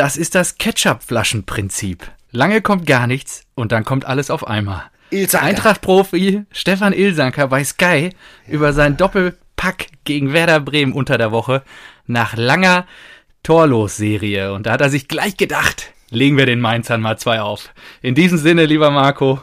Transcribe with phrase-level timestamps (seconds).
[0.00, 2.10] Das ist das Ketchup-Flaschenprinzip.
[2.30, 4.84] Lange kommt gar nichts und dann kommt alles auf einmal.
[5.42, 8.08] Eintracht-Profi Stefan Ilsanker bei Sky
[8.48, 11.62] über sein Doppelpack gegen Werder Bremen unter der Woche
[12.06, 12.86] nach langer
[13.42, 14.54] Torlos-Serie.
[14.54, 17.68] Und da hat er sich gleich gedacht, legen wir den Mainzern mal zwei auf.
[18.00, 19.38] In diesem Sinne, lieber Marco,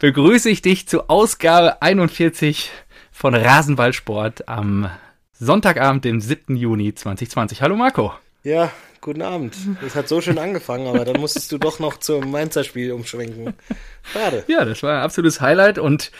[0.00, 2.70] begrüße ich dich zu Ausgabe 41
[3.10, 4.90] von Rasenballsport am
[5.32, 6.56] Sonntagabend, dem 7.
[6.56, 7.62] Juni 2020.
[7.62, 8.12] Hallo Marco.
[8.42, 8.70] Ja,
[9.04, 9.54] guten Abend.
[9.86, 13.54] Es hat so schön angefangen, aber dann musstest du doch noch zum Mainzer Spiel umschwenken.
[14.02, 14.44] Schade.
[14.48, 16.10] Ja, das war ein absolutes Highlight und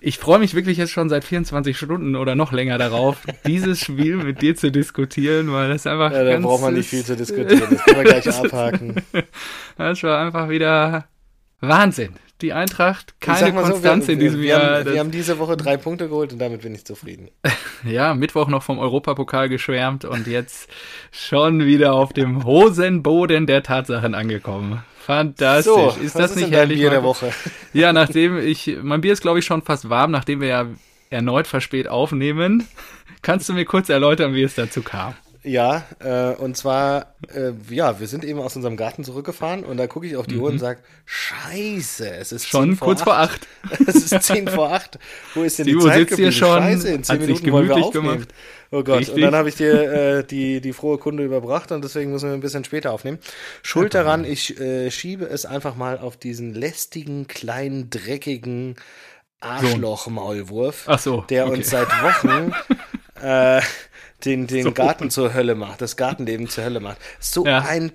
[0.00, 4.16] ich freue mich wirklich jetzt schon seit 24 Stunden oder noch länger darauf, dieses Spiel
[4.16, 6.12] mit dir zu diskutieren, weil das einfach.
[6.12, 7.66] Ja, da braucht man nicht viel zu diskutieren.
[7.70, 8.96] Das können wir gleich abhaken.
[9.76, 11.06] Das war einfach wieder
[11.60, 12.14] Wahnsinn.
[12.42, 14.78] Die Eintracht, keine mal so, Konstanz wir, in diesem wir, Jahr.
[14.78, 17.28] Haben, wir haben diese Woche drei Punkte geholt und damit bin ich zufrieden.
[17.84, 20.68] ja, Mittwoch noch vom Europapokal geschwärmt und jetzt
[21.10, 24.82] schon wieder auf dem Hosenboden der Tatsachen angekommen.
[24.98, 25.72] Fantastisch.
[25.72, 26.78] So, ist das ist nicht herrlich?
[26.78, 27.02] Bier der?
[27.02, 27.32] Woche?
[27.72, 30.66] Ja, nachdem ich, mein Bier ist glaube ich schon fast warm, nachdem wir ja
[31.10, 32.66] erneut verspät aufnehmen.
[33.22, 35.14] Kannst du mir kurz erläutern, wie es dazu kam?
[35.42, 39.86] Ja, äh, und zwar, äh, ja, wir sind eben aus unserem Garten zurückgefahren und da
[39.86, 42.48] gucke ich auf die Uhr und sage, scheiße, es ist Mhm.
[42.48, 43.46] Schon 10 vor kurz vor acht.
[43.70, 43.80] acht.
[43.88, 44.98] Es ist 10 vor 8.
[45.34, 46.32] Wo ist denn Die die, Zeit sitzt hier geblieben?
[46.32, 48.10] schon, Scheiße, in 10 hat sich Minuten wollen wir aufnehmen.
[48.12, 48.28] gemacht.
[48.70, 49.14] Oh Gott, Richtig.
[49.16, 52.34] und dann habe ich dir äh, die, die frohe Kunde überbracht und deswegen müssen wir
[52.34, 53.18] ein bisschen später aufnehmen.
[53.62, 58.76] Schuld daran, ich äh, schiebe es einfach mal auf diesen lästigen, kleinen, dreckigen
[59.40, 61.56] Arschloch-Maulwurf, so, der okay.
[61.56, 62.52] uns seit Wochen
[63.22, 63.60] äh,
[64.24, 66.98] den, den Garten zur Hölle macht, das Gartenleben zur Hölle macht.
[67.20, 67.60] So Ja.
[67.60, 67.92] ein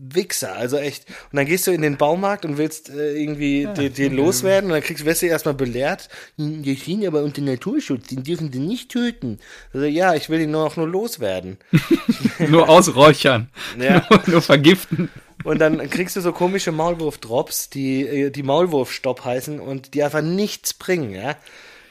[0.00, 1.06] Wichser, also echt.
[1.32, 4.74] Und dann gehst du in den Baumarkt und willst äh, irgendwie den, den loswerden und
[4.74, 6.08] dann kriegst, du erstmal belehrt.
[6.36, 9.40] "Hm, Die stehen aber unter Naturschutz, den dürfen sie nicht töten.
[9.72, 11.58] Also ja, ich will ihn nur auch nur loswerden.
[12.48, 13.48] Nur ausräuchern.
[13.78, 14.06] Ja.
[14.08, 15.08] Nur, nur vergiften.
[15.42, 20.22] Und dann kriegst du so komische Maulwurf-Drops, die, äh, die Maulwurfstopp heißen und die einfach
[20.22, 21.34] nichts bringen, ja.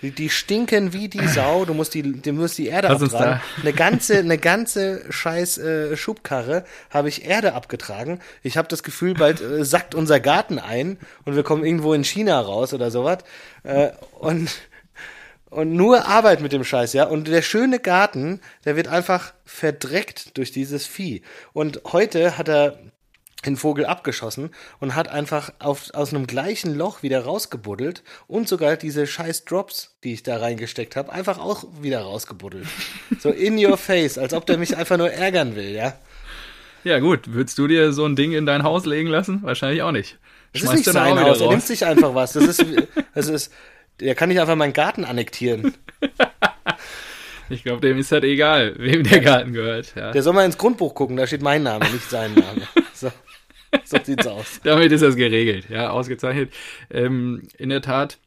[0.01, 3.41] Die, die stinken wie die Sau, du musst die, du musst die Erde Lass abtragen.
[3.61, 8.19] Eine ganze, eine ganze scheiß äh, Schubkarre habe ich Erde abgetragen.
[8.43, 12.03] Ich habe das Gefühl, bald äh, sackt unser Garten ein und wir kommen irgendwo in
[12.03, 13.19] China raus oder sowas.
[13.63, 14.49] Äh, und
[15.49, 17.05] und nur Arbeit mit dem Scheiß, ja.
[17.05, 21.21] Und der schöne Garten, der wird einfach verdreckt durch dieses Vieh.
[21.53, 22.77] Und heute hat er
[23.45, 24.49] den Vogel abgeschossen
[24.79, 29.95] und hat einfach auf, aus einem gleichen Loch wieder rausgebuddelt und sogar diese scheiß Drops,
[30.03, 32.67] die ich da reingesteckt habe, einfach auch wieder rausgebuddelt.
[33.19, 35.93] So in your face, als ob der mich einfach nur ärgern will, ja.
[36.83, 39.41] Ja gut, würdest du dir so ein Ding in dein Haus legen lassen?
[39.43, 40.17] Wahrscheinlich auch nicht.
[40.53, 42.33] Das ist nicht sein Haus, er nimmt sich einfach was.
[42.33, 42.65] Das ist,
[43.15, 43.51] das ist,
[43.99, 45.73] der kann nicht einfach meinen Garten annektieren.
[47.49, 49.93] Ich glaube, dem ist das egal, wem der Garten gehört.
[49.95, 50.11] Ja.
[50.11, 52.61] Der soll mal ins Grundbuch gucken, da steht mein Name, nicht sein Name.
[52.93, 53.11] So,
[53.83, 54.59] so sieht's aus.
[54.63, 56.51] Damit ist das geregelt, ja, ausgezeichnet.
[56.89, 58.17] Ähm, in der Tat,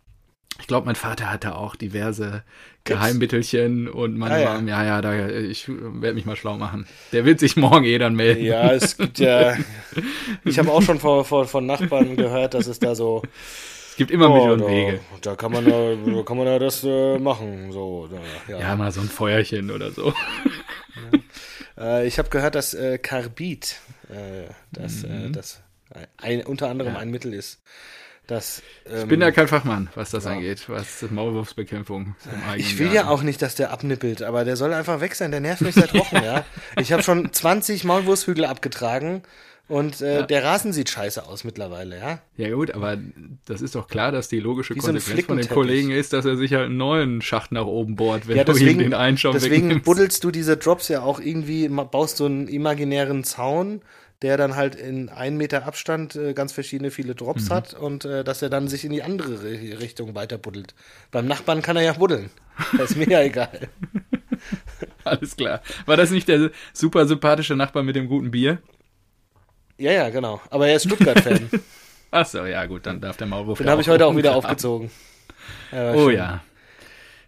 [0.61, 2.43] ich glaube, mein Vater hatte auch diverse
[2.85, 4.55] Geheimmittelchen und meine Ah, ja.
[4.55, 6.87] Mom, ja, ja, da, ich werde mich mal schlau machen.
[7.13, 8.45] Der wird sich morgen eh dann melden.
[8.45, 9.57] Ja, es gibt ja.
[10.45, 13.23] Ich habe auch schon von, von, von Nachbarn gehört, dass es da so.
[13.91, 15.01] Es gibt immer Mittel oh, und da, Wege.
[15.21, 17.71] da kann man ja, da kann man ja das äh, machen.
[17.73, 18.19] So, da,
[18.51, 18.61] ja.
[18.61, 20.15] Ja, mal so ein Feuerchen oder so.
[21.79, 23.77] Äh, ich habe gehört, dass äh, Carbid,
[24.11, 25.63] äh, das, äh, das
[26.19, 27.63] ein, unter anderem ein Mittel ist.
[28.27, 32.15] Das, ähm, Ich bin ja kein Fachmann, was das angeht, was Maulwurfsbekämpfung
[32.57, 33.09] Ich will ja Garten.
[33.09, 35.33] auch nicht, dass der abnippelt, aber der soll einfach weg sein.
[35.33, 36.45] Der nervt mich seit Wochen, ja.
[36.81, 39.23] Ich habe schon 20 Maulwurfshügel abgetragen
[39.67, 42.19] und äh, der Rasen sieht scheiße aus mittlerweile, ja.
[42.37, 42.99] Ja gut, aber
[43.47, 45.55] das ist doch klar, dass die logische Wie so Konsequenz von den Flickenteppich.
[45.55, 48.53] Kollegen ist, dass er sich halt einen neuen Schacht nach oben bohrt, wenn Ja, du
[48.53, 49.85] ihm deswegen, den einen schon deswegen wegnimmst.
[49.85, 53.83] buddelst du diese Drops ja auch irgendwie, baust so einen imaginären Zaun,
[54.23, 57.55] der dann halt in einen Meter Abstand äh, ganz verschiedene viele Drops Mhm.
[57.55, 60.75] hat und äh, dass er dann sich in die andere Ri- Richtung weiter buddelt.
[61.11, 62.31] Beim Nachbarn kann er ja buddeln.
[62.77, 63.69] Das ist mir ja egal.
[65.05, 65.61] Alles klar.
[65.87, 68.59] War das nicht der super sympathische Nachbar mit dem guten Bier?
[69.79, 70.41] Ja, ja, genau.
[70.51, 71.49] Aber er ist Stuttgart-Fan.
[72.11, 74.51] Ach so, ja gut, dann darf der Maulwurf Den habe ich heute auch wieder rumgraben.
[74.51, 74.91] aufgezogen.
[75.73, 76.17] Ja, Oh schön.
[76.17, 76.43] ja.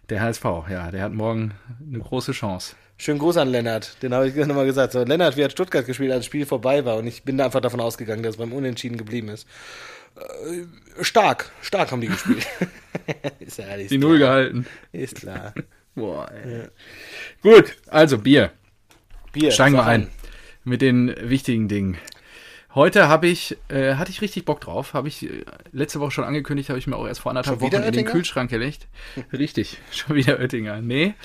[0.09, 1.51] Der HSV, ja, der hat morgen
[1.87, 2.75] eine große Chance.
[3.03, 4.01] Schönen Gruß an Lennart.
[4.01, 4.93] Den habe ich nochmal gesagt.
[4.93, 6.95] So, Lennart, wie hat Stuttgart gespielt, als das Spiel vorbei war?
[6.95, 9.45] Und ich bin da einfach davon ausgegangen, dass es beim Unentschieden geblieben ist.
[10.15, 12.47] Äh, stark, stark haben die gespielt.
[13.41, 14.09] ist ja alles Die klar.
[14.09, 14.67] Null gehalten.
[14.93, 15.53] Ist klar.
[15.95, 16.69] Boah, ey.
[17.41, 18.51] Gut, also Bier.
[19.33, 19.51] Bier.
[19.51, 20.07] Steigen wir ein
[20.63, 21.97] mit den wichtigen Dingen.
[22.73, 24.93] Heute habe ich, äh, hatte ich richtig Bock drauf.
[24.93, 27.83] Habe ich äh, letzte Woche schon angekündigt, habe ich mir auch erst vor anderthalb Wochen
[27.83, 28.05] in den?
[28.05, 28.87] Kühlschrank gelegt.
[29.33, 30.81] richtig, schon wieder Oettinger.
[30.81, 31.15] Nee.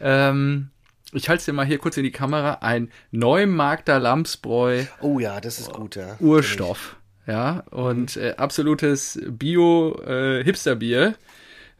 [0.00, 0.70] Ähm,
[1.12, 5.40] ich halte es dir mal hier kurz in die Kamera, ein Neumarkter Lamsbräu Oh ja,
[5.40, 6.16] das ist gut, ja.
[6.20, 6.96] Urstoff.
[7.26, 11.14] Ja, und äh, absolutes Bio-Hipster-Bier.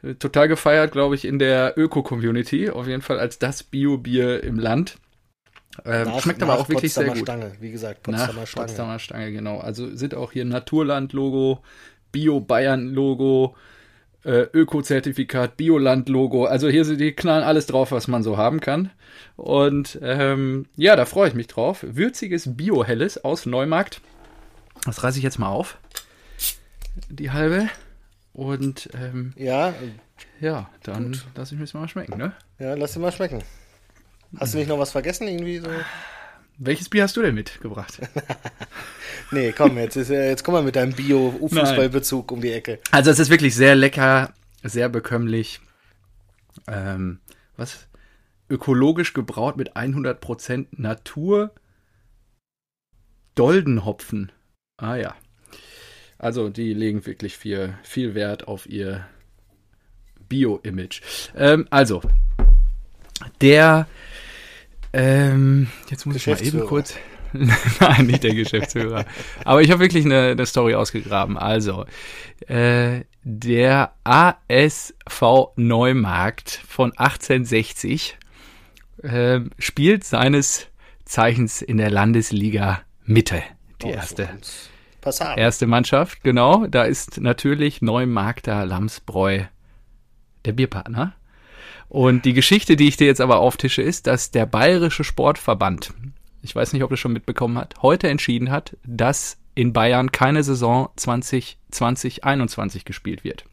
[0.03, 2.71] Äh, Total gefeiert, glaube ich, in der Öko-Community.
[2.71, 4.99] Auf jeden Fall als das Bio-Bier im Land.
[5.85, 7.23] Ähm, Nach- schmeckt aber nach auch wirklich Potsdamer sehr gut.
[7.29, 8.67] Stange, wie gesagt, Nach Potsdamer Stange.
[8.67, 9.59] Potsdamer Stange, genau.
[9.59, 11.63] Also sind auch hier Naturland-Logo,
[12.13, 13.57] Bio-Bayern-Logo,
[14.27, 16.45] äh, Öko-Zertifikat, Bioland-Logo.
[16.45, 18.91] Also hier sind die knallen alles drauf, was man so haben kann.
[19.37, 21.85] Und ähm, ja, da freue ich mich drauf.
[21.87, 24.01] Würziges Bio-Helles aus Neumarkt.
[24.85, 25.79] Das reiße ich jetzt mal auf.
[27.09, 27.69] Die halbe.
[28.33, 29.73] Und ähm, Ja,
[30.41, 32.33] ja, dann lasse ich mir das mal schmecken, ne?
[32.59, 33.43] ja, lass dir mal schmecken.
[34.39, 35.69] Hast du nicht noch was vergessen irgendwie so?
[36.59, 38.01] Welches Bier hast du denn mitgebracht?
[39.33, 42.79] Nee, komm, jetzt ist äh, jetzt komm mal mit deinem Bio-Fußballbezug um die Ecke.
[42.93, 44.33] Also es ist wirklich sehr lecker,
[44.63, 45.61] sehr bekömmlich.
[46.69, 47.19] Ähm,
[47.57, 47.89] was?
[48.49, 51.53] Ökologisch gebraut mit 100% Natur.
[53.35, 54.31] Doldenhopfen.
[54.77, 55.17] Ah ja.
[56.19, 59.07] Also die legen wirklich viel, viel Wert auf ihr
[60.29, 61.03] Bio-Image.
[61.35, 62.01] Ähm, also,
[63.41, 63.87] der,
[64.97, 66.95] ähm, jetzt muss ich mal eben kurz,
[67.81, 69.05] nein, nicht der Geschäftsführer,
[69.45, 71.37] aber ich habe wirklich eine, eine Story ausgegraben.
[71.37, 71.85] Also,
[72.47, 78.17] äh, der ASV Neumarkt von 1860
[79.03, 80.69] äh, spielt seines
[81.05, 83.43] Zeichens in der Landesliga Mitte,
[83.83, 84.29] die Oh, erste.
[85.37, 86.67] Erste Mannschaft, genau.
[86.67, 89.45] Da ist natürlich Neumarkter Lamsbräu
[90.45, 91.15] der Bierpartner.
[91.89, 95.93] Und die Geschichte, die ich dir jetzt aber auftische, ist, dass der Bayerische Sportverband,
[96.43, 100.13] ich weiß nicht, ob du es schon mitbekommen hat, heute entschieden hat, dass in Bayern
[100.13, 103.45] keine Saison 2020-21 gespielt wird.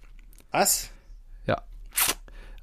[0.52, 0.90] Was?
[1.48, 1.62] Ja.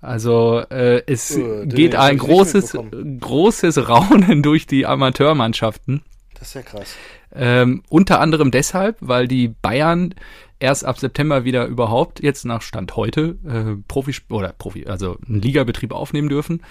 [0.01, 2.77] Also äh, es Äh, geht ein großes,
[3.21, 6.03] großes Raunen durch die Amateurmannschaften.
[6.35, 6.95] Das ist ja krass.
[7.35, 10.15] Ähm, unter anderem deshalb, weil die Bayern
[10.61, 15.43] erst ab September wieder überhaupt, jetzt nach Stand heute, äh, Profi oder Profi, also einen
[15.43, 16.63] Ligabetrieb aufnehmen dürfen.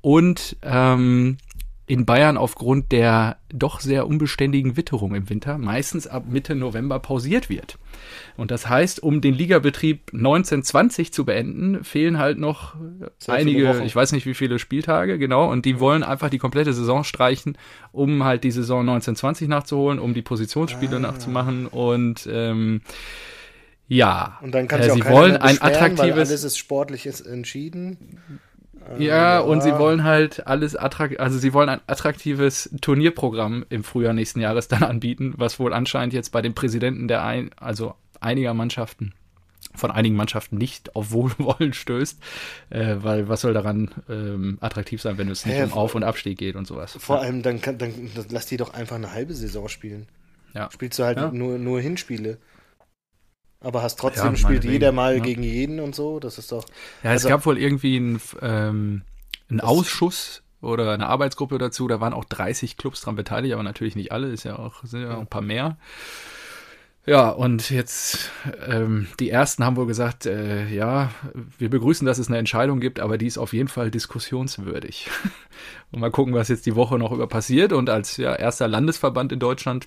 [0.00, 1.38] Und ähm,
[1.88, 7.48] in Bayern aufgrund der doch sehr unbeständigen Witterung im Winter meistens ab Mitte November pausiert
[7.48, 7.78] wird.
[8.36, 12.74] Und das heißt, um den Ligabetrieb 1920 zu beenden, fehlen halt noch
[13.26, 17.04] einige, ich weiß nicht wie viele Spieltage, genau, und die wollen einfach die komplette Saison
[17.04, 17.56] streichen,
[17.90, 21.00] um halt die Saison 1920 nachzuholen, um die Positionsspiele Ah.
[21.00, 22.82] nachzumachen und ähm,
[23.88, 28.20] ja, Und dann kann äh, sie wollen ein beschweren, weil attraktives alles ist sportliches entschieden.
[28.98, 29.78] Ja, und sie ja.
[29.78, 34.82] wollen halt alles attrakt, also sie wollen ein attraktives Turnierprogramm im Frühjahr nächsten Jahres dann
[34.82, 39.12] anbieten, was wohl anscheinend jetzt bei den Präsidenten der ein, also einiger Mannschaften,
[39.74, 42.18] von einigen Mannschaften nicht auf Wohlwollen stößt,
[42.70, 46.02] äh, weil was soll daran ähm, attraktiv sein, wenn es nicht Hä, um Auf- und
[46.02, 46.96] Abstieg geht und sowas.
[46.98, 50.06] Vor allem, dann, kann, dann dann lass die doch einfach eine halbe Saison spielen.
[50.54, 50.70] Ja.
[50.72, 51.30] Spielst du halt Ja.
[51.30, 52.38] nur, nur Hinspiele.
[53.60, 55.22] Aber hast trotzdem, Ja, spielt jeder mal ja.
[55.22, 56.20] gegen jeden und so.
[56.20, 56.64] Das ist doch.
[57.02, 59.02] Ja, es Also- gab wohl irgendwie einen, ähm,
[59.50, 61.88] einen Ausschuss oder eine Arbeitsgruppe dazu.
[61.88, 64.28] Da waren auch 30 Clubs dran beteiligt, aber natürlich nicht alle.
[64.28, 65.76] Ist ja auch, sind ja auch ein paar mehr.
[67.06, 68.30] Ja, und jetzt,
[68.66, 71.10] ähm, die ersten haben wohl gesagt, äh, ja,
[71.56, 75.08] wir begrüßen, dass es eine Entscheidung gibt, aber die ist auf jeden Fall diskussionswürdig.
[75.90, 77.72] Und mal gucken, was jetzt die Woche noch über passiert.
[77.72, 79.86] Und als ja, erster Landesverband in Deutschland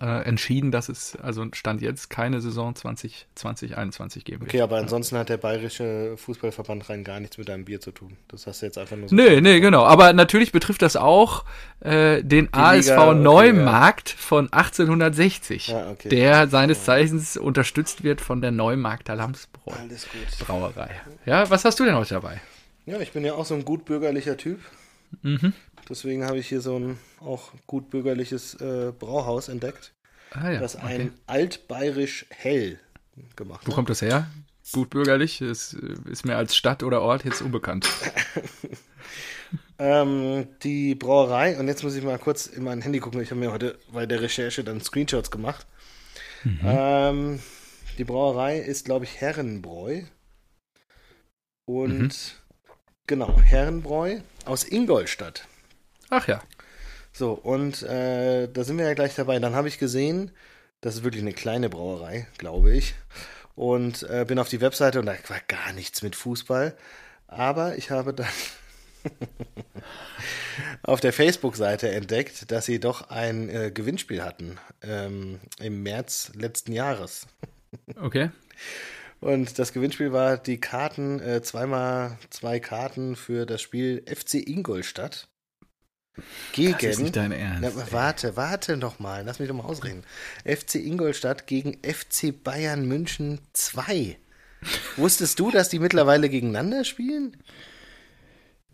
[0.00, 4.50] äh, entschieden, dass es, also Stand jetzt, keine Saison 2020, 21 geben wird.
[4.50, 8.16] Okay, aber ansonsten hat der Bayerische Fußballverband rein gar nichts mit deinem Bier zu tun.
[8.28, 9.14] Das hast du jetzt einfach nur so.
[9.14, 9.84] Nee, nee, genau.
[9.84, 11.44] Aber natürlich betrifft das auch
[11.80, 16.08] äh, den ASV Liga, okay, Neumarkt von 1860, Ja, okay.
[16.08, 20.46] der seines Zeichens unterstützt wird von der Neumarkter Lamsbräu Alles gut.
[20.46, 20.90] Brauerei.
[21.24, 22.40] Ja, was hast du denn heute dabei?
[22.86, 24.60] Ja, ich bin ja auch so ein gutbürgerlicher Typ.
[25.22, 25.52] Mhm.
[25.88, 29.92] Deswegen habe ich hier so ein auch gutbürgerliches äh, Brauhaus entdeckt,
[30.32, 30.84] Ah ja, das okay.
[30.86, 32.78] ein altbayerisch hell
[33.36, 33.74] gemacht Wo hat.
[33.76, 34.28] kommt das her?
[34.72, 37.88] Gut bürgerlich, ist, äh, ist mir als Stadt oder Ort jetzt unbekannt.
[39.78, 43.40] Ähm, die Brauerei, und jetzt muss ich mal kurz in mein Handy gucken, ich habe
[43.40, 45.66] mir heute bei der Recherche dann Screenshots gemacht.
[46.64, 47.40] Ähm,
[47.98, 50.02] die Brauerei ist, glaube ich, Herrenbräu.
[51.66, 52.10] Und Mhm.
[53.06, 55.46] genau, Herrenbräu aus Ingolstadt.
[56.10, 56.42] Ach ja.
[57.12, 59.38] So, und äh, da sind wir ja gleich dabei.
[59.38, 60.30] Dann habe ich gesehen,
[60.80, 62.94] das ist wirklich eine kleine Brauerei, glaube ich.
[63.54, 66.76] Und äh, bin auf die Webseite und da war gar nichts mit Fußball.
[67.26, 68.28] Aber ich habe dann
[70.82, 76.72] auf der Facebook-Seite entdeckt, dass sie doch ein äh, Gewinnspiel hatten ähm, im März letzten
[76.72, 77.26] Jahres.
[78.00, 78.30] Okay.
[79.20, 85.28] Und das Gewinnspiel war die Karten, äh, zweimal zwei Karten für das Spiel FC Ingolstadt.
[86.52, 86.72] Gegen.
[86.72, 87.76] Das ist nicht dein Ernst.
[87.76, 90.02] Na, warte, warte doch mal, lass mich doch mal ausreden.
[90.44, 94.16] FC Ingolstadt gegen FC Bayern München 2.
[94.96, 97.36] Wusstest du, dass die mittlerweile gegeneinander spielen?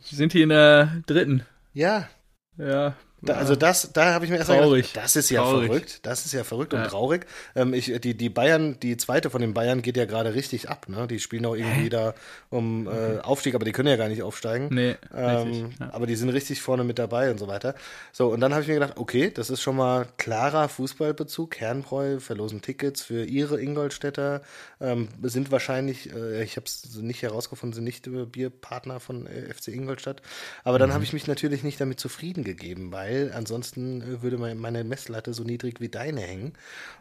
[0.01, 1.45] Sind die in der dritten?
[1.75, 2.09] Ja.
[2.57, 2.97] Ja.
[3.25, 4.89] Da, also das, da habe ich mir erst Traurig.
[4.93, 5.67] gedacht, das ist ja Traurig.
[5.67, 6.01] verrückt.
[6.03, 6.89] Das ist ja verrückt und Ja.
[6.89, 7.25] traurig.
[7.55, 10.89] Ähm, ich, die, die Bayern, die zweite von den Bayern geht ja gerade richtig ab.
[10.89, 11.07] Ne?
[11.07, 12.15] Die spielen auch irgendwie da
[12.51, 14.69] um äh, Aufstieg, aber die können ja gar nicht aufsteigen.
[14.73, 15.91] Nee, Ähm, richtig, ja.
[15.93, 17.77] Aber die sind richtig vorne mit dabei und so weiter.
[18.11, 21.57] So, und dann habe ich mir gedacht, okay, das ist schon mal klarer Fußballbezug.
[21.61, 24.43] Herrenbräu verlosen Tickets für ihre Ingolstädter.
[24.81, 29.53] Ähm, sind wahrscheinlich, äh, ich habe es nicht herausgefunden, sind nicht äh, Bierpartner von äh,
[29.55, 30.23] FC Ingolstadt.
[30.65, 34.59] Aber dann habe ich mich natürlich nicht damit zufrieden gegeben, weil ansonsten äh, würde mein-
[34.59, 36.53] meine Messlatte so niedrig wie deine hängen.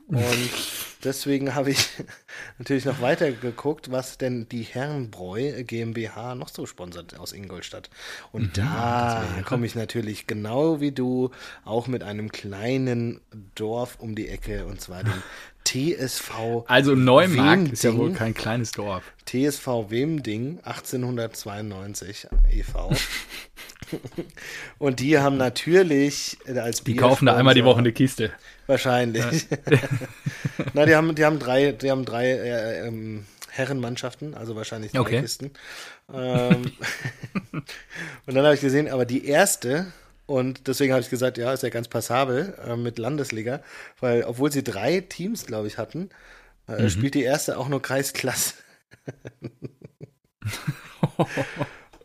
[0.08, 0.20] Und
[1.04, 1.88] deswegen habe ich
[2.60, 7.90] natürlich noch weiter geguckt, was denn die Herrenbräu GmbH noch so sponsert aus Ingolstadt.
[8.32, 11.32] Und da komme ich natürlich genau wie du
[11.66, 13.22] auch mit einem kleinen
[13.56, 15.14] Dorf um die Ecke und zwar dem
[15.72, 19.04] TSV Also Neumarkt ist ja wohl kein kleines Dorf.
[19.26, 22.92] TSV Wemding 1892 e.V.
[24.80, 28.32] Und die haben natürlich äh, als Die kaufen da einmal die Woche eine Kiste.
[28.68, 29.48] Wahrscheinlich.
[30.74, 35.00] Na, die haben, die haben drei, die haben drei äh, ähm, Herrenmannschaften, also wahrscheinlich drei
[35.00, 35.22] Okay.
[35.22, 35.52] Kisten.
[36.14, 36.72] Ähm,
[37.54, 39.88] und dann habe ich gesehen, aber die erste,
[40.32, 43.62] und deswegen habe ich gesagt, ja, ist ja ganz passabel äh, mit Landesliga,
[44.00, 46.10] weil obwohl sie drei Teams, glaube ich, hatten,
[46.68, 48.54] äh, spielt die erste auch nur Kreisklasse.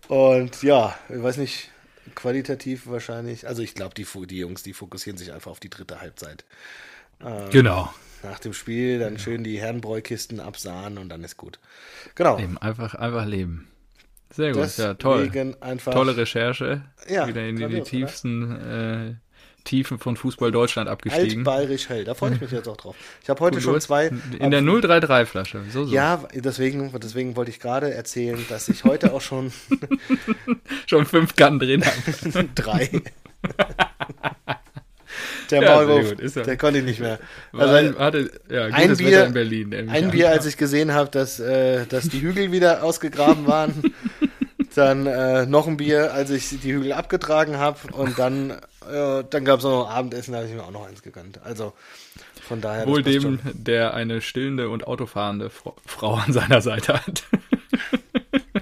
[0.09, 1.71] und ja, ich weiß nicht,
[2.17, 6.01] qualitativ wahrscheinlich, also ich glaube, die, die Jungs, die fokussieren sich einfach auf die dritte
[6.01, 6.45] Halbzeit.
[7.51, 7.95] Genau.
[8.25, 11.61] Nach dem Spiel dann schön die Herrenbräukisten absahen und dann ist gut.
[12.17, 12.39] Genau.
[12.39, 12.59] Leben.
[12.59, 13.69] Einfach, einfach leben.
[14.31, 15.27] Sehr gut, ja, toll.
[15.27, 15.93] Deswegen einfach.
[15.93, 16.83] Tolle Recherche.
[17.09, 17.91] Ja, Wieder in die, die grandios, oder?
[17.91, 19.15] tiefsten äh,
[19.65, 21.39] Tiefen von Fußball Deutschland abgestiegen.
[21.47, 22.05] Altbayerisch hell.
[22.05, 22.97] Da freue ich mich jetzt auch drauf.
[23.23, 24.11] Ich habe heute Du schon zwei.
[24.39, 25.63] In der 033-Flasche.
[25.71, 25.93] So, so.
[25.93, 29.53] Ja, deswegen, deswegen wollte ich gerade erzählen, dass ich heute auch schon
[30.87, 31.85] Schon fünf Kannen drin
[32.35, 32.49] habe.
[32.55, 32.91] drei.
[35.51, 37.19] Der Ja, Maulwurf, der konnte ich nicht mehr.
[37.53, 39.75] Also, hatte, ja, ein Bier- Wetter in Berlin.
[39.75, 40.11] ein an.
[40.11, 43.95] Bier, als ich gesehen habe, dass, äh, dass die Hügel wieder ausgegraben waren.
[44.75, 47.79] Dann äh, noch ein Bier, als ich die Hügel abgetragen habe.
[47.93, 51.03] Und dann, äh, dann gab es noch Abendessen, da habe ich mir auch noch eins
[51.03, 51.41] gegönnt.
[51.43, 51.73] Also
[52.47, 52.87] von daher.
[52.87, 53.39] Wohl dem, schon.
[53.55, 57.25] der eine stillende und autofahrende Frau, Frau an seiner Seite hat.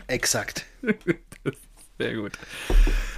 [0.07, 0.67] Exakt.
[1.99, 2.33] Sehr gut.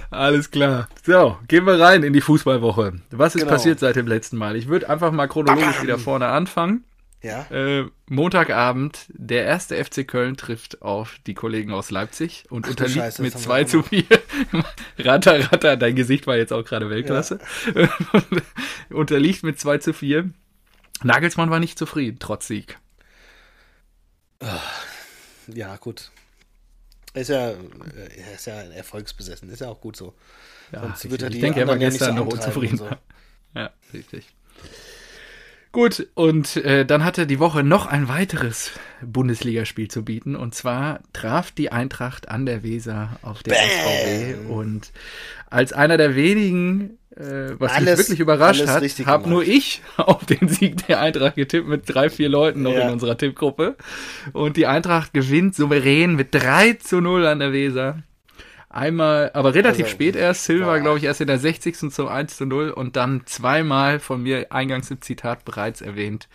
[0.09, 0.87] Alles klar.
[1.03, 2.93] So, gehen wir rein in die Fußballwoche.
[3.11, 3.53] Was ist Genau.
[3.53, 4.55] passiert seit dem letzten Mal?
[4.55, 6.83] Ich würde einfach mal chronologisch wieder vorne anfangen.
[7.21, 7.47] Ja.
[7.51, 12.97] Äh, Montagabend, der erste FC Köln trifft auf die Kollegen aus Leipzig und du unterliegt
[12.99, 14.03] Scheiße, mit das haben 2 wir zu 4.
[14.99, 17.39] ratter, ratter, dein Gesicht war jetzt auch gerade Weltklasse.
[18.91, 20.29] unterliegt mit 2 zu 4.
[21.03, 22.77] Nagelsmann war nicht zufrieden, trotz Sieg.
[25.47, 26.11] Ja, gut.
[27.17, 27.55] Ist ja, äh,
[28.17, 30.13] er ist ja erfolgsbesessen, ist ja auch gut so.
[30.71, 32.79] Ja, Sonst wird er ich die denke, er war ja gestern so noch unzufrieden.
[32.79, 32.97] und
[33.55, 34.25] Ja, richtig.
[35.71, 38.71] Gut, und äh, dann hatte die Woche noch ein weiteres
[39.01, 40.35] Bundesligaspiel zu bieten.
[40.35, 44.35] Und zwar traf die Eintracht an der Weser auf der SVW.
[44.47, 44.91] Und
[45.49, 50.25] als einer der wenigen, äh, was Alles- mich wirklich überrascht hat, habe nur ich auf
[50.25, 52.81] den Sieg der Eintracht getippt mit drei, vier Leuten noch Ja.
[52.87, 53.75] in unserer Tippgruppe.
[54.33, 58.03] Und die Eintracht gewinnt souverän mit 3 zu 0 an der Weser.
[58.69, 60.43] Einmal, aber relativ Also, spät erst.
[60.45, 61.89] Silva, glaube ich, erst in der 60.
[61.91, 66.27] zum 1 zu 0 und dann zweimal von mir eingangs im Zitat bereits erwähnt.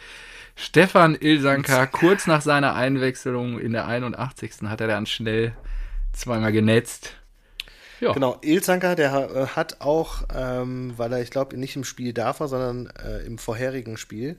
[0.57, 4.69] Stefan Ilsanker, kurz nach seiner Einwechslung in der 81.
[4.69, 5.53] hat er dann schnell
[6.13, 7.17] zweimal genetzt.
[8.03, 12.13] Ja, Genau, Ilzanker, der äh, hat auch, ähm, weil er, ich glaube, nicht im Spiel
[12.13, 14.39] da war, sondern äh, im vorherigen Spiel,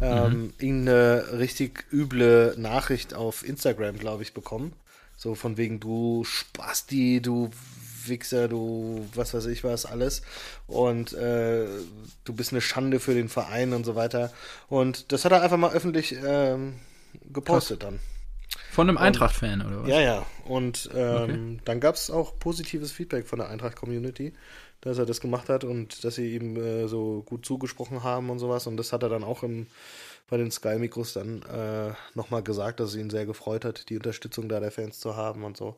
[0.00, 4.72] ähm, irgendeine richtig üble Nachricht auf Instagram, glaube ich, bekommen.
[5.14, 7.50] So von wegen, du Spasti, du
[8.06, 10.22] Wichser, du was weiß ich was, alles.
[10.66, 11.66] Und äh,
[12.24, 14.32] du bist eine Schande für den Verein und so weiter.
[14.70, 16.76] Und das hat er einfach mal öffentlich ähm,
[17.30, 18.00] gepostet dann.
[18.72, 19.88] Von einem Eintracht-Fan, oder was?
[19.88, 20.26] Ja, ja.
[20.46, 24.32] Und ähm, dann gab es auch positives Feedback von der Eintracht-Community,
[24.80, 28.38] dass er das gemacht hat und dass sie ihm äh, so gut zugesprochen haben und
[28.38, 28.66] sowas.
[28.66, 29.66] Und das hat er dann auch im,
[30.30, 34.48] bei den Sky-Mikros dann äh, nochmal gesagt, dass es ihn sehr gefreut hat, die Unterstützung
[34.48, 35.76] da der Fans zu haben und so.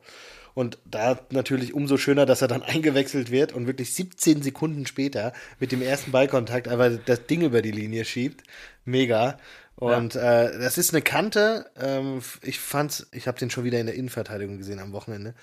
[0.53, 5.33] Und da natürlich umso schöner, dass er dann eingewechselt wird und wirklich 17 Sekunden später
[5.59, 8.41] mit dem ersten Ballkontakt einfach das Ding über die Linie schiebt.
[8.85, 9.37] Mega.
[9.75, 11.69] Und äh, das ist eine Kante.
[11.77, 15.35] Ähm, ich fand's, ich habe den schon wieder in der Innenverteidigung gesehen am Wochenende.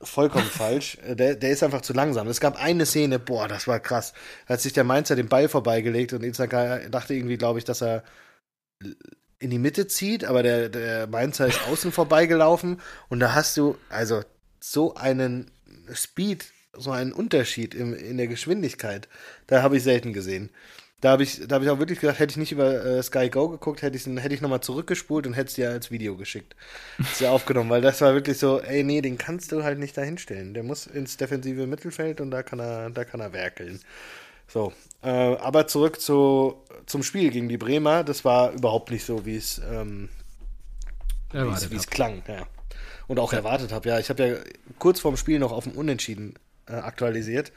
[0.00, 0.98] Vollkommen falsch.
[1.06, 2.28] Äh, Der, der ist einfach zu langsam.
[2.28, 4.12] Es gab eine Szene, boah, das war krass.
[4.46, 7.82] Da hat sich der Mainzer den Ball vorbeigelegt und Izaka dachte irgendwie, glaube ich, dass
[7.82, 8.04] er
[9.38, 13.76] in die Mitte zieht, aber der, der Mainzer ist außen vorbeigelaufen und da hast du
[13.88, 14.22] also
[14.60, 15.50] so einen
[15.92, 19.08] Speed, so einen Unterschied im, in der Geschwindigkeit.
[19.48, 20.50] Da habe ich selten gesehen.
[21.02, 23.28] Da habe ich, da habe ich auch wirklich gedacht, hätte ich nicht über äh, Sky
[23.28, 26.54] Go geguckt, hätte ich hätte ich nochmal zurückgespult und hätte es dir als Video geschickt.
[26.98, 29.96] Ist ja aufgenommen, weil das war wirklich so, ey, nee, den kannst du halt nicht
[29.98, 30.54] da hinstellen.
[30.54, 33.80] Der muss ins defensive Mittelfeld und da kann er, da kann er werkeln.
[34.46, 36.54] So, äh, aber zurück zu,
[36.86, 38.04] zum Spiel gegen die Bremer.
[38.04, 40.08] Das war überhaupt nicht so, wie es ähm,
[41.32, 41.38] wie
[41.76, 41.90] es- hab.
[41.90, 42.46] klang, ja.
[43.08, 43.88] Und auch erwartet habe.
[43.88, 44.36] Ja, ich habe ja
[44.78, 46.34] kurz vorm Spiel noch auf dem Unentschieden
[46.68, 47.50] äh, aktualisiert.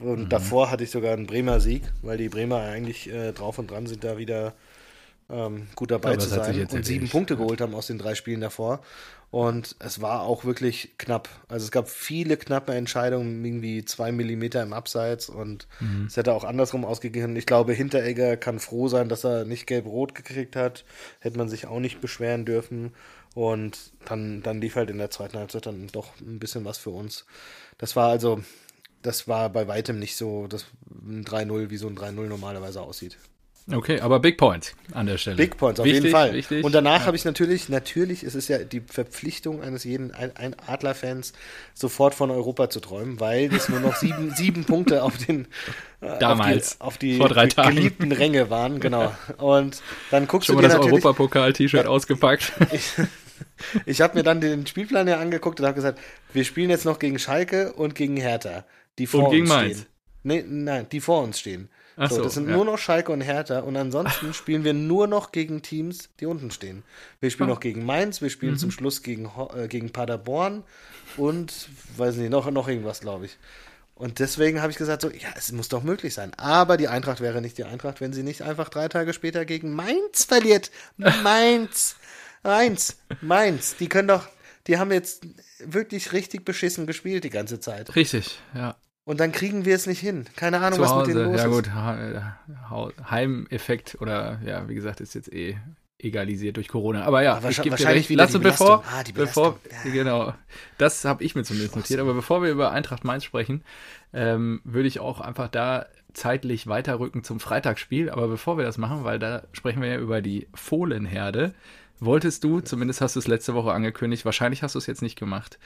[0.00, 0.28] Und Mhm.
[0.28, 3.86] davor hatte ich sogar einen Bremer Sieg, weil die Bremer eigentlich äh, drauf und dran
[3.86, 4.54] sind, da wieder
[5.28, 7.08] ähm, gut dabei Aber zu sein und sieben.
[7.08, 8.80] Punkte geholt haben aus den drei Spielen davor.
[9.30, 11.28] Und es war auch wirklich knapp.
[11.46, 16.06] Also es gab viele knappe Entscheidungen, irgendwie zwei Millimeter im Abseits und Mhm.
[16.06, 17.36] es hätte auch andersrum ausgegeben.
[17.36, 20.84] Ich glaube, Hinteregger kann froh sein, dass er nicht gelb-rot gekriegt hat.
[21.20, 22.92] Hätte man sich auch nicht beschweren dürfen.
[23.36, 26.90] Und dann, dann lief halt in der zweiten Halbzeit dann doch ein bisschen was für
[26.90, 27.24] uns.
[27.78, 28.42] Das war also,
[29.02, 33.16] das war bei weitem nicht so, das ein 3-0, wie so ein 3-0 normalerweise aussieht.
[33.72, 35.36] Okay, aber Big Points an der Stelle.
[35.36, 36.32] Big Points, auf Wichtig, jeden Fall.
[36.32, 36.64] Wichtig.
[36.64, 37.06] Und danach Ja.
[37.06, 41.32] habe ich natürlich, natürlich ist es ja die Verpflichtung eines jeden ein, ein Adler-Fans,
[41.74, 45.46] sofort von Europa zu träumen, weil es nur noch sieben, sieben Punkte auf den
[46.00, 47.76] äh, Damals, auf die, auf die vor drei Tagen.
[47.76, 49.14] geliebten Ränge waren, genau.
[49.36, 52.52] Und dann guckst schon du mal dir das natürlich, Europapokal-T-Shirt ausgepackt.
[52.72, 52.92] ich,
[53.86, 56.00] ich habe mir dann den Spielplan ja angeguckt und habe gesagt,
[56.32, 58.64] wir spielen jetzt noch gegen Schalke und gegen Hertha,
[59.00, 59.76] die vor gegen uns Mainz.
[59.78, 59.86] stehen.
[60.22, 61.68] Nee, nein, die vor uns stehen.
[61.96, 62.54] So, so, das sind ja.
[62.56, 66.50] nur noch Schalke und Hertha und ansonsten spielen wir nur noch gegen Teams, die unten
[66.50, 66.82] stehen.
[67.20, 67.54] Wir spielen Ah.
[67.54, 68.58] noch gegen Mainz, wir spielen Mhm.
[68.58, 70.62] zum Schluss gegen, äh, gegen Paderborn
[71.18, 73.36] und weiß nicht, noch, noch irgendwas, glaube ich.
[73.94, 76.32] Und deswegen habe ich gesagt, so, ja, es muss doch möglich sein.
[76.38, 79.74] Aber die Eintracht wäre nicht die Eintracht, wenn sie nicht einfach drei Tage später gegen
[79.74, 80.70] Mainz verliert.
[80.96, 81.96] Mainz.
[82.42, 82.96] Mainz.
[83.20, 83.76] Mainz.
[83.76, 84.26] Die können doch,
[84.66, 85.26] die haben jetzt
[85.58, 87.94] wirklich richtig beschissen gespielt die ganze Zeit.
[87.94, 88.76] Richtig, ja.
[89.10, 90.24] Und dann kriegen wir es nicht hin.
[90.36, 91.52] Keine Ahnung, Zu was mit denen los ja ist.
[91.52, 92.36] gut, Ha-
[92.70, 95.56] Ha- Heimeffekt oder ja, wie gesagt, ist jetzt eh
[95.98, 97.02] egalisiert durch Corona.
[97.04, 98.08] Aber ja, Aber ich wahrscheinlich- gebe dir recht.
[98.08, 98.84] wieder Lass die uns bevor.
[98.90, 99.92] Ah, die bevor, Belastung.
[99.92, 100.32] genau,
[100.78, 101.98] das habe ich mir zumindest notiert.
[102.00, 103.64] Aber bevor wir über Eintracht Mainz sprechen,
[104.12, 108.10] ähm, würde ich auch einfach da zeitlich weiterrücken zum Freitagsspiel.
[108.10, 111.52] Aber bevor wir das machen, weil da sprechen wir ja über die Fohlenherde.
[112.00, 115.18] Wolltest du, zumindest hast du es letzte Woche angekündigt, wahrscheinlich hast du es jetzt nicht
[115.18, 115.58] gemacht,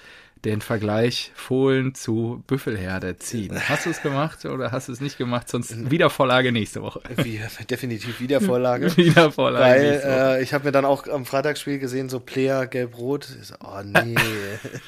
[0.44, 3.56] den Vergleich Fohlen zu Büffelherde ziehen.
[3.68, 5.48] Hast du es gemacht oder hast du es nicht gemacht?
[5.48, 7.00] Sonst wieder Vorlage nächste Woche.
[7.22, 8.96] Wie, definitiv wieder Vorlage.
[8.96, 13.24] Wieder Vorlage Weil äh, ich habe mir dann auch am Freitagsspiel gesehen, so Player gelb-rot.
[13.24, 14.16] So, oh nee.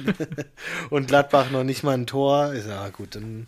[0.91, 2.55] und Gladbach noch nicht mal ein Tor.
[2.55, 3.47] Ich so, ah, gut, dann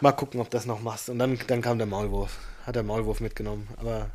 [0.00, 1.08] mal gucken, ob das noch machst.
[1.08, 2.38] Und dann, dann kam der Maulwurf.
[2.64, 3.66] Hat der Maulwurf mitgenommen.
[3.76, 4.10] Aber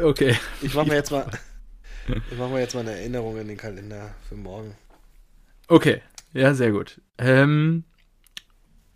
[0.00, 0.36] Okay.
[0.62, 1.26] ich mache mir jetzt mal.
[2.30, 4.74] Ich mache mir jetzt mal eine Erinnerung in den Kalender für morgen.
[5.68, 6.00] Okay,
[6.32, 7.00] ja, sehr gut.
[7.18, 7.84] Ähm,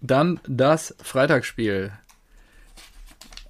[0.01, 1.93] dann das Freitagsspiel.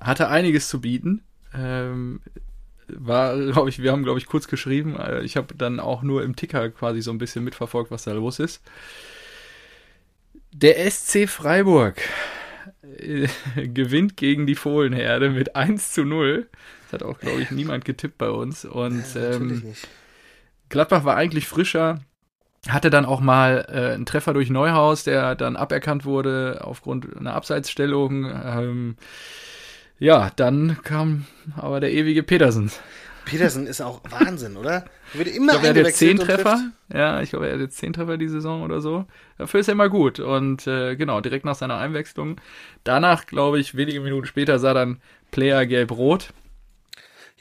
[0.01, 1.23] Hatte einiges zu bieten.
[1.55, 2.21] Ähm,
[2.89, 4.97] war, glaube ich, wir haben, glaube ich, kurz geschrieben.
[4.99, 8.13] Äh, Ich habe dann auch nur im Ticker quasi so ein bisschen mitverfolgt, was da
[8.13, 8.63] los ist.
[10.53, 12.01] Der SC Freiburg
[12.99, 13.29] äh,
[13.69, 16.49] gewinnt gegen die Fohlenherde mit 1 zu 0.
[16.93, 18.65] Das hat auch, glaube ich, niemand getippt bei uns.
[18.65, 19.75] Und ähm.
[20.69, 22.01] Gladbach war eigentlich frischer,
[22.69, 27.35] hatte dann auch mal äh, einen Treffer durch Neuhaus, der dann aberkannt wurde aufgrund einer
[27.35, 28.25] Abseitsstellung.
[28.25, 28.97] Ähm,
[29.99, 31.27] ja, dann kam
[31.57, 32.71] aber der ewige Petersen.
[33.25, 34.85] Petersen ist auch Wahnsinn, oder?
[35.13, 36.73] Wird immer Ich glaube, er hat zehn Treffer.
[36.93, 39.07] Ja, ich glaube, er hat jetzt zehn Treffer die Saison oder so.
[39.39, 40.21] Dafür ist er immer gut.
[40.21, 42.41] Und äh, genau, direkt nach seiner Einwechslung.
[42.85, 45.01] Danach, glaube ich, wenige Minuten später sah dann
[45.31, 46.33] Player gelb-rot.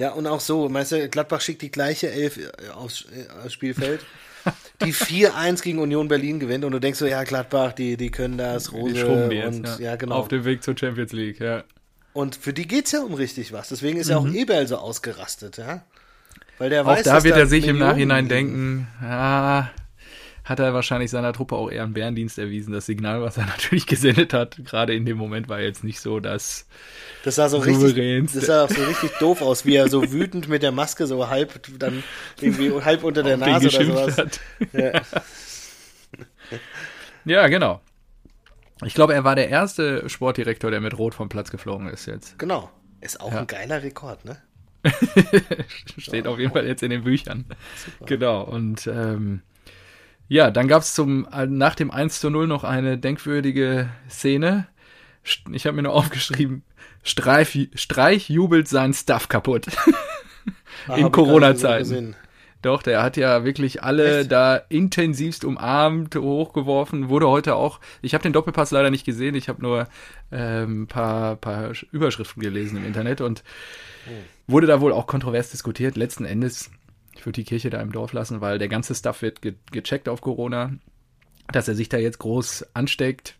[0.01, 3.53] Ja, und auch so, meinst du, Gladbach schickt die gleiche Elf äh, aufs, äh, aufs
[3.53, 4.03] Spielfeld,
[4.83, 8.39] die 4-1 gegen Union Berlin gewinnt und du denkst so, ja, Gladbach, die, die können
[8.39, 9.91] das, Rose Die schrubben jetzt, und ja.
[9.91, 10.15] ja, genau.
[10.15, 11.65] Auf dem Weg zur Champions League, ja.
[12.13, 13.69] Und für die geht's ja um richtig was.
[13.69, 15.83] Deswegen ist ja auch Eberl so ausgerastet, ja.
[16.57, 16.89] Weil der Mhm.
[16.89, 18.35] Auch weiß, da wird er sich im Nachhinein liegen.
[18.35, 19.69] denken, ja,
[20.43, 22.73] hat er wahrscheinlich seiner Truppe auch eher einen Bärendienst erwiesen.
[22.73, 26.19] Das Signal, was er natürlich gesendet hat, gerade in dem Moment war jetzt nicht so,
[26.19, 26.67] dass
[27.23, 30.47] Das sah so richtig, das sah auch so richtig doof aus, wie er so wütend
[30.49, 32.03] mit der Maske so halb dann
[32.39, 34.17] irgendwie halb unter der Nase oder sowas.
[34.17, 34.39] hat.
[34.73, 35.01] Ja.
[37.25, 37.81] Ja, genau.
[38.83, 42.39] Ich glaube, er war der erste Sportdirektor, der mit Rot vom Platz geflogen ist jetzt.
[42.39, 42.71] Genau.
[42.99, 43.41] Ist auch Ja.
[43.41, 44.37] ein geiler Rekord, ne?
[45.99, 47.45] Steht auf jeden Fall jetzt in den Büchern.
[47.75, 48.05] Super.
[48.05, 48.41] Genau.
[48.43, 49.41] Und ähm,
[50.31, 54.65] ja, dann gab es zum nach dem 1 zu 0 noch eine denkwürdige Szene.
[55.51, 56.63] Ich habe mir nur aufgeschrieben,
[57.03, 59.65] Streich, Streich jubelt sein Stuff kaputt.
[60.87, 62.15] Ah, in Corona-Zeiten.
[62.63, 64.31] Doch, der hat ja wirklich alle Echt?
[64.31, 67.09] da intensivst umarmt, hochgeworfen.
[67.09, 69.81] Wurde heute auch, ich habe den Doppelpass leider nicht gesehen, ich habe nur
[70.31, 73.43] ein ähm, paar, paar Überschriften gelesen im Internet und
[74.07, 74.11] oh.
[74.47, 75.97] wurde da wohl auch kontrovers diskutiert.
[75.97, 76.71] Letzten Endes,
[77.15, 80.09] ich würde die Kirche da im Dorf lassen, weil der ganze Stuff wird ge gecheckt
[80.09, 80.73] auf Corona.
[81.51, 83.35] Dass er sich da jetzt groß ansteckt,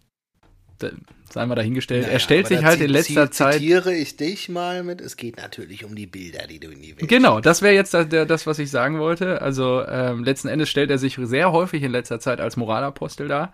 [1.30, 2.04] seien wir dahingestellt.
[2.04, 3.56] Naja, er stellt sich halt in letzter Zeit.
[3.56, 6.98] Zitiere ich dich mal mit, es geht natürlich um die Bilder, die du in die
[6.98, 9.42] Welt Genau, das wäre jetzt das, das, was ich sagen wollte.
[9.42, 13.54] Also ähm, letzten Endes stellt er sich sehr häufig in letzter Zeit als Moralapostel dar.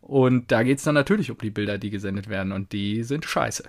[0.00, 2.52] Und da geht es dann natürlich um die Bilder, die gesendet werden.
[2.52, 3.64] Und die sind scheiße.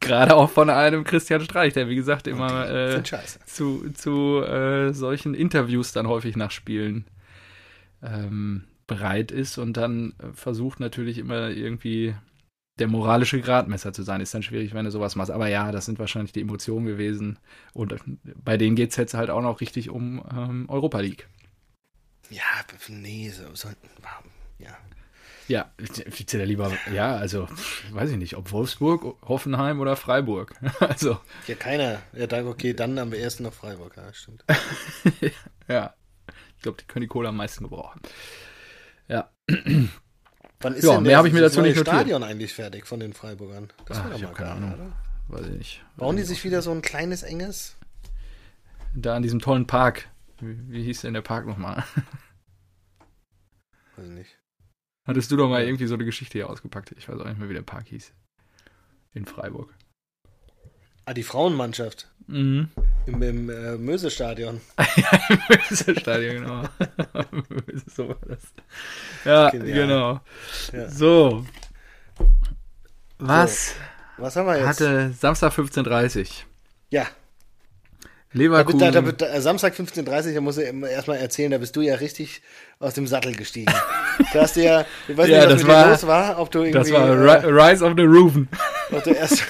[0.00, 3.02] Gerade auch von einem Christian Streich, der wie gesagt immer äh,
[3.46, 7.04] zu, zu äh, solchen Interviews dann häufig nachspielen.
[8.02, 12.14] Ähm, bereit ist und dann versucht natürlich immer irgendwie
[12.78, 14.20] der moralische Gradmesser zu sein.
[14.20, 15.30] Ist dann schwierig, wenn du sowas machst.
[15.30, 17.38] Aber ja, das sind wahrscheinlich die Emotionen gewesen.
[17.72, 17.94] Und
[18.44, 21.28] bei denen geht es jetzt halt auch noch richtig um ähm, Europa League.
[22.30, 22.42] Ja,
[22.88, 23.68] nee, so, so
[24.58, 24.76] ja.
[25.48, 27.48] Ja, ich zähle lieber, ja, also,
[27.92, 30.54] weiß ich nicht, ob Wolfsburg, Hoffenheim oder Freiburg.
[30.80, 31.18] Also.
[31.46, 32.02] Ja, keiner.
[32.12, 34.44] Ja, dann, okay, dann am ersten noch Freiburg, ja, stimmt.
[35.68, 35.94] ja,
[36.56, 38.00] ich glaube, die können die Kohle am meisten gebrauchen.
[39.08, 39.30] Ja.
[40.60, 41.94] Wann ist ja, denn mehr habe ich mir dazu nicht notiert.
[41.94, 43.72] Stadion eigentlich fertig von den Freiburgern?
[43.86, 44.74] Das Ach, ich habe keine Ahnung.
[44.74, 44.92] Oder?
[45.28, 45.84] Weiß ich nicht.
[45.96, 47.76] Bauen die sich wieder so ein kleines, enges?
[48.94, 50.08] Da in diesem tollen Park.
[50.40, 51.84] Wie, wie hieß denn der Park nochmal?
[53.96, 54.37] Weiß ich nicht.
[55.08, 56.92] Hattest du doch mal irgendwie so eine Geschichte hier ausgepackt?
[56.98, 58.12] Ich weiß auch nicht mehr, wie der Park hieß.
[59.14, 59.72] In Freiburg.
[61.06, 62.08] Ah, die Frauenmannschaft.
[62.26, 62.68] Mhm.
[63.06, 64.60] Im, im äh, Möse-Stadion.
[64.96, 66.62] ja, im Möse-Stadion, genau.
[67.86, 68.42] so war das.
[69.24, 69.74] Ja, Genial.
[69.74, 70.20] genau.
[70.74, 70.90] Ja.
[70.90, 71.46] So.
[73.18, 73.74] Was, so.
[74.18, 74.66] Was haben wir jetzt?
[74.66, 76.26] Hatte Samstag 15.30 Uhr.
[76.90, 77.06] Ja.
[78.32, 78.78] Leverkusen.
[78.78, 81.94] Da, da, da, Samstag 15.30 Uhr, da muss ich erstmal erzählen, da bist du ja
[81.94, 82.42] richtig
[82.78, 83.72] aus dem Sattel gestiegen.
[84.32, 86.58] Du hast ja, ich weiß ja, nicht, was mit war, dir los war, ob du
[86.60, 86.78] irgendwie.
[86.78, 88.48] Das war äh, Rise of the Roofen.
[88.92, 89.44] Ob du erst,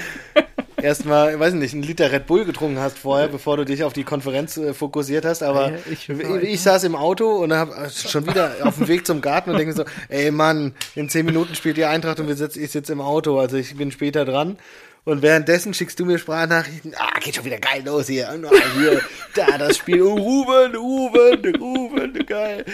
[0.82, 4.04] erstmal, weiß nicht, einen Liter Red Bull getrunken hast vorher, bevor du dich auf die
[4.04, 5.42] Konferenz äh, fokussiert hast.
[5.42, 9.06] Aber ich, ich, ich, saß im Auto und habe äh, schon wieder auf dem Weg
[9.06, 12.36] zum Garten und denke so, ey Mann, in zehn Minuten spielt die Eintracht und wir
[12.36, 14.58] sitz, ich sitze im Auto, also ich bin später dran.
[15.04, 18.28] Und währenddessen schickst du mir Sprachnachrichten, ah, geht schon wieder geil los hier.
[18.28, 18.46] Und,
[18.78, 19.00] hier
[19.34, 22.66] da, das Spiel, Ruben, Ruben, Ruben, geil.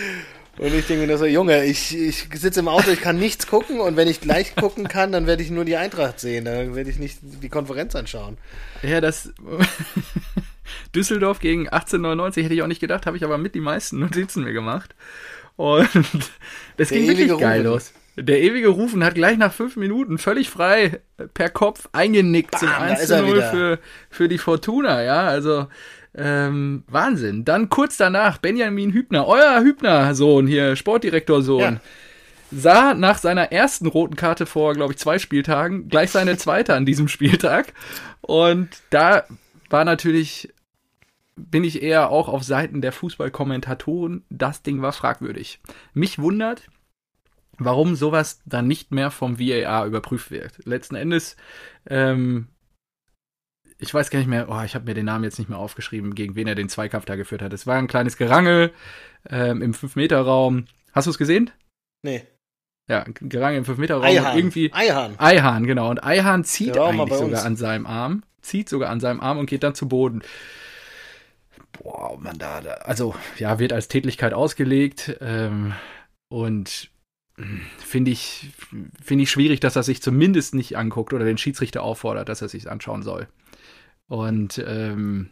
[0.59, 3.47] Und ich denke mir nur so, Junge, ich, ich sitze im Auto, ich kann nichts
[3.47, 6.75] gucken und wenn ich gleich gucken kann, dann werde ich nur die Eintracht sehen, dann
[6.75, 8.38] werde ich nicht die Konferenz anschauen.
[8.83, 9.33] Ja, das
[10.95, 14.45] Düsseldorf gegen 1899 hätte ich auch nicht gedacht, habe ich aber mit die meisten Notizen
[14.45, 14.95] mir gemacht.
[15.57, 15.88] Und
[16.77, 17.43] das Der ging wirklich Rufen.
[17.43, 17.93] geil los.
[18.17, 21.01] Der ewige Rufen hat gleich nach fünf Minuten völlig frei
[21.35, 25.67] per Kopf eingenickt Bam, zum 1 0 für, für die Fortuna, ja, also
[26.16, 27.44] ähm, Wahnsinn.
[27.44, 31.61] Dann kurz danach Benjamin Hübner, euer Hübner-Sohn hier, Sportdirektor-Sohn.
[31.61, 31.81] Ja.
[32.50, 36.87] Sah nach seiner ersten roten Karte vor, glaube ich, zwei Spieltagen, gleich seine zweite an
[36.87, 37.72] diesem Spieltag.
[38.20, 39.24] Und da
[39.70, 40.53] war natürlich,
[41.35, 45.61] bin ich eher auch auf Seiten der Fußballkommentatoren, das Ding war fragwürdig.
[45.94, 46.62] Mich wundert,
[47.59, 50.64] warum sowas dann nicht mehr vom VAR überprüft wird.
[50.64, 51.37] Letzten Endes
[51.88, 52.48] ähm,
[53.78, 56.14] ich weiß gar nicht mehr, oh, ich habe mir den Namen jetzt nicht mehr aufgeschrieben,
[56.14, 57.52] gegen wen er den Zweikampf da geführt hat.
[57.52, 58.72] Es war ein kleines Gerangel
[59.28, 60.66] ähm, im 5-Meter-Raum.
[60.92, 61.50] Hast du es gesehen?
[62.02, 62.24] Nee.
[62.88, 64.04] Ja, Gerangel im 5-Meter-Raum.
[64.04, 64.37] Eihahn.
[64.37, 65.14] Irgendwie, Eihahn.
[65.18, 65.90] Eihahn, genau.
[65.90, 68.22] Und Eihahn zieht eigentlich sogar an seinem Arm.
[68.42, 70.22] Zieht sogar an seinem Arm und geht dann zu Boden.
[71.72, 75.16] Boah, man da, da also ja, wird als Tätlichkeit ausgelegt.
[75.20, 75.74] Ähm,
[76.28, 76.90] und
[77.37, 78.50] hm, finde ich,
[79.02, 82.48] finde ich schwierig, dass er sich zumindest nicht anguckt oder den Schiedsrichter auffordert, dass er
[82.48, 83.28] sich anschauen soll.
[84.09, 85.31] Und ähm,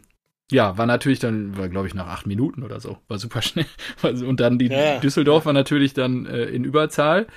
[0.51, 3.65] ja, war natürlich dann, war glaube ich nach acht Minuten oder so, war super schnell.
[4.01, 4.99] Und dann die ja.
[4.99, 7.27] Düsseldorf war natürlich dann äh, in Überzahl,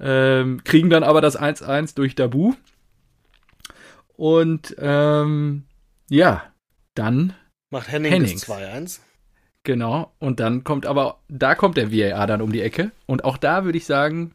[0.00, 2.54] ähm, kriegen dann aber das 1-1 durch Dabu.
[4.16, 5.64] Und ähm,
[6.08, 6.44] ja,
[6.94, 7.34] dann
[7.70, 8.48] macht Henning Hennings.
[8.48, 9.00] 2-1.
[9.64, 12.92] Genau, und dann kommt aber, da kommt der VAR dann um die Ecke.
[13.06, 14.34] Und auch da würde ich sagen,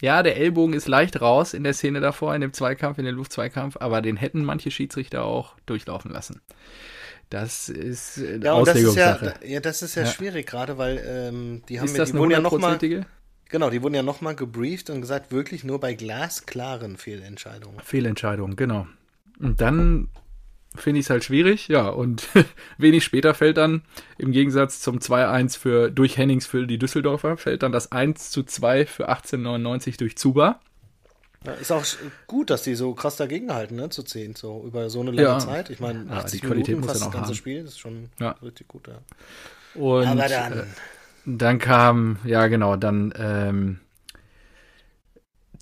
[0.00, 3.14] ja, der Ellbogen ist leicht raus in der Szene davor, in dem Zweikampf, in dem
[3.14, 6.40] Luftzweikampf, aber den hätten manche Schiedsrichter auch durchlaufen lassen.
[7.30, 9.24] Das ist eine ja, Auslegungssache.
[9.24, 10.08] Das ist ja, ja, das ist ja, ja.
[10.08, 12.78] schwierig gerade, weil ähm, die haben ist das die wurden ja noch mal,
[13.48, 17.78] Genau, die wurden ja nochmal gebrieft und gesagt, wirklich nur bei glasklaren Fehlentscheidungen.
[17.80, 18.86] Fehlentscheidungen, genau.
[19.38, 20.08] Und dann
[20.74, 21.88] finde ich es halt schwierig, ja.
[21.88, 22.28] Und
[22.78, 23.82] wenig später fällt dann,
[24.18, 28.42] im Gegensatz zum 2-1 für durch Hennings für die Düsseldorfer, fällt dann das 1 zu
[28.42, 30.60] 2 für 1899 durch Zuba.
[31.44, 31.84] Ja, ist auch
[32.26, 35.22] gut, dass die so krass dagegen halten, ne, zu 10, so über so eine lange
[35.22, 35.38] Ja.
[35.38, 35.68] Zeit.
[35.68, 37.36] Ich meine, Ja, 80 die Qualität Minuten muss fast er das noch ganze haben.
[37.36, 38.30] Spiel, das ist schon Ja.
[38.42, 38.94] richtig gut, ja.
[39.74, 40.64] Und Aber dann, äh,
[41.26, 43.80] dann kam, ja genau, dann ähm,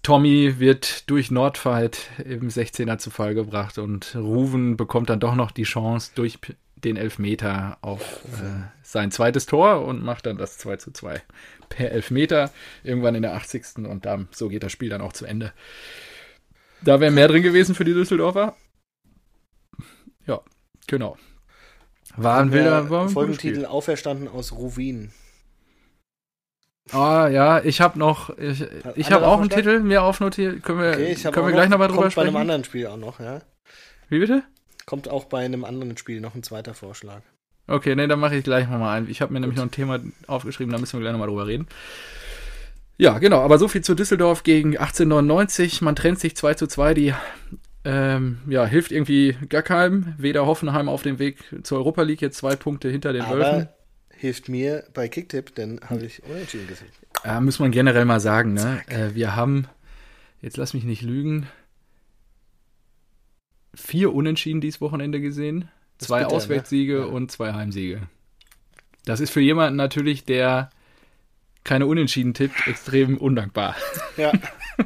[0.03, 5.53] Tommy wird durch Nordfight im 16er zu Fall gebracht und Ruven bekommt dann doch noch
[5.53, 6.39] die Chance durch
[6.77, 11.23] den Elfmeter auf äh, sein zweites Tor und macht dann das 2 zu 2
[11.69, 12.51] per Elfmeter
[12.83, 13.87] irgendwann in der 80.
[13.87, 15.53] und dann, so geht das Spiel dann auch zu Ende.
[16.83, 18.57] Da wäre mehr drin gewesen für die Düsseldorfer.
[20.27, 20.41] Ja,
[20.89, 21.17] genau.
[22.17, 23.67] War ein wilder, war ein gutes Folgentitel Spiel.
[23.67, 25.13] Auferstanden aus Ruin.
[26.91, 28.67] Ah, ja, ich habe noch, ich,
[28.97, 29.51] ich habe auch einen?
[29.51, 30.63] Titel mir aufnotiert.
[30.63, 32.37] Können wir, Okay, können wir gleich noch, nochmal drüber kommt bei einem sprechen?
[32.37, 33.41] anderen Spiel auch noch, ja.
[34.09, 34.43] Wie bitte?
[34.85, 37.23] Kommt auch bei einem anderen Spiel noch ein zweiter Vorschlag.
[37.69, 39.09] Okay, nee, dann mache ich gleich nochmal ein.
[39.09, 41.69] Ich habe mir nämlich noch ein Thema aufgeschrieben, da müssen wir gleich nochmal drüber reden.
[42.99, 45.83] Ja, genau, aber so viel zu Düsseldorf gegen 1899.
[45.83, 46.95] Man trennt sich 2 zu 2.
[46.95, 47.15] Die
[47.85, 50.15] ähm, ja, hilft irgendwie gar keinem.
[50.19, 53.69] Weder Hoffenheim auf dem Weg zur Europa League, jetzt zwei Punkte hinter den Wölfen.
[54.23, 56.87] Hilft mir bei Kicktipp, denn habe ich unentschieden gesehen.
[57.25, 58.81] Ja, muss man generell mal sagen, ne?
[58.87, 59.67] Äh, wir haben,
[60.41, 61.49] jetzt lass mich nicht lügen,
[63.75, 65.69] vier Unentschieden dieses Wochenende gesehen.
[65.99, 66.37] Das Zwei bitter, ne?
[66.37, 67.05] Auswärtssiege Ja.
[67.07, 68.03] und zwei Heimsiege.
[69.05, 70.71] Das ist für jemanden natürlich, der
[71.65, 73.75] keine Unentschieden tippt, extrem undankbar.
[74.17, 74.31] Ja.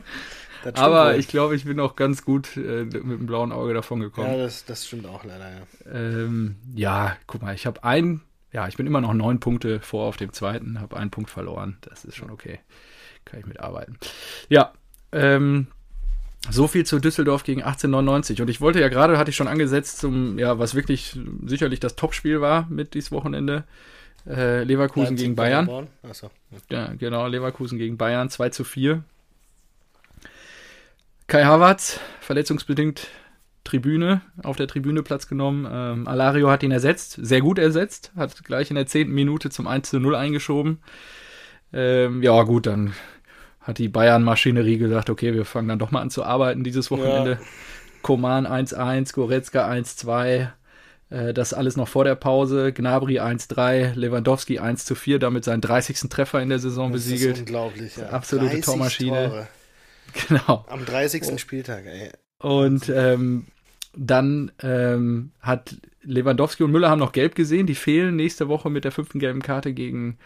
[0.77, 1.21] Aber wohl.
[1.21, 4.31] ich glaube, ich bin auch ganz gut äh, mit dem blauen Auge davon gekommen.
[4.31, 5.93] Ja, das, das stimmt auch leider, ja.
[5.93, 10.07] Ähm, ja, guck mal, ich habe ein, ja, ich bin immer noch neun Punkte vor
[10.07, 11.79] auf dem zweiten, habe einen Punkt verloren.
[11.83, 12.61] Das ist schon okay.
[13.25, 13.99] Kann ich mitarbeiten.
[14.49, 14.73] Ja,
[15.13, 15.67] ähm,
[16.51, 18.41] so viel zu Düsseldorf gegen 1899.
[18.41, 21.97] Und ich wollte ja gerade, hatte ich schon angesetzt, zum, ja, was wirklich sicherlich das
[21.97, 23.65] Topspiel war mit dieses Wochenende.
[24.27, 25.89] Äh, Leverkusen Leipzig, gegen Bayern.
[26.03, 26.31] Achso.
[26.71, 29.03] Ja, genau, Leverkusen gegen Bayern 2 zu 4.
[31.27, 33.09] Kai Havertz, verletzungsbedingt
[33.67, 35.69] Tribüne, auf der Tribüne Platz genommen.
[35.71, 39.67] Ähm, Alario hat ihn ersetzt, sehr gut ersetzt, hat gleich in der zehnten Minute zum
[39.67, 40.79] 1 zu 0 eingeschoben.
[41.73, 42.95] Ähm, ja, gut, dann
[43.61, 47.39] hat die Bayern-Maschinerie gesagt, okay, wir fangen dann doch mal an zu arbeiten dieses Wochenende.
[48.03, 50.49] Koman 1-1, Goretzka 1-2,
[51.11, 52.73] äh, das alles noch vor der Pause.
[52.73, 56.09] Gnabry 1-3, Lewandowski 1 zu 4, damit seinen 30.
[56.09, 57.41] Treffer in der Saison Das ist besiegelt.
[57.41, 58.11] unglaublich, ja.
[58.11, 59.29] Absolute 30 Tormaschine.
[59.29, 59.49] Tore
[60.29, 60.65] Genau.
[60.69, 61.25] Am 30.
[61.27, 61.37] Oh.
[61.37, 62.11] Spieltag, ey.
[62.39, 63.47] Und ähm,
[63.97, 67.67] dann ähm, hat Lewandowski und Müller haben noch gelb gesehen.
[67.67, 70.19] Die fehlen nächste Woche mit der fünften gelben Karte gegen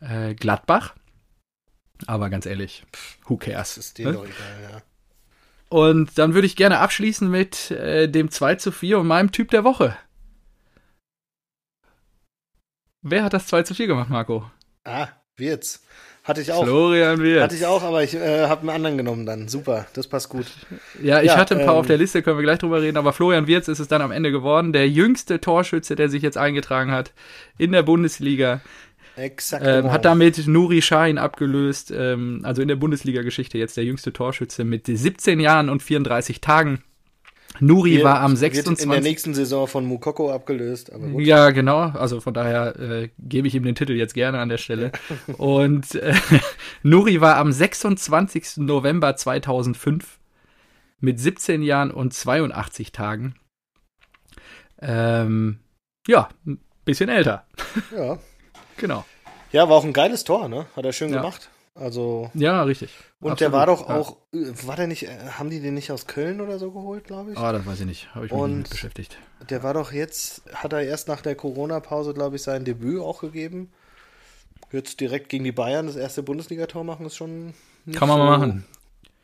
[0.00, 0.94] äh, Gladbach.
[2.06, 2.84] Aber ganz ehrlich,
[3.26, 3.78] who Das cares?
[3.78, 4.12] ist denen Ne?
[4.12, 4.82] doch egal, ja.
[5.68, 9.50] Und dann würde ich gerne abschließen mit äh, dem 2 zu 4 und meinem Typ
[9.50, 9.96] der Woche.
[13.02, 14.50] Wer hat das 2 zu 4 gemacht, Marco?
[14.84, 15.82] Ah, wird's.
[16.24, 16.64] Hatte ich auch.
[16.64, 17.42] Florian Wirtz.
[17.42, 19.46] Hatte ich auch, aber ich äh, habe einen anderen genommen dann.
[19.46, 20.46] Super, das passt gut.
[21.02, 22.96] Ja, ich Ja, hatte ein paar ähm, auf der Liste, können wir gleich drüber reden,
[22.96, 24.72] aber Florian Wirtz ist es dann am Ende geworden.
[24.72, 27.12] Der jüngste Torschütze, der sich jetzt eingetragen hat
[27.58, 28.62] in der Bundesliga.
[29.16, 29.64] Exakt.
[29.66, 34.64] Ähm, hat damit Nuri Sahin abgelöst, ähm, also in der Bundesliga-Geschichte jetzt der jüngste Torschütze
[34.64, 36.82] mit 17 Jahren und 34 Tagen.
[37.60, 39.02] Nuri war am Wird in der 26.
[39.02, 40.90] nächsten Saison von Mukoko abgelöst.
[41.18, 41.78] Ja, genau.
[41.90, 44.90] Also von daher äh, gebe ich ihm den Titel jetzt gerne an der Stelle.
[45.38, 46.14] Und äh,
[46.82, 48.56] Nuri war am 26.
[48.58, 50.18] November 2005
[51.00, 53.34] mit 17 Jahren und 82 Tagen.
[54.80, 55.58] Ähm,
[56.06, 57.46] ja, ein bisschen älter.
[57.96, 58.18] Ja.
[58.76, 59.04] Genau.
[59.52, 60.66] ja, war auch ein geiles Tor, ne?
[60.74, 61.18] Hat er schön Ja.
[61.18, 61.48] gemacht.
[61.76, 62.90] Also, Ja, richtig.
[63.20, 63.40] und Absolut.
[63.40, 66.40] der war doch auch, äh, war der nicht, äh, haben die den nicht aus Köln
[66.40, 67.38] oder so geholt, glaube ich?
[67.38, 68.14] Ah, das weiß ich nicht.
[68.14, 69.18] Habe ich mich Und- nicht beschäftigt.
[69.50, 73.20] Der war doch jetzt, hat er erst nach der Corona-Pause, glaube ich, sein Debüt auch
[73.22, 73.72] gegeben.
[74.70, 77.54] Jetzt direkt gegen die Bayern das erste Bundesligator machen, ist schon
[77.92, 78.64] Kann man so mal machen.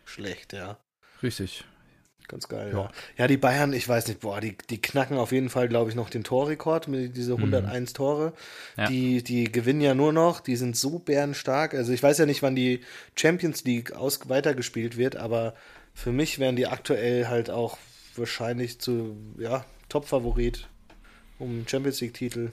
[0.05, 0.77] Schlecht, ja.
[1.23, 1.65] Richtig.
[2.31, 2.89] Ganz geil, Ja.
[3.17, 3.27] ja.
[3.27, 6.11] Die Bayern, ich weiß nicht, boah, die, die knacken auf jeden Fall, glaube ich, noch
[6.11, 8.27] den Torrekord mit diese 101 Tore.
[8.77, 8.81] Mhm.
[8.81, 8.87] Ja.
[8.89, 11.75] Die, die gewinnen ja nur noch, die sind so bärenstark.
[11.75, 12.83] Also ich weiß ja nicht, wann die
[13.17, 15.55] Champions League aus, weitergespielt wird, aber
[15.93, 17.79] für mich wären die aktuell halt auch
[18.15, 20.69] wahrscheinlich zu, ja, Top-Favorit
[21.41, 22.53] um Champions League-Titel.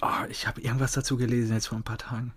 [0.00, 2.32] Oh, ich habe irgendwas dazu gelesen jetzt vor ein paar Tagen.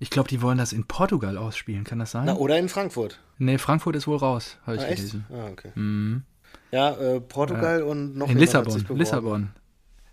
[0.00, 1.84] Ich glaube, die wollen das in Portugal ausspielen.
[1.84, 2.26] Kann das sein?
[2.26, 3.20] Na, oder in Frankfurt.
[3.38, 5.26] Nee, Frankfurt ist wohl raus, habe ich Ah, gelesen.
[5.32, 5.70] Ah, okay.
[5.74, 6.22] Mhm.
[6.72, 8.84] Ja, äh, Portugal und noch In Lissabon.
[8.94, 9.50] Lissabon.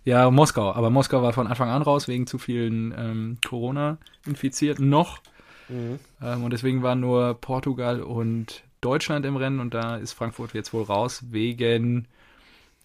[0.04, 0.72] Ja, Moskau.
[0.72, 5.20] Aber Moskau war von Anfang an raus wegen zu vielen ähm, Corona-Infizierten noch.
[5.68, 5.98] Mhm.
[6.22, 10.72] Ähm, und deswegen waren nur Portugal und Deutschland im Rennen und da ist Frankfurt jetzt
[10.74, 12.06] wohl raus wegen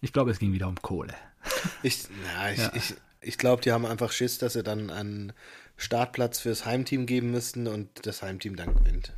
[0.01, 1.13] Ich glaube, es ging wieder um Kohle.
[1.83, 2.71] Ich, na, ich, Ja.
[2.75, 5.33] ich, ich glaube, die haben einfach Schiss, dass sie dann einen
[5.77, 9.13] Startplatz fürs Heimteam geben müssten und das Heimteam dann gewinnt.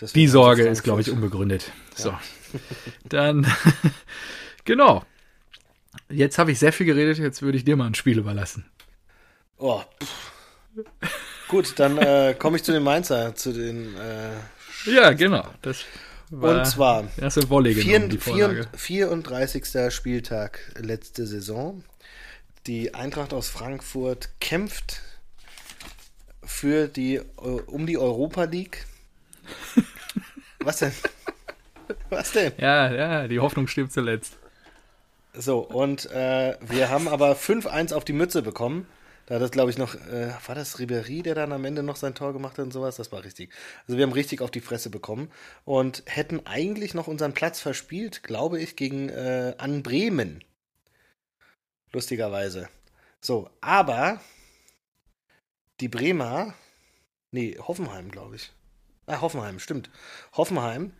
[0.00, 1.70] Das Die wird Sorge also ist, glaube ich, unbegründet.
[1.94, 2.16] So.
[3.04, 3.46] Dann,
[4.64, 5.04] genau.
[6.08, 8.64] Jetzt habe ich sehr viel geredet, jetzt würde ich dir mal ein Spiel überlassen.
[9.58, 10.32] Oh, pff.
[11.48, 15.44] Gut, dann äh, komme ich zu den Mainzer, zu den äh, Ja, genau.
[15.60, 15.84] Das
[16.30, 19.92] war und zwar in Wolle genommen, vier, 34.
[19.92, 21.84] Spieltag letzte Saison.
[22.66, 25.02] Die Eintracht aus Frankfurt kämpft
[26.42, 28.86] für die äh, um die Europa League.
[30.60, 30.92] Was denn?
[32.08, 32.52] Was denn?
[32.58, 34.36] Ja, ja, die Hoffnung stirbt zuletzt.
[35.32, 38.86] So, und äh, wir haben aber 5-1 auf die Mütze bekommen.
[39.26, 41.94] Da hat das, glaube ich, noch, äh, war das Ribéry, der dann am Ende noch
[41.94, 42.96] sein Tor gemacht hat und sowas?
[42.96, 43.52] Das war richtig.
[43.86, 45.30] Also wir haben richtig auf die Fresse bekommen
[45.64, 50.42] und hätten eigentlich noch unseren Platz verspielt, glaube ich, gegen äh, an Bremen.
[51.92, 52.68] Lustigerweise.
[53.20, 54.20] So, aber
[55.78, 56.54] die Bremer,
[57.30, 58.52] nee, Hoffenheim, glaube ich.
[59.10, 59.90] Ah, Hoffenheim, stimmt.
[60.36, 60.92] Hoffenheim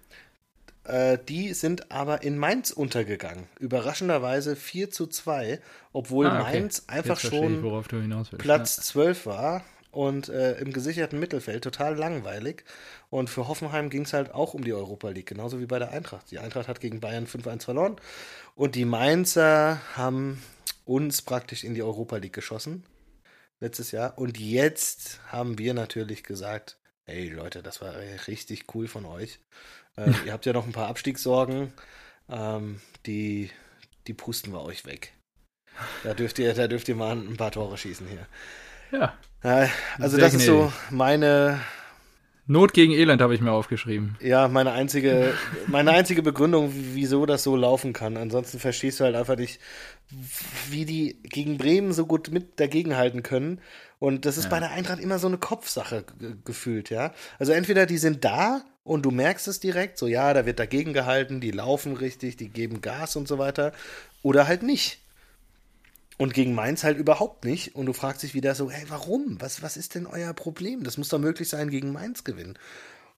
[0.85, 3.47] äh, die sind aber in Mainz untergegangen.
[3.59, 5.61] Überraschenderweise 4 zu 2,
[5.93, 6.53] obwohl Ah, okay.
[6.53, 7.63] Mainz einfach ich, schon.
[8.39, 12.65] Platz 12 war und äh, im gesicherten Mittelfeld total langweilig.
[13.11, 15.91] Und für Hoffenheim ging es halt auch um die Europa League, genauso wie bei der
[15.91, 16.31] Eintracht.
[16.31, 17.97] Die Eintracht hat gegen Bayern 5-1 verloren
[18.55, 20.43] und die Mainzer haben
[20.85, 22.85] uns praktisch in die Europa League geschossen
[23.61, 24.17] letztes Jahr.
[24.17, 26.79] Und jetzt haben wir natürlich gesagt,
[27.11, 27.95] hey Leute, das war
[28.29, 29.39] richtig cool von euch.
[29.97, 31.73] Ähm, ihr habt ja noch ein paar Abstiegssorgen,
[32.31, 33.51] ähm, die,
[34.07, 35.13] die pusten wir euch weg.
[36.05, 38.27] Da dürft ihr, da dürft ihr mal ein paar Tore schießen hier.
[38.93, 39.15] Ja.
[39.43, 39.69] Äh,
[39.99, 41.61] Also Sehr das ist so meine,
[42.47, 44.17] Not gegen Elend habe ich mir aufgeschrieben.
[44.21, 45.35] ja, meine einzige,
[45.69, 48.17] meine einzige Begründung, wieso das so laufen kann.
[48.17, 49.61] Ansonsten verstehst du halt einfach nicht,
[50.69, 53.61] wie die gegen Bremen so gut mit dagegenhalten können.
[54.01, 54.51] Und das ist Ja.
[54.51, 57.13] bei der Eintracht immer so eine Kopfsache ge- gefühlt, ja.
[57.39, 60.93] Also entweder die sind da und du merkst es direkt, so ja, da wird dagegen
[60.93, 63.73] gehalten, die laufen richtig, die geben Gas und so weiter,
[64.23, 65.01] oder halt nicht.
[66.19, 67.75] Und gegen Mainz halt überhaupt nicht.
[67.75, 69.37] Und du fragst dich wieder so, hey, warum?
[69.41, 70.83] Was, was ist denn euer Problem?
[70.85, 72.59] Das muss doch möglich sein, gegen Mainz gewinnen.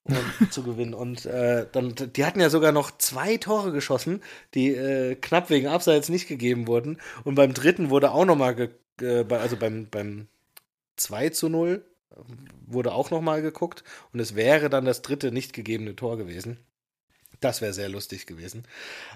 [0.05, 0.17] Und,
[0.53, 0.93] zu gewinnen.
[0.93, 4.21] Und äh, dann, die hatten ja sogar noch zwei Tore geschossen,
[4.53, 6.97] die äh, knapp wegen Abseits nicht gegeben wurden.
[7.25, 8.69] Und beim dritten wurde auch nochmal,
[9.01, 10.27] äh, also beim, beim
[10.97, 11.85] 2 zu 0
[12.65, 13.83] wurde auch nochmal geguckt.
[14.11, 16.57] Und es wäre dann das dritte nicht gegebene Tor gewesen.
[17.39, 18.65] Das wäre sehr lustig gewesen.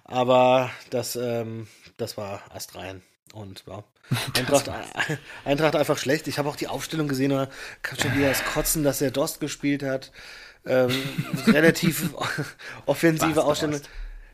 [0.03, 3.01] Aber das, ähm, das war astrein.
[3.33, 3.83] Und ja,
[4.37, 4.71] Eintracht,
[5.45, 6.27] Eintracht einfach schlecht.
[6.27, 7.49] Ich habe auch die Aufstellung gesehen, da
[7.81, 10.11] kam schon wieder das Kotzen, dass der Dost gespielt hat.
[10.65, 10.91] Ähm,
[11.47, 12.09] relativ
[12.85, 13.81] offensive Aufstellung.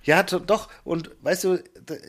[0.04, 0.70] Ja, doch.
[0.84, 1.63] Und weißt du,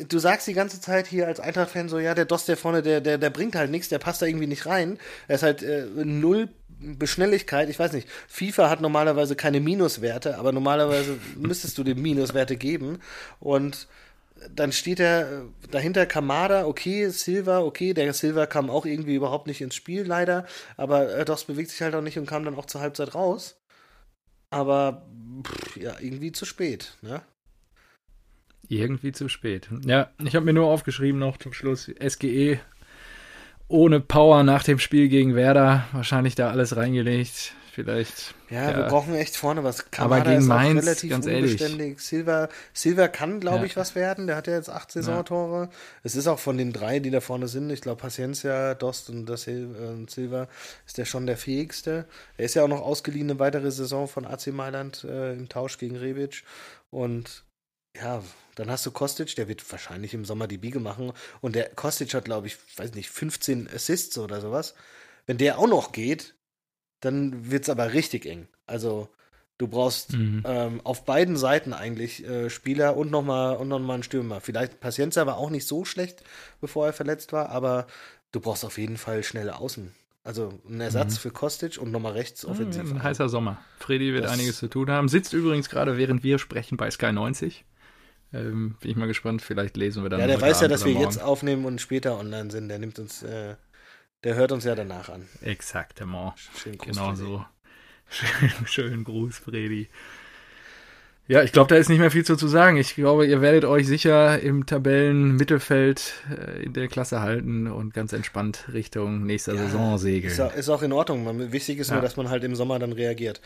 [0.09, 3.01] du sagst die ganze Zeit hier als Eintracht-Fan so, ja, der Dost, der vorne, der,
[3.01, 4.99] der, der bringt halt nichts, der passt da irgendwie nicht rein.
[5.29, 6.49] Er ist halt äh, null
[6.81, 7.69] Beschnelligkeit.
[7.71, 12.99] Ich weiß nicht, FIFA hat normalerweise keine Minuswerte, aber normalerweise müsstest du dem Minuswerte geben.
[13.39, 13.87] Und
[14.55, 19.47] dann steht er äh, dahinter Kamada, okay, Silva, okay, der Silva kam auch irgendwie überhaupt
[19.47, 22.57] nicht ins Spiel, leider, aber äh, Dost bewegt sich halt auch nicht und kam dann
[22.57, 23.57] auch zur Halbzeit raus.
[24.51, 25.07] Aber
[25.45, 27.23] pff, ja, irgendwie zu spät, ne?
[28.69, 29.69] Irgendwie zu spät.
[29.85, 32.59] Ja, ich habe mir nur aufgeschrieben noch zum Schluss SGE
[33.69, 35.85] ohne Power nach dem Spiel gegen Werder.
[35.93, 37.53] Wahrscheinlich da alles reingelegt.
[37.73, 38.35] Vielleicht.
[38.51, 38.77] Ja, Ja.
[38.77, 39.85] wir brauchen echt vorne was.
[39.99, 41.53] Aber gegen ist auch Mainz, relativ ganz ehrlich.
[41.61, 41.99] unbeständig.
[42.01, 43.65] Silva, Silva kann, glaube Ja.
[43.65, 44.29] ich, was werden.
[44.29, 45.71] Der hat ja jetzt acht Saisontore.
[46.05, 47.71] Es ist auch von den drei, die da vorne sind.
[47.71, 50.47] Ich glaube, Paciencia, Dost und das äh, und Silva
[50.87, 52.07] ist der schon der fähigste.
[52.37, 55.77] Er ist ja auch noch ausgeliehen eine weitere Saison von AC Mailand äh, im Tausch
[55.79, 56.45] gegen Rebic.
[56.91, 57.43] Und
[58.01, 58.23] ja,
[58.55, 61.13] dann hast du Kostic, der wird wahrscheinlich im Sommer die Biege machen.
[61.41, 64.75] Und der Kostic hat, glaube ich, weiß nicht, 15 Assists oder sowas.
[65.27, 66.35] Wenn der auch noch geht,
[67.01, 68.49] dann wird es aber richtig eng.
[68.67, 69.09] Also
[69.59, 70.43] du brauchst Mhm.
[70.47, 74.41] ähm, auf beiden Seiten eigentlich äh, Spieler und nochmal und noch mal einen Stürmer.
[74.41, 76.23] Vielleicht Paciencia war auch nicht so schlecht,
[76.61, 77.87] bevor er verletzt war, aber
[78.33, 79.93] du brauchst auf jeden Fall schnelle Außen.
[80.23, 81.19] Also einen Ersatz Mhm.
[81.19, 82.91] für Kostic und nochmal rechts offensiv.
[82.91, 83.61] Ein heißer Sommer.
[83.79, 85.09] Freddy wird Das- einiges zu tun haben.
[85.09, 87.65] Sitzt übrigens gerade, während wir sprechen, bei Sky 90.
[88.35, 89.43] Ähm, bin ich mal gespannt.
[89.43, 90.21] Vielleicht lesen wir dann.
[90.21, 91.05] ja, der weiß ja, dass wir morgen.
[91.07, 92.69] jetzt aufnehmen und später online sind.
[92.69, 93.55] Der nimmt uns, äh,
[94.25, 95.29] der hört uns ja danach an.
[95.43, 96.33] Exaktement.
[96.61, 97.17] Schönen Gruß, Genau Freddy.
[97.19, 97.45] so.
[98.11, 99.89] Schön, schönen Gruß, Freddy.
[101.27, 102.77] Ja, ich glaube, da ist nicht mehr viel zu, zu sagen.
[102.77, 108.13] Ich glaube, ihr werdet euch sicher im Tabellenmittelfeld äh, in der Klasse halten und ganz
[108.13, 110.31] entspannt Richtung nächster Saison segeln.
[110.33, 111.51] Ist, auch- ist auch in Ordnung.
[111.51, 111.95] Wichtig ist Ja.
[111.95, 113.41] nur, dass man halt im Sommer dann reagiert.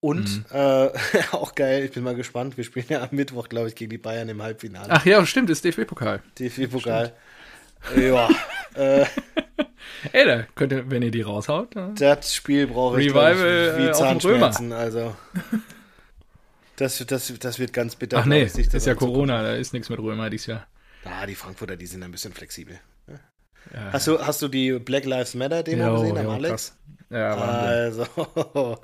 [0.00, 0.88] Und äh,
[1.32, 2.56] auch geil, ich bin mal gespannt.
[2.56, 4.88] Wir spielen ja am Mittwoch, glaube ich, gegen die Bayern im Halbfinale.
[4.90, 6.22] Ach ja, stimmt, ist DFB-Pokal.
[6.38, 7.12] DFB-Pokal.
[7.96, 8.28] Ja.
[8.74, 9.04] äh,
[10.12, 11.74] Ey, da könnt ihr, wenn ihr die raushaut.
[11.98, 14.72] Das Spiel brauche ich Revival, ich, wie äh, dem Zahnschmerzen.
[14.72, 15.14] Also.
[16.76, 18.16] Das, das, das wird ganz bitter.
[18.20, 18.94] Ach nee, ich, das ist ja.
[18.94, 20.66] Corona, da ist nichts mit Römer dieses Jahr.
[21.04, 22.80] Ah, die Frankfurter, die sind ein bisschen flexibel.
[23.06, 26.48] Ja, Hast du, hast du die Black Lives Matter Demo Jo, gesehen am Alex?
[26.48, 26.76] krass.
[27.10, 27.34] Ja.
[27.34, 28.06] Also,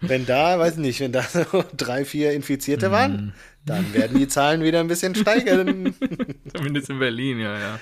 [0.00, 2.92] wenn da, weiß nicht, wenn da so drei, vier Infizierte Mhm.
[2.92, 5.94] waren, dann werden die Zahlen wieder ein bisschen steigern.
[6.54, 7.80] Zumindest in Berlin, ja, ja.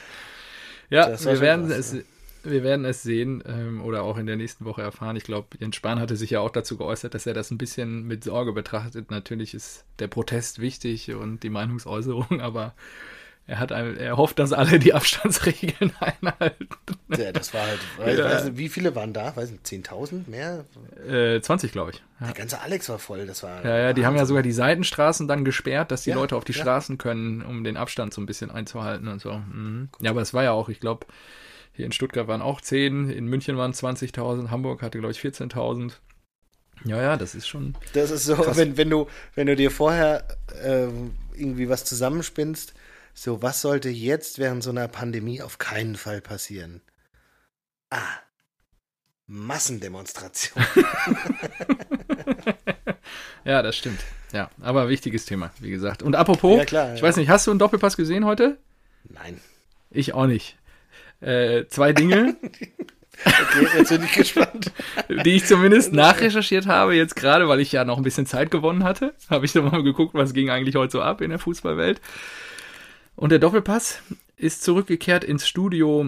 [0.90, 2.04] Ja, wir werden, krass, es,
[2.42, 5.16] wir werden es sehen ähm, oder auch in der nächsten Woche erfahren.
[5.16, 8.06] Ich glaube, Jens Spahn hatte sich ja auch dazu geäußert, dass er das ein bisschen
[8.06, 9.10] mit Sorge betrachtet.
[9.10, 12.74] Natürlich ist der Protest wichtig und die Meinungsäußerung, aber
[13.46, 16.68] er, hat, ein- er hofft, dass alle die Abstandsregeln einhalten.
[17.16, 18.24] Ja, das war halt, weiß, Ja.
[18.26, 19.34] weiß nicht, wie viele waren da?
[19.34, 20.64] Weiß nicht, 10.000 mehr?
[21.08, 22.02] Äh, 20, glaube ich.
[22.20, 22.26] Ja.
[22.26, 23.64] Der ganze Alex war voll, das war.
[23.64, 26.44] Ja, ja, die haben ja sogar die Seitenstraßen dann gesperrt, dass die Ja, Leute auf
[26.44, 26.52] die.
[26.52, 29.32] Straßen können, um den Abstand so ein bisschen einzuhalten und so.
[29.32, 29.88] Mhm.
[30.00, 31.06] Ja, aber es war ja auch, ich glaube,
[31.72, 35.92] hier in Stuttgart waren auch 10, in München waren 20.000, Hamburg hatte, glaube ich, 14.000.
[36.84, 37.74] Ja, ja, das ist schon.
[37.94, 38.56] Das ist so, Krass.
[38.56, 40.24] wenn, wenn, du, wenn du dir vorher
[40.62, 42.74] ähm, irgendwie was zusammenspinnst,
[43.14, 46.82] so, was sollte jetzt während so einer Pandemie auf keinen Fall passieren?
[47.90, 48.18] Ah,
[49.26, 50.64] Massendemonstration.
[53.44, 54.00] Ja, das stimmt.
[54.32, 56.02] Ja, aber wichtiges Thema, wie gesagt.
[56.02, 57.06] Und apropos, Ja, klar, ich ja.
[57.06, 58.58] weiß nicht, hast du einen Doppelpass gesehen heute?
[59.04, 59.40] Nein.
[59.90, 60.56] Ich auch nicht.
[61.20, 62.36] Äh, zwei Dinge,
[63.24, 64.72] Okay, jetzt bin ich gespannt.
[65.24, 68.84] die ich zumindest nachrecherchiert habe, jetzt gerade, weil ich ja noch ein bisschen Zeit gewonnen
[68.84, 72.00] hatte, habe ich dann mal geguckt, was ging eigentlich heute so ab in der Fußballwelt.
[73.20, 74.00] Und der Doppelpass
[74.36, 76.06] ist zurückgekehrt ins Studio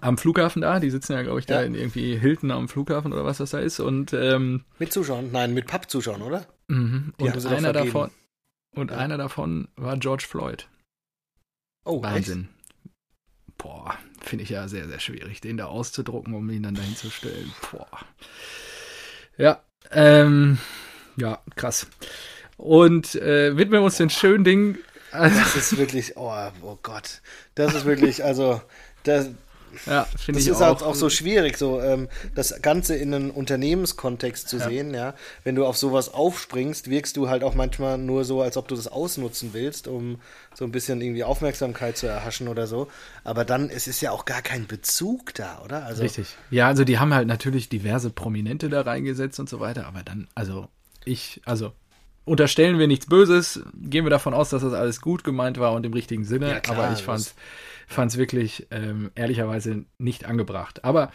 [0.00, 0.78] am Flughafen da.
[0.78, 1.66] Die sitzen ja, glaube ich, da Ja.
[1.66, 3.80] in irgendwie Hilton am Flughafen oder was das da ist.
[3.80, 5.30] Und, ähm, Mit Zuschauern?
[5.32, 6.46] Nein, mit Pappzuschauern, oder?
[6.68, 7.12] mhm.
[7.18, 8.10] Und einer davon
[8.76, 8.98] und Ja.
[8.98, 10.68] einer davon war George Floyd.
[11.84, 12.48] Oh, Wahnsinn.
[13.58, 17.10] Boah, finde ich ja sehr, sehr schwierig, den da auszudrucken, um ihn dann dahin zu
[17.10, 17.52] stellen.
[17.72, 17.88] Boah.
[19.36, 19.60] Ja,
[19.90, 20.58] ähm,
[21.16, 21.88] ja, krass.
[22.56, 24.78] Und äh, widmen wir uns den schönen Dingen.
[25.12, 26.32] Also, Das ist wirklich, oh,
[26.62, 27.20] oh Gott.
[27.54, 28.60] Das ist wirklich, also,
[29.02, 29.28] das,
[29.86, 30.82] ja, finde das ich ist auch.
[30.82, 34.64] auch, auch so schwierig, so ähm, das Ganze in einen Unternehmenskontext zu Ja.
[34.68, 35.14] sehen, ja.
[35.44, 38.74] Wenn du auf sowas aufspringst, wirkst du halt auch manchmal nur so, als ob du
[38.74, 40.20] das ausnutzen willst, um
[40.54, 42.88] so ein bisschen irgendwie Aufmerksamkeit zu erhaschen oder so.
[43.24, 45.84] Aber dann, es ist ja auch gar kein Bezug da, oder?
[45.86, 46.36] Also, Richtig.
[46.50, 50.28] Ja, also die haben halt natürlich diverse Prominente da reingesetzt und so weiter, aber dann,
[50.34, 50.68] also
[51.04, 51.72] ich, also
[52.30, 55.84] unterstellen wir nichts Böses, gehen wir davon aus, dass das alles gut gemeint war und
[55.84, 57.34] im richtigen Sinne, Ja, klar, aber ich fand's,
[57.88, 60.84] fand's wirklich ähm, ehrlicherweise nicht angebracht.
[60.84, 61.10] Aber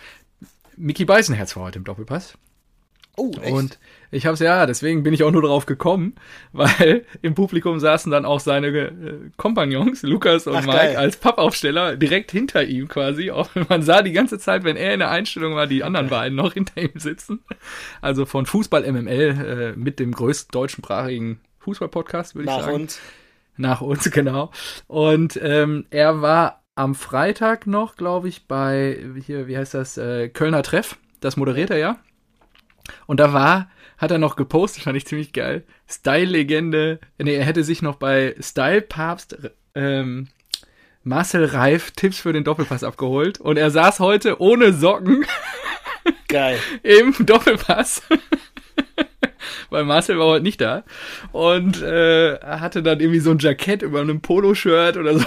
[0.75, 2.37] Mickey Beißenherz war heute im Doppelpass.
[3.17, 3.51] Oh, echt?
[3.51, 3.79] Und
[4.11, 6.15] ich habe es ja, deswegen bin ich auch nur drauf gekommen,
[6.53, 8.91] weil im Publikum saßen dann auch seine äh,
[9.37, 10.95] Kompagnons, Lukas und Ach, Mike, geil.
[10.95, 13.31] als Pappaufsteller direkt hinter ihm quasi.
[13.35, 16.35] Auch man sah die ganze Zeit, wenn er in der Einstellung war, die anderen beiden
[16.35, 17.39] noch hinter ihm sitzen.
[18.01, 22.75] Also von Fußball MML äh, mit dem größten deutschsprachigen Fußball-Podcast, würde ich nach sagen.
[22.75, 22.99] uns.
[23.57, 24.51] Nach uns, genau.
[24.87, 30.29] Und ähm, er war am Freitag noch, glaube ich, bei, hier, wie heißt das, äh,
[30.29, 30.97] Kölner Treff.
[31.21, 31.97] Das moderiert er ja.
[33.05, 35.63] Und da war, hat er noch gepostet, fand ich ziemlich geil.
[35.89, 39.37] Style-Legende, nee, er hätte sich noch bei Style-Papst
[39.75, 40.27] ähm,
[41.03, 43.39] Marcel Reif Tipps für den Doppelpass abgeholt.
[43.39, 45.25] Und er saß heute ohne Socken
[46.27, 46.59] Geil.
[46.83, 48.01] im Doppelpass.
[49.75, 50.83] Weil Marcel war heute nicht da.
[51.33, 55.25] Und äh, er hatte dann irgendwie so ein Jackett über einem Poloshirt oder so.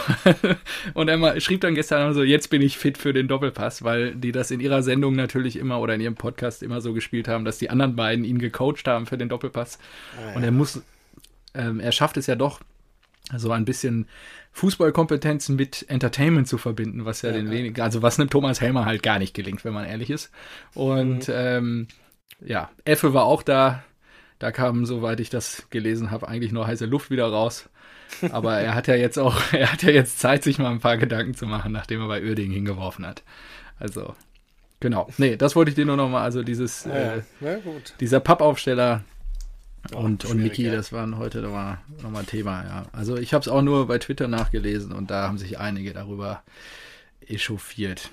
[0.94, 4.32] Und er schrieb dann gestern so, jetzt bin ich fit für den Doppelpass, weil die
[4.32, 7.58] das in ihrer Sendung natürlich immer oder in ihrem Podcast immer so gespielt haben, dass
[7.58, 9.78] die anderen beiden ihn gecoacht haben für den Doppelpass.
[10.16, 10.80] Ah, Und er muss,
[11.54, 12.60] ähm, er schafft es ja doch,
[13.36, 14.06] so ein bisschen
[14.52, 17.52] Fußballkompetenzen mit Entertainment zu verbinden, was ja, Ja, den ja.
[17.52, 20.30] wenigen, also was einem Thomas Helmer halt gar nicht gelingt, wenn man ehrlich ist.
[20.74, 21.34] Und Mhm.
[21.34, 21.88] ähm,
[22.44, 23.82] ja, Effe war auch da.
[24.38, 27.68] Da kam, soweit ich das gelesen habe, eigentlich nur heiße Luft wieder raus.
[28.32, 30.96] Aber er hat ja jetzt auch, er hat ja jetzt Zeit, sich mal ein paar
[30.96, 33.22] Gedanken zu machen, nachdem er bei Uerdingen hingeworfen hat.
[33.78, 34.14] Also,
[34.80, 35.08] genau.
[35.18, 37.22] Nee, das wollte ich dir nur noch mal, also dieses, äh,
[38.00, 39.04] dieser Pappaufsteller
[39.92, 40.74] und, und Niki, ja.
[40.74, 42.86] das waren heute nochmal noch mal Thema, ja.
[42.92, 46.42] Also ich habe es auch nur bei Twitter nachgelesen und da haben sich einige darüber
[47.26, 48.10] echauffiert.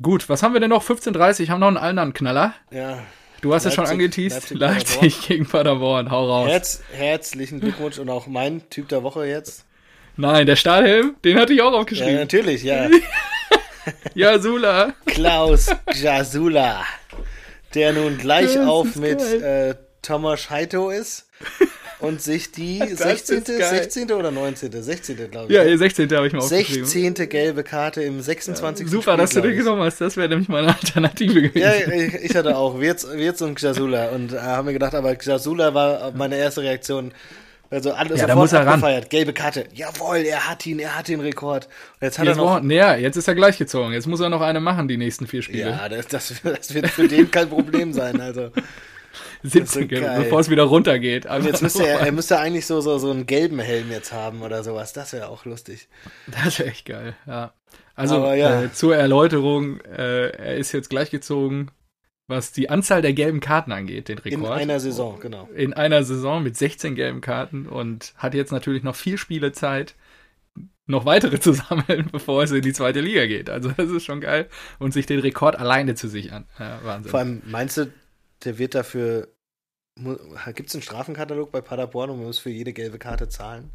[0.00, 0.84] Gut, was haben wir denn noch?
[0.84, 2.54] 15.30 haben noch einen anderen Knaller.
[2.70, 3.02] Ja.
[3.42, 4.50] Du hast es schon Leipzig- angeteased.
[4.50, 4.58] Leipzig,
[5.00, 6.48] Leipzig, gegen Paderborn, hau raus.
[6.48, 9.64] Herz, herzlichen Glückwunsch und auch mein Typ der Woche jetzt.
[10.16, 12.14] Nein, der Stahlhelm, den hatte ich auch Ja, aufgeschrieben.
[12.16, 12.88] natürlich, ja.
[14.14, 14.94] Ja, Sula.
[15.06, 16.84] Klaus Jasula.
[17.74, 21.26] der nun gleich Das auf mit äh, Thomas Heito ist
[22.02, 23.38] und sich die Das 16.
[23.38, 23.58] ist geil.
[23.82, 24.12] 16.
[24.12, 24.82] oder 19.
[24.82, 25.30] 16.
[25.30, 25.56] glaube ich.
[25.56, 26.10] Ja, 16.
[26.14, 26.84] habe ich mal aufgeschrieben.
[26.86, 27.28] 16.
[27.28, 28.88] gelbe Karte im 26.
[28.88, 30.00] Super, Spiel, dass du den genommen hast.
[30.00, 31.58] Das wäre nämlich meine Alternative gewesen.
[31.58, 35.14] Ja, ich, ich hatte auch Wirtz, Wirtz und Xasula und äh, haben mir gedacht, aber
[35.14, 37.12] Xasula war meine erste Reaktion.
[37.70, 38.68] Also alles Ja, da muss er ran.
[38.68, 39.08] abgefeiert.
[39.08, 39.64] Gelbe Karte.
[39.72, 41.66] Jawohl, er hat ihn, er hat den Rekord.
[42.00, 42.60] Und jetzt hat Jetzt, er noch.
[42.62, 43.94] naja, jetzt ist er gleich gezogen.
[43.94, 45.70] Jetzt muss er noch eine machen, die nächsten vier Spiele.
[45.70, 48.20] Ja, das, das, das wird für den kein Problem sein.
[48.20, 48.50] Also
[49.42, 50.22] 17, das ist geil.
[50.22, 51.26] bevor es wieder runtergeht.
[51.42, 54.62] Jetzt müsste er, er müsste eigentlich so, so, so einen gelben Helm jetzt haben oder
[54.64, 54.92] sowas.
[54.92, 55.88] Das wäre auch lustig.
[56.26, 57.52] Das wäre echt geil, ja.
[57.94, 58.62] Also ja.
[58.62, 61.70] äh, zur Erläuterung, äh, er ist jetzt gleich gezogen,
[62.26, 64.58] was die Anzahl der gelben Karten angeht, den In Rekord.
[64.58, 65.48] einer Saison, genau.
[65.54, 69.94] in einer Saison mit 16 gelben Karten und hat jetzt natürlich noch vier Spiele Zeit,
[70.86, 73.50] noch weitere zu sammeln, bevor es in die zweite Liga geht.
[73.50, 74.48] Also das ist schon geil
[74.78, 76.46] und sich den Rekord alleine zu sichern.
[76.58, 77.10] Ja, Wahnsinn.
[77.10, 77.92] Vor allem, meinst du,
[78.44, 79.28] der wird dafür.
[80.54, 83.70] Gibt es einen Strafenkatalog bei Paderborn und man muss für jede gelbe Karte zahlen?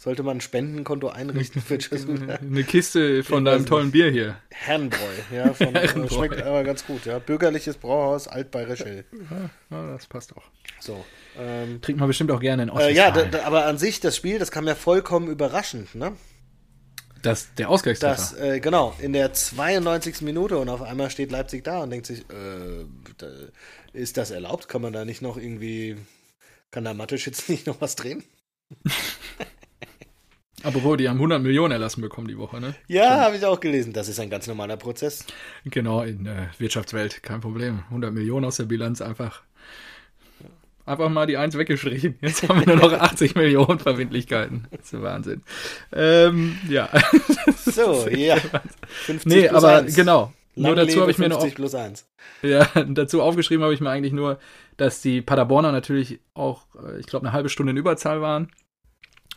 [0.00, 1.76] Sollte man ein Spendenkonto einrichten für?
[2.40, 4.36] Eine Kiste von deinem tollen Bier hier.
[4.50, 4.96] Herrenbräu,
[5.34, 6.08] ja, von, äh, Herrenbräu.
[6.08, 7.18] schmeckt aber ganz gut, ja.
[7.18, 9.04] Bürgerliches Brauhaus, Altbayerischel.
[9.70, 10.44] Ja, das passt auch.
[10.78, 11.04] So.
[11.36, 12.96] Ähm, Trinkt man bestimmt auch gerne in äh, Ostwestfalen.
[12.96, 16.12] ja, da, da, aber an sich, das Spiel, das kam ja vollkommen überraschend, ne?
[17.22, 18.14] Das, der Ausgleichstreffer.
[18.14, 20.22] Das, äh, genau, in der 92.
[20.22, 22.84] Minute und auf einmal steht Leipzig da und denkt sich, äh,
[23.18, 23.26] da,
[23.92, 24.68] ist das erlaubt?
[24.68, 25.96] Kann man da nicht noch irgendwie,
[26.70, 28.22] kann der Mathe-Schütz nicht noch was drehen?
[30.64, 32.74] Apropos, die haben 100 Millionen erlassen bekommen die Woche, ne?
[32.88, 33.92] Ja, habe ich auch gelesen.
[33.92, 35.24] Das ist ein ganz normaler Prozess.
[35.64, 37.84] Genau, in der Wirtschaftswelt, kein Problem.
[37.84, 39.44] 100 Millionen aus der Bilanz einfach.
[40.88, 42.16] Einfach mal die Eins weggestrichen.
[42.22, 44.66] Jetzt haben wir nur noch 80 Millionen Verbindlichkeiten.
[44.70, 45.42] Das ist der Wahnsinn.
[45.92, 46.88] Ähm, ja.
[47.56, 48.36] So, ja.
[49.06, 49.94] 50 Nee, aber 1.
[49.94, 50.32] genau.
[50.56, 52.06] Nur Lang dazu habe ich mir noch 50 plus 1.
[52.42, 54.38] Ja, dazu aufgeschrieben habe ich mir eigentlich nur,
[54.76, 58.50] dass die Paderborner natürlich auch, äh, ich glaube, eine halbe Stunde in Überzahl waren.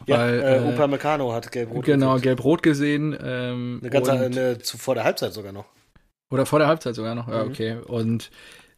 [0.08, 3.16] Ja, weil, äh, äh, Opa Meccano hat gelb-rot genau, gelb-rot gesehen.
[3.24, 5.66] Ähm, Eine ganze, eine, zu, vor der Halbzeit sogar noch.
[6.32, 7.52] Oder vor der Halbzeit sogar noch, ja, Mhm.
[7.52, 7.78] okay.
[7.86, 8.32] Und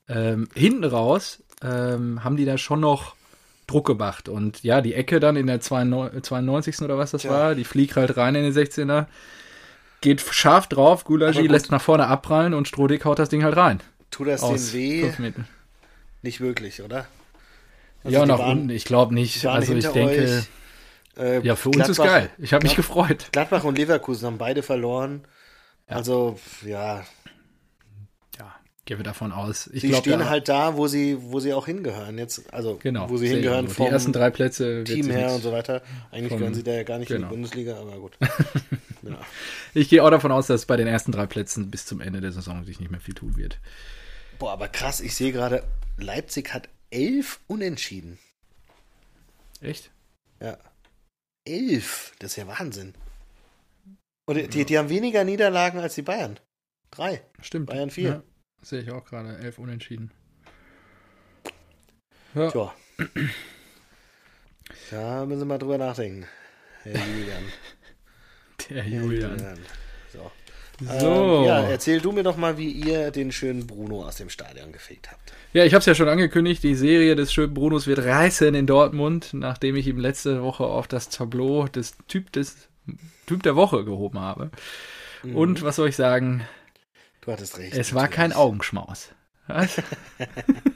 [0.09, 3.16] ähm, hinten raus ähm, haben die da schon noch
[3.68, 4.28] Druck gemacht.
[4.30, 6.82] Und ja, die Ecke dann in der 92, 92.
[6.82, 7.32] oder was das Tja.
[7.32, 9.05] war, die fliegt halt rein in den 16er,
[10.01, 13.82] geht scharf drauf, Gulagi lässt nach vorne abprallen und Strodig haut das Ding halt rein.
[14.11, 15.11] Tut das Aus den weh?
[16.22, 17.07] Nicht wirklich, oder?
[18.03, 19.45] Also ja, nach waren- unten, ich glaube nicht.
[19.45, 20.47] Also ich denke, euch.
[21.18, 22.30] Äh, ja, für uns ist Gladbach- geil.
[22.38, 23.28] Ich habe mich gefreut.
[23.32, 25.24] Gladbach und Leverkusen haben beide verloren.
[25.88, 27.03] Also, ja,
[28.84, 29.67] Ja, gehe wir davon aus.
[29.67, 32.17] Ich sie glaube, stehen da, halt da, wo sie, wo sie auch hingehören.
[32.17, 35.51] Jetzt, also, genau, wo sie hingehören vom Die ersten drei Plätze Team her und so
[35.53, 35.81] weiter.
[36.11, 37.29] Eigentlich vom- gehören sie da ja gar nicht in genau.
[37.29, 38.17] die Bundesliga, aber gut.
[39.03, 39.17] ja.
[39.73, 42.34] Ich gehe auch davon aus, dass bei den ersten drei Plätzen bis zum Ende der
[42.34, 43.59] Saison sich nicht mehr viel tun wird.
[44.38, 45.63] Boah, aber krass, ich sehe gerade,
[45.97, 48.19] Leipzig hat elf Unentschieden.
[49.61, 49.91] Echt?
[50.41, 50.57] Ja.
[51.45, 52.93] Elf, das ist ja Wahnsinn.
[54.25, 56.39] Und die, die, die haben weniger Niederlagen als die Bayern.
[56.91, 57.21] Drei.
[57.41, 57.67] Stimmt.
[57.67, 58.09] Bayern vier.
[58.09, 58.23] Ja,
[58.64, 59.38] sehe ich auch gerade.
[59.38, 60.11] Elf Unentschieden.
[62.34, 62.74] Ja, Tja.
[64.89, 66.26] Da müssen wir mal drüber nachdenken.
[66.84, 67.43] Herr Julian.
[68.70, 69.59] der Herr Julian.
[70.11, 70.32] So.
[70.80, 71.41] So.
[71.41, 74.72] Ähm, ja, erzähl du mir doch mal, wie ihr den schönen Bruno aus dem Stadion
[74.72, 75.34] gefegt habt.
[75.53, 78.66] Ja, ich habe es ja schon angekündigt, die Serie des schönen Brunos wird reißen in
[78.66, 82.68] Dortmund, nachdem ich ihm letzte Woche auf das Tableau des Typ des
[83.28, 84.49] Typ der Woche gehoben habe.
[85.22, 85.36] Mhm.
[85.36, 86.41] Und was soll ich sagen,
[87.24, 87.76] Du hattest recht.
[87.76, 88.34] es war kein.
[88.34, 89.13] Augenschmaus.
[89.47, 89.82] Was?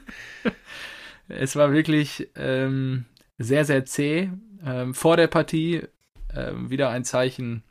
[1.28, 3.04] es war wirklich ähm,
[3.36, 4.30] sehr, sehr zäh.
[4.64, 5.82] Ähm, vor der Partie
[6.34, 7.62] ähm, wieder ein Zeichen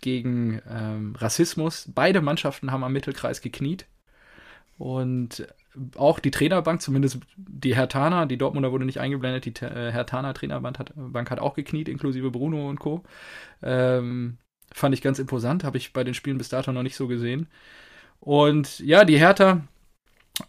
[0.00, 1.90] gegen ähm, Rassismus.
[1.92, 3.86] Beide Mannschaften haben am Mittelkreis gekniet.
[4.78, 5.46] Und
[5.96, 10.78] auch die Trainerbank, zumindest die Hertana, die Dortmunder wurde nicht eingeblendet, die äh, Hertana Trainerbank
[10.78, 13.02] hat, Bank hat auch gekniet, inklusive Bruno und Co.
[13.62, 14.38] Ähm,
[14.72, 17.48] fand ich ganz imposant, habe ich bei den Spielen bis dato noch nicht so gesehen.
[18.20, 19.62] Und ja, die Hertha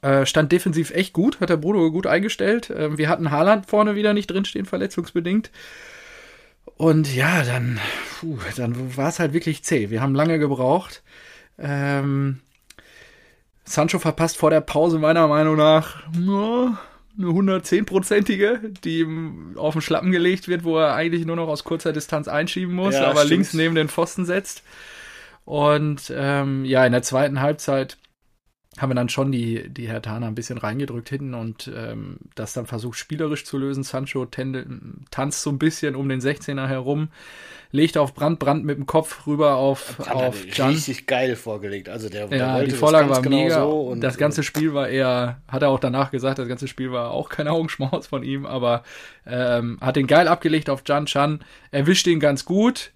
[0.02, 2.72] äh, stand defensiv echt gut, hat der Bruno gut eingestellt.
[2.76, 5.52] Ähm, wir hatten Haaland vorne wieder nicht drinstehen, verletzungsbedingt.
[6.78, 7.80] Und ja, dann,
[8.20, 9.90] puh, dann war es halt wirklich zäh.
[9.90, 11.02] Wir haben lange gebraucht.
[11.58, 12.40] Ähm,
[13.64, 16.78] Sancho verpasst vor der Pause meiner Meinung nach ja,
[17.18, 21.64] eine 110-prozentige, die ihm auf den Schlappen gelegt wird, wo er eigentlich nur noch aus
[21.64, 23.30] kurzer Distanz einschieben muss, Ja, aber stimmt.
[23.32, 24.64] links neben den Pfosten setzt.
[25.46, 27.98] Und ähm, ja, in der zweiten Halbzeit
[28.78, 32.66] haben wir dann schon die, die Hertaner ein bisschen reingedrückt hinten und ähm, das dann
[32.68, 33.84] versucht spielerisch zu lösen.
[33.84, 34.66] Sancho tende,
[35.12, 37.10] tanzt so ein bisschen um den 16er herum,
[37.72, 40.70] legt auf Brand, Brand mit dem Kopf rüber auf, auf Jan.
[40.70, 41.90] richtig geil vorgelegt.
[41.90, 43.62] Also der, der Ja, die Vorlage war genau mega.
[43.62, 46.94] so und das ganze Spiel war eher, hat er auch danach gesagt, das ganze Spiel
[46.94, 48.84] war auch kein Augenschmaus von ihm, aber
[49.26, 52.94] ähm, hat den geil abgelegt auf Jan Chan, erwischt ihn ganz gut,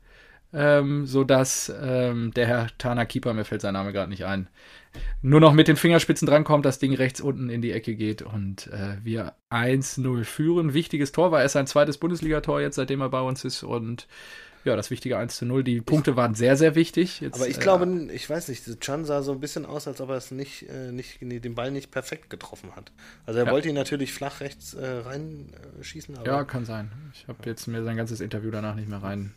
[0.53, 4.47] ähm, sodass ähm, der Herr Tana Keeper, mir fällt sein Name gerade nicht ein,
[5.21, 8.67] nur noch mit den Fingerspitzen drankommt, das Ding rechts unten in die Ecke geht und
[8.67, 10.73] äh, wir 1-0 führen.
[10.73, 14.07] Wichtiges Tor war erst sein zweites Bundesligator jetzt, seitdem er bei uns ist und
[14.65, 15.63] ja, das wichtige 1 0.
[15.63, 17.21] Die Punkte waren sehr, sehr wichtig.
[17.21, 20.01] Jetzt, Aber ich äh, glaube, ich weiß nicht, Chan sah so ein bisschen aus, als
[20.01, 22.91] ob er es nicht, äh, nicht, den Ball nicht perfekt getroffen hat.
[23.27, 23.51] Also er Ja.
[23.51, 26.91] wollte ihn natürlich flach rechts äh, reinschießen, aber Ja, kann sein.
[27.13, 29.35] Ich habe jetzt mir sein ganzes Interview danach nicht mehr rein.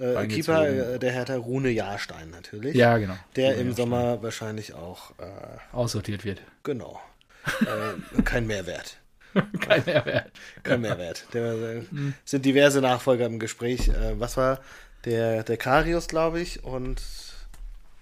[0.00, 0.26] Äh.
[0.26, 2.74] Keeper, äh, der Hertha Rune Jahrstein natürlich.
[2.74, 3.16] Ja, genau.
[3.36, 3.84] Der Rune im Jahrstein.
[3.84, 6.40] Sommer wahrscheinlich auch, äh, Aussortiert wird.
[6.62, 7.00] genau,
[7.60, 8.98] äh, kein Mehrwert.
[9.60, 10.32] Kein Mehrwert.
[10.62, 11.26] Kein Mehrwert.
[11.34, 11.82] Der, äh,
[12.24, 13.88] sind diverse Nachfolger im Gespräch.
[13.88, 14.58] Äh, was war
[15.04, 17.00] der, der Karius, glaube ich, und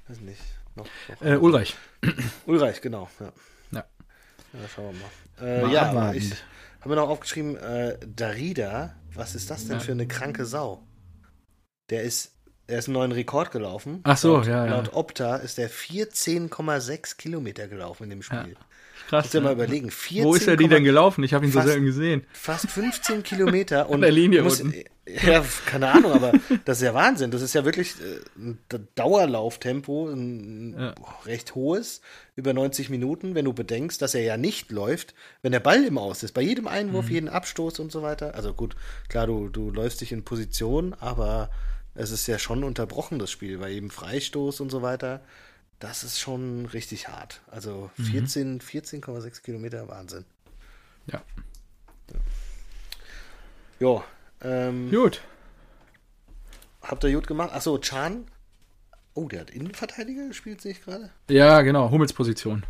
[0.06, 0.40] weiß nicht.
[0.76, 0.86] Noch,
[1.20, 1.76] noch Ulreich.
[2.46, 3.10] Ulreich, genau.
[3.18, 3.32] Ja.
[3.72, 3.84] Ja.
[4.52, 4.94] Ja, schauen
[5.38, 5.62] wir mal.
[5.62, 6.16] Mal ja, abwarten.
[6.16, 6.32] ich
[6.80, 7.58] habe mir noch aufgeschrieben,
[8.14, 9.80] Darida, was ist das denn Ja.
[9.80, 10.85] für eine kranke Sau?
[11.90, 12.32] Der ist,
[12.66, 14.00] er ist einen neuen Rekord gelaufen.
[14.04, 14.72] Ach so, laut, ja, ja.
[14.74, 18.38] Laut Opta ist der 14,6 Kilometer gelaufen in dem Spiel.
[19.08, 19.22] Krass.
[19.22, 19.62] Kannst du dir mal ne?
[19.62, 19.90] überlegen.
[19.90, 21.22] 14, Wo ist er die denn gelaufen?
[21.22, 22.24] Ich habe ihn so Fast- selten gesehen.
[22.32, 24.82] Fast 15 Kilometer und der Linie muss, unten.
[25.06, 26.32] ja, keine Ahnung, aber
[26.64, 27.30] das ist ja Wahnsinn.
[27.30, 28.58] Das ist ja wirklich äh, ein
[28.96, 30.94] Dauerlauftempo, ein Ja.
[31.24, 32.00] recht hohes,
[32.34, 35.98] über 90 Minuten, wenn du bedenkst, dass er ja nicht läuft, wenn der Ball im
[35.98, 36.32] Aus ist.
[36.32, 37.12] Bei jedem Einwurf, Mhm.
[37.12, 38.34] jeden Abstoß und so weiter.
[38.34, 38.74] Also gut,
[39.08, 41.50] klar, du, du läufst dich in Position, aber
[41.96, 45.20] es ist ja schon unterbrochen, das Spiel, bei jedem Freistoß und so weiter.
[45.78, 47.42] Das ist schon richtig hart.
[47.50, 48.04] Also Mhm.
[48.04, 50.24] 14, 14,6 Kilometer, Wahnsinn.
[51.06, 51.22] Ja.
[53.78, 54.02] Jo,
[54.42, 55.20] ähm, Gut.
[56.82, 57.52] habt ihr gut gemacht?
[57.52, 58.26] Achso, Chan.
[59.14, 61.10] Oh, der hat Innenverteidiger gespielt, sehe ich gerade.
[61.28, 61.90] Ja, genau.
[61.90, 62.64] Hummels Position.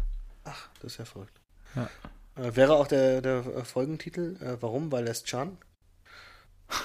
[0.44, 1.40] Ach, das ist ja verrückt.
[1.74, 1.88] Ja.
[2.36, 4.36] Äh, wäre auch der, der Folgentitel.
[4.42, 4.90] Äh, warum?
[4.92, 5.56] Weil er ist Chan.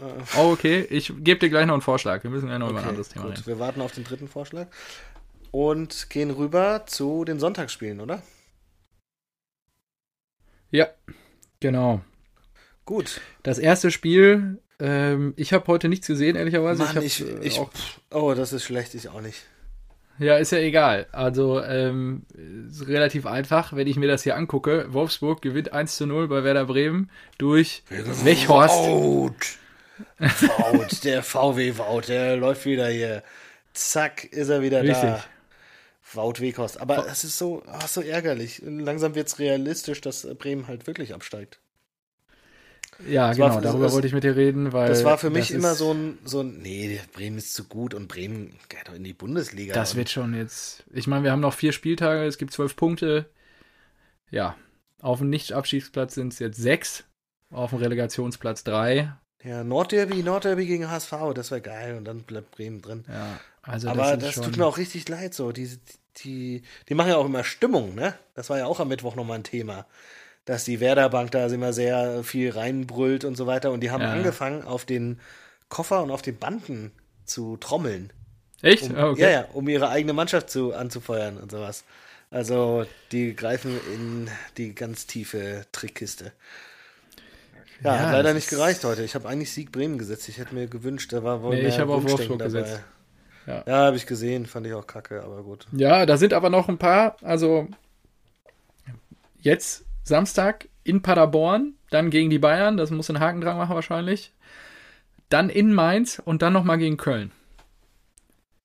[0.00, 0.86] Äh, Oh, okay.
[0.90, 2.22] Ich gebe dir gleich noch einen Vorschlag.
[2.22, 3.34] Wir müssen gleich noch über ein okay, anderes Thema gut.
[3.34, 3.46] reden.
[3.46, 4.66] Wir warten auf den dritten Vorschlag.
[5.50, 8.22] Und gehen rüber zu den Sonntagsspielen, oder?
[10.70, 10.86] Ja,
[11.58, 12.02] genau.
[12.84, 13.20] Gut.
[13.42, 16.84] Das erste Spiel, ähm, ich habe heute nichts gesehen, ehrlicherweise.
[16.84, 17.70] Mann, hab, ich, äh, ich, auch,
[18.12, 19.44] oh, das ist schlecht, ich auch nicht.
[20.18, 21.06] ja, ist ja egal.
[21.10, 22.22] Also, ähm,
[22.86, 24.86] relativ einfach, wenn ich mir das hier angucke.
[24.92, 27.82] Wolfsburg gewinnt 1 zu 0 bei Werder Bremen durch
[28.22, 28.78] Wechhorst.
[28.88, 29.34] Wout.
[30.18, 33.22] Wout, der VW Wout, der läuft wieder hier.
[33.72, 34.96] Zack, ist er wieder Richtig.
[35.02, 35.24] da.
[36.12, 36.80] Wout Weghorst.
[36.80, 38.60] Aber es ist so, ach, so ärgerlich.
[38.64, 41.60] Langsam wird es realistisch, dass Bremen halt wirklich absteigt.
[43.08, 44.88] Ja, Das genau, war- darüber das- wollte ich mit dir reden, weil.
[44.88, 48.08] Das war für mich immer so ein, so ein, nee, Bremen ist zu gut und
[48.08, 49.72] Bremen geht doch in die Bundesliga.
[49.72, 50.84] Das wird schon jetzt.
[50.92, 53.26] Ich meine, wir haben noch vier Spieltage, es gibt zwölf Punkte.
[54.30, 54.56] Ja,
[55.00, 57.04] auf dem Nicht-Abstiegsplatz sind es jetzt sechs,
[57.50, 59.12] auf dem Relegationsplatz drei.
[59.42, 63.04] Ja, Nordderby, Nordderby gegen HSV, das wäre geil und dann bleibt Bremen drin.
[63.08, 65.52] Ja, also Aber das schon, tut mir auch richtig leid so.
[65.52, 65.78] Die,
[66.18, 68.14] die, die machen ja auch immer Stimmung, ne?
[68.34, 69.86] Das war ja auch am Mittwoch nochmal ein Thema.
[70.44, 73.70] Dass die Werder-Bank da immer sehr viel reinbrüllt und so weiter.
[73.70, 74.10] Und die haben Ja.
[74.10, 75.20] angefangen, auf den
[75.68, 76.92] Koffer und auf den Banden
[77.24, 78.12] zu trommeln.
[78.62, 78.82] Echt?
[78.82, 79.22] Um, Ah, okay.
[79.22, 81.84] Ja, ja, um ihre eigene Mannschaft zu, anzufeuern und sowas.
[82.30, 86.32] Also, die greifen in die ganz tiefe Trickkiste.
[87.82, 89.02] Ja, Ja, hat leider nicht gereicht heute.
[89.02, 90.28] Ich habe eigentlich Sieg Bremen gesetzt.
[90.28, 92.44] Ich hätte mir gewünscht, da war wohl Nee, mehr ich habe auf Wolfsburg dabei.
[92.60, 92.82] gesetzt.
[93.46, 93.64] Ja.
[93.66, 95.66] Ja, habe ich gesehen, fand ich auch kacke, aber gut.
[95.72, 97.16] Ja, da sind aber noch ein paar.
[97.22, 97.68] Also
[99.40, 104.32] jetzt Samstag in Paderborn, dann gegen die Bayern, das muss ein Haken dran machen wahrscheinlich.
[105.28, 107.30] Dann in Mainz und dann nochmal gegen Köln.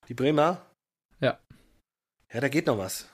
[0.07, 0.61] Die Bremer?
[1.19, 1.37] Ja.
[2.33, 3.09] Ja, da geht noch was.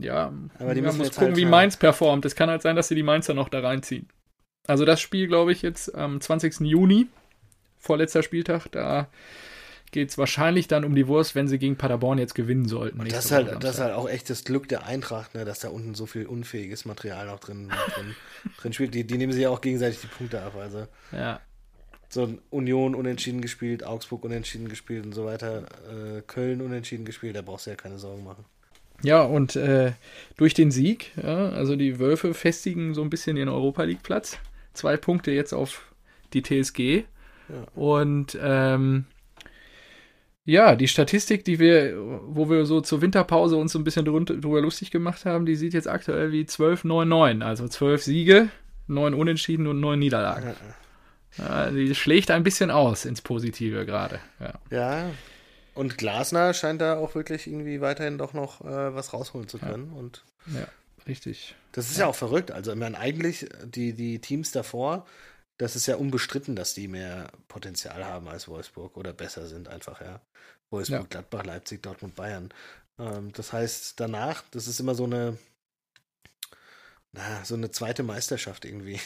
[0.00, 1.44] Ja, Aber die man müssen muss gucken, halt wie.
[1.44, 2.24] Mainz performt.
[2.24, 4.08] Es kann halt sein, dass sie die Mainzer noch da reinziehen.
[4.66, 6.60] Also das Spiel, glaube ich, jetzt am 20.
[6.60, 7.06] Juni,
[7.78, 9.08] vorletzter Spieltag, da
[9.92, 12.98] geht es wahrscheinlich dann um die Wurst, wenn sie gegen Paderborn jetzt gewinnen sollten.
[12.98, 15.60] Und das ist, halt, das ist halt auch echt das Glück der Eintracht, ne, dass
[15.60, 18.16] da unten so viel unfähiges Material noch drin, drin,
[18.58, 18.94] drin spielt.
[18.94, 20.56] Die, die nehmen sich ja auch gegenseitig die Punkte ab.
[20.56, 21.40] Also Ja,
[22.08, 27.36] so ein Union unentschieden gespielt, Augsburg unentschieden gespielt und so weiter, äh, Köln unentschieden gespielt,
[27.36, 28.44] da brauchst du ja keine Sorgen machen.
[29.02, 29.92] Ja, und äh,
[30.36, 34.38] durch den Sieg, ja, also die Wölfe festigen so ein bisschen ihren Europa League Platz.
[34.74, 35.92] Zwei Punkte jetzt auf
[36.32, 37.04] die TSG.
[37.48, 37.66] Ja.
[37.74, 39.06] Und ähm,
[40.46, 41.96] Ja, die Statistik, die wir,
[42.26, 45.56] wo wir so zur Winterpause uns so ein bisschen drunter, drüber lustig gemacht haben, die
[45.56, 47.42] sieht jetzt aktuell wie 12-9-9.
[47.42, 48.48] Also 12 Siege,
[48.86, 50.54] 9 Unentschieden und 9 Niederlagen.
[51.38, 54.20] Ja, die schlägt ein bisschen aus ins Positive gerade.
[54.38, 54.52] Ja.
[54.70, 55.10] ja.
[55.74, 59.90] Und Glasner scheint da auch wirklich irgendwie weiterhin doch noch äh, was rausholen zu können.
[59.92, 59.98] Ja.
[59.98, 60.68] Und ja,
[61.06, 61.54] richtig.
[61.72, 62.06] Das ist ja.
[62.06, 62.50] auch verrückt.
[62.50, 65.06] Also, ich meine, eigentlich die, die Teams davor,
[65.58, 70.00] das ist ja unbestritten, dass die mehr Potenzial haben als Wolfsburg oder besser sind einfach,
[70.00, 70.20] ja.
[70.70, 71.08] Wolfsburg, ja.
[71.08, 72.52] Gladbach, Leipzig, Dortmund, Bayern.
[72.98, 75.38] Ähm, das heißt, danach, das ist immer so eine,
[77.12, 79.00] na, so eine zweite Meisterschaft irgendwie.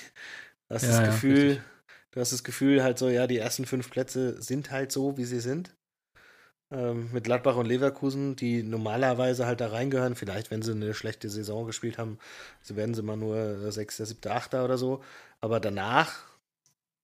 [0.69, 1.63] Du hast ja, das Gefühl, ja,
[2.11, 5.25] du hast das Gefühl halt so, ja, die ersten fünf Plätze sind halt so, wie
[5.25, 5.75] sie sind.
[6.71, 11.31] Ähm, mit Gladbach und Leverkusen, die normalerweise halt da reingehören, vielleicht wenn sie eine schlechte
[11.31, 12.19] Saison gespielt haben,
[12.62, 15.03] so werden sie mal nur Sechster, Siebter, Achter oder so.
[15.41, 16.29] Aber danach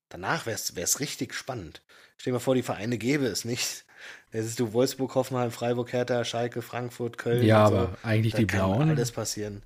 [0.09, 1.81] Danach wäre es richtig spannend.
[2.17, 3.85] Stell dir mal vor, die Vereine gäbe es nicht.
[4.31, 7.43] Es ist du Wolfsburg, Hoffenheim, Freiburg, Hertha, Schalke, Frankfurt, Köln.
[7.43, 8.07] Ja, aber so.
[8.07, 8.79] eigentlich da die Blauen.
[8.79, 9.63] Kann alles passieren.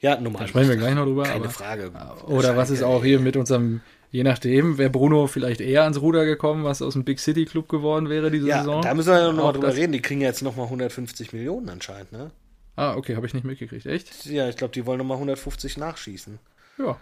[0.00, 0.42] Ja, normal.
[0.42, 1.24] Da sprechen wir gleich noch drüber.
[1.24, 1.92] Keine aber, Frage.
[2.26, 3.80] Oder Schalke, was ist auch hier mit unserem,
[4.12, 7.68] je nachdem, wäre Bruno vielleicht eher ans Ruder gekommen, was aus dem Big City Club
[7.68, 8.82] geworden wäre diese ja, Saison.
[8.82, 9.92] Da müssen wir noch mal drüber reden.
[9.92, 12.30] Die kriegen jetzt noch mal 150 Millionen anscheinend, ne?
[12.76, 13.86] Ah, okay, habe ich nicht mitgekriegt.
[13.86, 14.24] Echt?
[14.26, 16.38] Ja, ich glaube, die wollen noch mal 150 nachschießen.
[16.78, 16.96] Ja,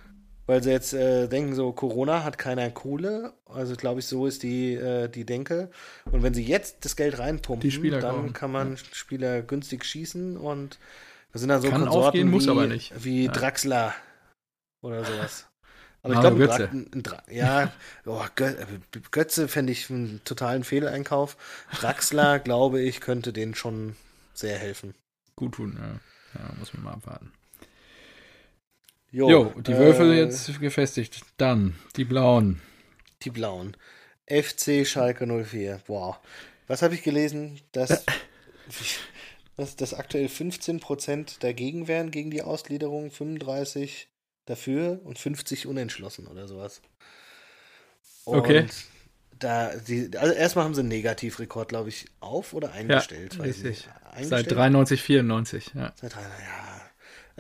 [0.51, 3.35] weil sie jetzt äh, denken, so Corona hat keiner Kohle.
[3.47, 5.71] Also glaube ich, so ist die, äh, die Denke.
[6.11, 8.33] Und wenn sie jetzt das Geld reinpumpen, dann kommen.
[8.33, 8.79] kann man ja.
[8.91, 10.81] Spieler günstig schießen und
[11.33, 12.93] das sind dann so kann Konsorten aufgehen, wie, muss aber nicht.
[12.99, 13.31] wie ja.
[13.31, 13.95] Draxler
[14.83, 15.47] oder sowas.
[16.03, 16.69] Aber ich glaube, Götze.
[16.73, 17.73] Ein, ein, ja,
[18.07, 18.25] oh,
[19.11, 21.37] Götze fände ich einen totalen Fehleinkauf.
[21.79, 23.97] Draxler, glaube ich, könnte denen schon
[24.33, 24.95] sehr helfen.
[25.37, 26.41] Gut tun, ja.
[26.41, 27.33] ja muss man mal abwarten.
[29.11, 31.23] Jo, jo die Würfel äh, jetzt gefestigt.
[31.37, 32.63] Dann die blauen.
[33.23, 33.77] Die blauen.
[34.27, 35.81] FC Schalke 04.
[35.87, 36.17] Wow.
[36.69, 37.61] Was habe ich gelesen?
[37.73, 38.05] Dass,
[39.57, 44.10] dass, dass aktuell 15% dagegen wären gegen die Ausgliederung, 35
[44.51, 46.83] dafür und 50 unentschlossen oder sowas.
[48.25, 48.67] Und okay.
[49.39, 53.37] Da, die, also erstmal haben sie einen Negativrekord, glaube ich, auf oder eingestellt.
[53.37, 53.89] Ja, richtig.
[54.21, 55.73] Seit 93, 94.
[55.75, 55.95] Ja.
[55.97, 56.71] Seit 93, ja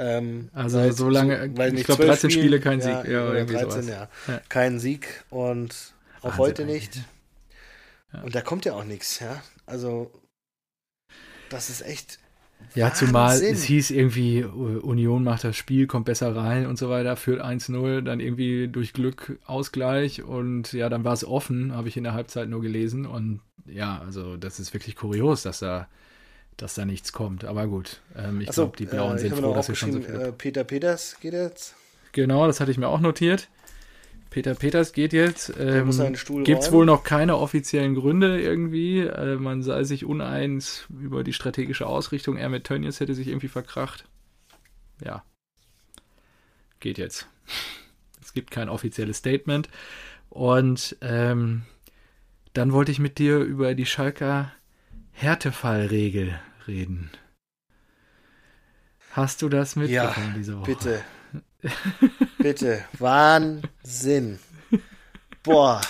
[0.00, 3.04] ähm, also so lange, so, ich glaube 13 Spiele, Spiele kein Sieg.
[3.04, 4.08] Ja, ja 13, ja.
[4.28, 4.40] ja.
[4.48, 7.00] Kein Sieg und auch Wahnsinn heute nicht.
[8.14, 8.22] Ja.
[8.22, 9.42] Und da kommt ja auch nichts, ja.
[9.66, 10.10] Also
[11.50, 12.18] das ist echt.
[12.74, 13.08] Ja, Wahnsinn.
[13.08, 17.42] zumal es hieß irgendwie, Union macht das Spiel, kommt besser rein und so weiter, führt
[17.42, 22.04] 1-0, dann irgendwie durch Glück Ausgleich und ja, dann war es offen, habe ich in
[22.04, 25.88] der Halbzeit nur gelesen und ja, also das ist wirklich kurios, dass da
[26.56, 27.44] dass da nichts kommt.
[27.44, 30.00] Aber gut, ähm, ich so, glaube, die Blauen äh, sind froh, dass wir schon so
[30.00, 30.14] viel.
[30.14, 31.74] Äh, Peter Peters geht jetzt.
[32.12, 33.48] Genau, das hatte ich mir auch notiert.
[34.30, 35.52] Peter Peters geht jetzt.
[35.58, 35.90] Ähm,
[36.44, 39.00] Gibt es wohl noch keine offiziellen Gründe irgendwie.
[39.00, 42.36] Äh, man sei sich uneins über die strategische Ausrichtung.
[42.36, 44.04] Er mit Tönnies hätte sich irgendwie verkracht.
[45.04, 45.24] Ja.
[46.78, 47.26] Geht jetzt.
[48.22, 49.68] Es gibt kein offizielles Statement.
[50.28, 51.62] Und ähm,
[52.52, 54.52] dann wollte ich mit dir über die Schalker
[55.10, 57.10] Härtefallregel reden.
[59.10, 60.66] Hast du das mitbekommen ja, diese Woche?
[60.66, 61.04] Bitte.
[62.42, 62.84] bitte.
[62.98, 64.38] Wahnsinn.
[65.42, 65.80] Boah.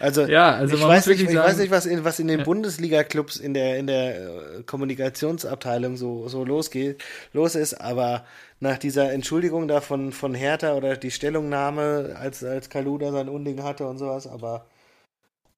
[0.00, 2.40] Also, ja, also ich, weiß nicht, ich sagen, weiß nicht, was in, was in den
[2.40, 2.44] ja.
[2.44, 7.02] Bundesliga-Clubs in der, in der äh, Kommunikationsabteilung so, so losgeht,
[7.32, 8.24] los ist, aber
[8.60, 13.62] nach dieser Entschuldigung da von, von Hertha oder die Stellungnahme, als, als Kaluda sein Unding
[13.64, 14.66] hatte und sowas, aber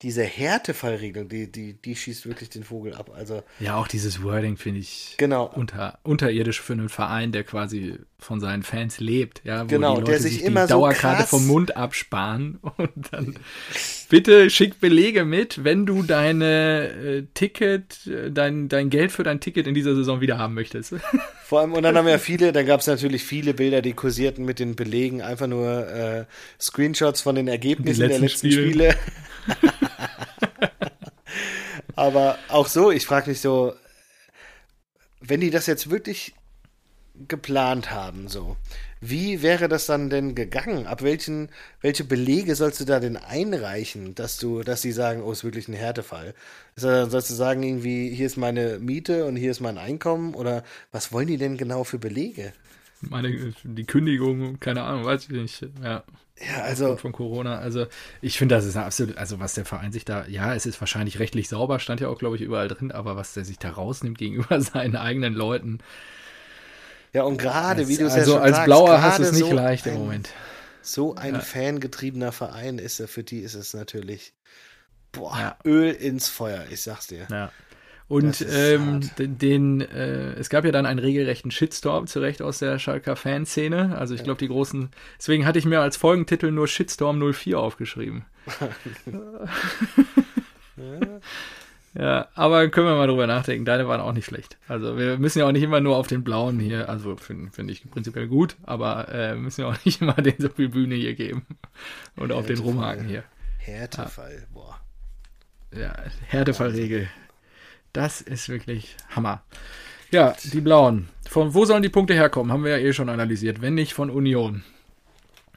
[0.03, 3.11] diese Härtefallregelung, die, die, die schießt wirklich den Vogel ab.
[3.15, 5.45] Also, ja, auch dieses Wording finde ich genau.
[5.55, 10.01] unter, unterirdisch für einen Verein, der quasi von seinen Fans lebt, ja, wo genau, die
[10.01, 13.35] Leute der sich, sich immer die Dauerkarte so vom Mund absparen und dann
[14.09, 19.41] bitte schick Belege mit, wenn du deine äh, Ticket, äh, dein, dein Geld für dein
[19.41, 20.95] Ticket in dieser Saison wieder haben möchtest.
[21.51, 24.45] Vor allem, und dann haben ja viele, dann gab es natürlich viele Bilder, die kursierten
[24.45, 26.25] mit den Belegen, einfach nur äh,
[26.61, 28.93] Screenshots von den Ergebnissen der letzten Spiele.
[28.93, 28.99] Spiele.
[31.97, 33.75] Aber auch so, ich frage mich so,
[35.21, 36.35] wenn die das jetzt wirklich
[37.29, 38.57] geplant haben, so,
[39.01, 40.87] wie wäre das dann denn gegangen?
[40.87, 41.49] Ab welchen,
[41.81, 45.69] welche Belege sollst du da denn einreichen, dass du, dass sie sagen, oh, ist wirklich
[45.69, 46.35] ein Härtefall?
[46.77, 50.35] Sollst du sagen, irgendwie, hier ist meine Miete und hier ist mein Einkommen?
[50.35, 52.53] Oder was wollen die denn genau für Belege?
[53.01, 55.67] Meine, die Kündigung, keine Ahnung, weiß ich nicht.
[55.83, 56.05] Ja.
[56.39, 56.97] Ja, also.
[56.97, 57.59] Von Corona.
[57.59, 57.87] Also,
[58.23, 61.19] ich finde, das ist absolut, also was der Verein sich da, ja, es ist wahrscheinlich
[61.19, 64.19] rechtlich sauber, stand ja auch, glaube ich, überall drin, aber was der sich da rausnimmt
[64.19, 65.79] gegenüber seinen eigenen Leuten.
[67.13, 69.41] Ja, und gerade, wie du es also ja schon als Blauer hast du es nicht
[69.41, 70.31] so leicht im Moment.
[70.83, 71.41] So ein ja.
[71.41, 74.33] fangetriebener Verein ist er, für die ist es natürlich
[75.13, 75.59] Boah, Ja.
[75.65, 77.27] Öl ins Feuer, ich sag's dir.
[77.31, 77.53] Ja.
[78.09, 82.81] Und ähm, den, den äh, es gab ja dann einen regelrechten Shitstorm zurecht aus der
[82.81, 83.97] Schalker Fanszene.
[83.97, 84.91] Also ich glaube, die großen.
[85.17, 88.25] Deswegen hatte ich mir als Folgentitel nur Shitstorm 04 aufgeschrieben.
[90.77, 91.21] ja,
[91.95, 93.65] aber können wir mal drüber nachdenken.
[93.65, 94.59] Deine waren auch nicht schlecht.
[94.69, 96.89] Also wir müssen ja auch nicht immer nur auf den blauen hier.
[96.89, 100.49] Also finde find ich prinzipiell gut, aber äh, müssen ja auch nicht immer den so
[100.49, 101.47] viel Bühne hier geben.
[102.17, 103.25] Und auf den rumhaken hier.
[103.59, 104.81] Härtefall, boah.
[105.73, 105.93] Ja,
[106.27, 107.09] Härtefallregel.
[107.93, 109.43] Das ist wirklich Hammer.
[110.13, 111.09] Ja, die Blauen.
[111.29, 112.53] Von wo sollen die Punkte herkommen?
[112.53, 113.61] Haben wir ja eh schon analysiert.
[113.61, 114.65] Wenn nicht von Union.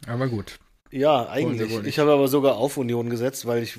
[0.08, 0.60] Aber gut.
[0.94, 1.72] Ja, eigentlich.
[1.88, 3.78] Ich habe aber sogar auf Union gesetzt, weil ich,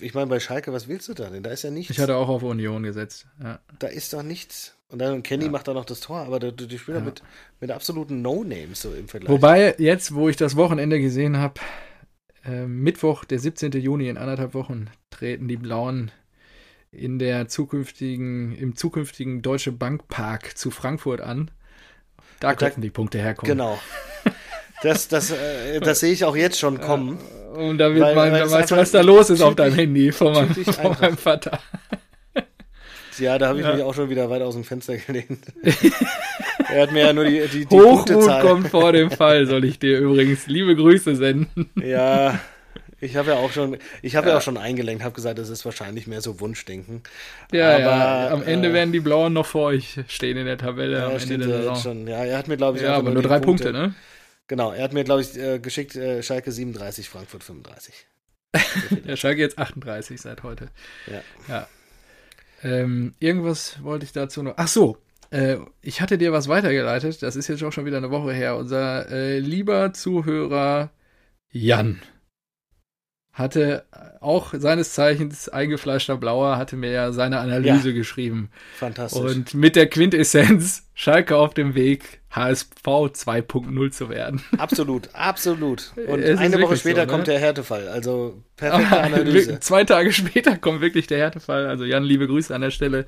[0.00, 1.42] ich meine, bei Schalke, was willst du da denn?
[1.42, 1.90] Da ist ja nichts.
[1.90, 3.26] Ich hatte auch auf Union gesetzt.
[3.42, 3.58] Ja.
[3.80, 4.76] da ist doch nichts.
[4.88, 7.22] Und dann Kenny macht da noch das Tor, aber die, die Spieler mit,
[7.60, 9.30] mit absoluten No-Names so im Vergleich.
[9.32, 11.54] Wobei, jetzt, wo ich das Wochenende gesehen habe,
[12.44, 13.72] äh, Mittwoch, der 17.
[13.72, 16.10] Juni, in anderthalb Wochen, treten die Blauen
[16.92, 21.50] in der zukünftigen, im zukünftigen Deutsche Bank Park zu Frankfurt an.
[22.38, 23.50] Da Da- könnten die Punkte herkommen.
[23.50, 23.80] Genau.
[24.82, 27.18] Das, das, äh, das sehe ich auch jetzt schon kommen.
[27.54, 29.74] Und da wird Weil- man, weil weißt du, was da los ist auf typisch- deinem
[29.74, 31.58] Handy von meinem, von meinem Vater.
[33.18, 33.74] Ja, da habe ich Ja.
[33.74, 35.38] mich auch schon wieder weit aus dem Fenster gelehnt.
[36.72, 39.78] er hat mir ja nur die, die, die Hochmut kommt vor dem Fall, soll ich
[39.78, 41.68] dir übrigens liebe Grüße senden.
[41.76, 42.38] Ja,
[43.00, 44.38] ich habe ja auch schon, ich habe ja.
[44.38, 47.02] auch schon eingelenkt, habe gesagt, das ist wahrscheinlich mehr so Wunschdenken.
[47.52, 50.56] Ja, Aber, ja, am Ende äh, werden die Blauen noch vor euch stehen in der
[50.56, 51.76] Tabelle Ja, am Ende der ja Saison.
[51.76, 52.08] schon.
[52.08, 53.94] Ja, er hat mir, glaube ich, Ja, aber nur drei Punkte, ne?
[54.52, 58.06] Genau, er hat mir, glaube ich, äh, geschickt, äh, Schalke 37, Frankfurt 35.
[59.06, 60.68] Der Schalke jetzt 38 seit heute.
[61.06, 61.22] Ja.
[61.48, 61.68] Ja.
[62.62, 64.52] Ähm, irgendwas wollte ich dazu noch.
[64.58, 64.98] Ach so,
[65.30, 67.22] äh, ich hatte dir was weitergeleitet.
[67.22, 68.56] Das ist jetzt auch schon wieder eine Woche her.
[68.58, 70.90] Unser äh, lieber Zuhörer
[71.50, 72.02] Jan
[73.32, 73.84] hatte
[74.20, 78.50] auch seines Zeichens eingefleischter Blauer, hatte mir ja seine Analyse geschrieben.
[78.76, 79.20] Fantastisch.
[79.20, 84.42] Und mit der Quintessenz Schalke auf dem Weg, HSV 2.0 zu werden.
[84.58, 85.92] absolut, absolut.
[86.06, 87.12] Und Es eine Woche später so, ne?
[87.12, 87.88] kommt der Härtefall.
[87.88, 89.60] Also perfekte Analyse.
[89.60, 91.66] Zwei Tage später kommt wirklich der Härtefall.
[91.66, 93.06] Also Jan, liebe Grüße an der Stelle.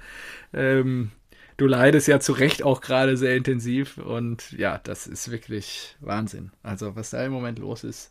[0.55, 1.11] Ähm,
[1.59, 6.51] du leidest ja zu Recht auch gerade sehr intensiv und ja, das ist wirklich Wahnsinn.
[6.62, 8.11] Also was da im Moment los ist.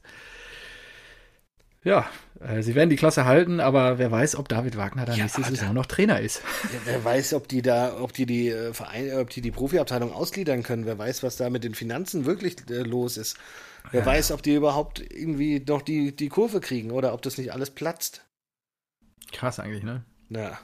[1.84, 2.10] Ja,
[2.40, 5.44] äh, sie werden die Klasse halten, aber wer weiß, ob David Wagner dann Ja, nächste.
[5.44, 6.42] Saison noch Trainer ist.
[6.72, 10.14] Ja, wer weiß, ob die da, ob die die äh, Verein, ob die die Profiabteilung
[10.14, 10.86] ausgliedern können.
[10.86, 13.38] Wer weiß, was da mit den Finanzen wirklich äh, los ist.
[13.92, 17.52] Wer weiß, ob die überhaupt irgendwie noch die, die Kurve kriegen oder ob das nicht
[17.52, 18.24] alles platzt.
[19.34, 20.06] Krass eigentlich, ne?
[20.30, 20.58] Ja.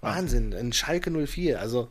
[0.00, 1.90] Wahnsinn, ein Schalke 04, also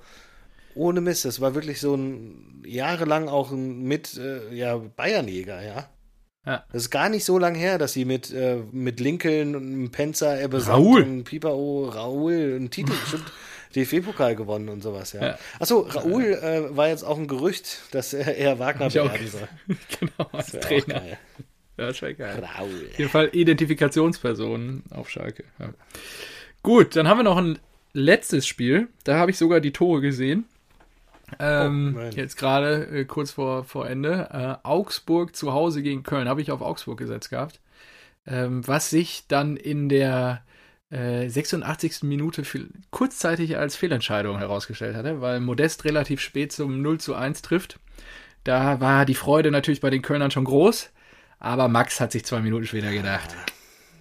[0.74, 5.90] ohne Mist, das war wirklich so ein jahrelang auch ein mit äh, ja, Bayernjäger, ja.
[6.46, 6.66] Ja.
[6.72, 10.42] Das ist gar nicht so lang her, dass sie mit, äh, mit Lincoln und Penzer,
[10.42, 11.04] Ebbe Raoul.
[11.04, 13.32] und Pipao, Raoul einen Titel, stimmt,
[13.76, 15.22] DFB-Pokal gewonnen und sowas, ja.
[15.22, 15.38] Ja.
[15.60, 19.48] Achso, Raoul äh, war jetzt auch ein Gerücht, dass er eher Wagner werden soll.
[20.00, 21.00] genau, als Das Trainer.
[21.00, 21.18] geil.
[21.78, 22.44] Ja, das wäre geil.
[22.58, 22.88] Raoul.
[22.92, 25.44] Auf jeden Fall Identifikationspersonen auf Schalke.
[25.60, 25.70] Ja.
[26.64, 27.60] Gut, dann haben wir noch ein
[27.94, 28.88] letztes Spiel.
[29.04, 30.46] Da habe ich sogar die Tore gesehen.
[31.40, 34.30] Ähm, Oh, jetzt gerade äh, kurz vor, vor Ende.
[34.32, 36.28] Äh, Augsburg zu Hause gegen Köln.
[36.28, 37.60] Habe ich auf Augsburg gesetzt gehabt.
[38.26, 40.44] Ähm, was sich dann in der
[40.92, 42.04] äh, 86.
[42.04, 47.42] Minute viel, kurzzeitig als Fehlentscheidung herausgestellt hatte, weil Modest relativ spät zum 0 zu 1
[47.42, 47.80] trifft.
[48.44, 50.92] Da war die Freude natürlich bei den Kölnern schon groß.
[51.40, 53.36] Aber Max hat sich zwei Minuten später gedacht.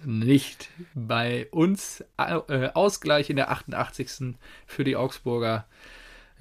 [0.03, 2.03] Nicht bei uns.
[2.17, 4.35] Äh, Ausgleich in der 88.
[4.67, 5.65] für die Augsburger.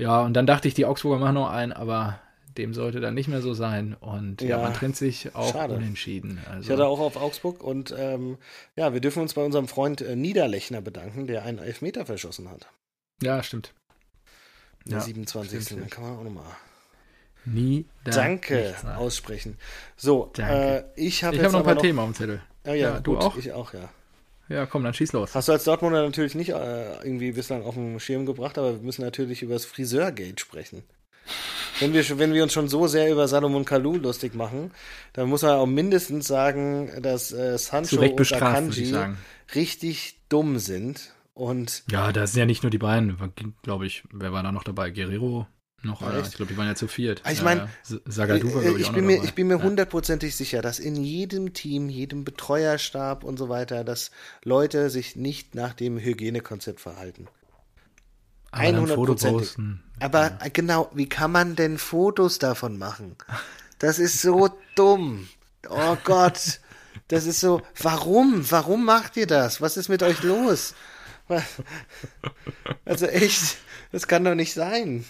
[0.01, 2.20] Ja, und dann dachte ich, die Augsburger machen noch einen, aber
[2.57, 3.94] dem sollte dann nicht mehr so sein.
[4.01, 5.74] Und ja, Ja, man trennt sich auch schade.
[5.74, 6.40] unentschieden.
[6.48, 8.38] Also, Ich hatte auch auf Augsburg und ähm,
[8.76, 12.66] ja, wir dürfen uns bei unserem Freund äh, Niederlechner bedanken, der einen Elfmeter verschossen hat.
[13.22, 13.72] ja, stimmt.
[14.86, 15.62] Der Ja, 27.
[15.62, 15.82] stimmt.
[15.84, 16.44] Da kann man auch nochmal
[17.44, 17.84] Nie.
[18.05, 19.59] da Danke aussprechen.
[19.96, 20.53] So, Danke.
[20.96, 22.42] Äh, ich habe habe noch ein paar Themen auf dem Zettel.
[22.64, 23.36] Ah, ja, Ja, du gut, auch?
[23.36, 23.88] Ich auch, ja.
[24.51, 25.34] Ja, komm, dann schieß los.
[25.34, 28.82] Hast du als Dortmunder natürlich nicht äh, irgendwie bislang auf dem Schirm gebracht, aber wir
[28.82, 30.82] müssen natürlich über das Friseurgate sprechen.
[31.78, 34.72] Wenn wir, wenn wir uns schon so sehr über Salomon Kalou lustig machen,
[35.12, 38.92] dann muss man auch mindestens sagen, dass äh, Sancho und Akanji
[39.55, 41.14] richtig dumm sind.
[41.32, 43.16] Und Ja, das sind ja nicht nur die beiden,
[43.62, 44.03] glaube ich.
[44.12, 44.90] Wer war da noch dabei?
[44.90, 45.46] Guerrero
[45.83, 46.01] noch?
[46.03, 47.22] Ja, ich glaube, die waren ja zu viert.
[47.24, 47.68] Ah, ich Ja, mein, ja.
[47.83, 49.62] S- Zagadou war, Äh, glaube ich, ich, bin mir, ich bin mir Ja.
[49.62, 54.11] hundertprozentig sicher, dass in jedem Team, jedem Betreuerstab und so weiter, dass
[54.45, 57.28] Leute sich nicht nach dem Hygienekonzept verhalten.
[58.53, 59.31] Aber dann Foto 100%.
[59.31, 59.83] posten.
[60.01, 63.16] Aber äh, genau, wie kann man denn Fotos davon machen?
[63.78, 65.28] Das ist so dumm.
[65.68, 66.61] Oh Gott.
[67.09, 68.49] Das ist so, warum?
[68.51, 69.61] Warum macht ihr das?
[69.61, 70.74] Was ist mit euch los?
[72.85, 73.59] Also echt,
[73.93, 75.05] das kann doch nicht sein.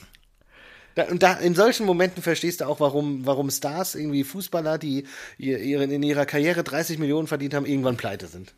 [0.95, 5.05] Da, und da, in solchen Momenten verstehst du auch, warum, warum Stars, irgendwie Fußballer, die
[5.38, 8.55] ihr, ihren, in ihrer Karriere 30 Millionen verdient haben, irgendwann pleite sind.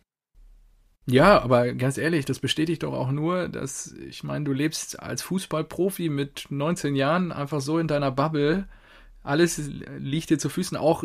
[1.06, 5.22] Ja, aber ganz ehrlich, das bestätigt doch auch nur, dass, ich meine, du lebst als
[5.22, 8.68] Fußballprofi mit 19 Jahren einfach so in deiner Bubble.
[9.24, 10.76] Alles liegt dir zu Füßen.
[10.76, 11.04] Auch,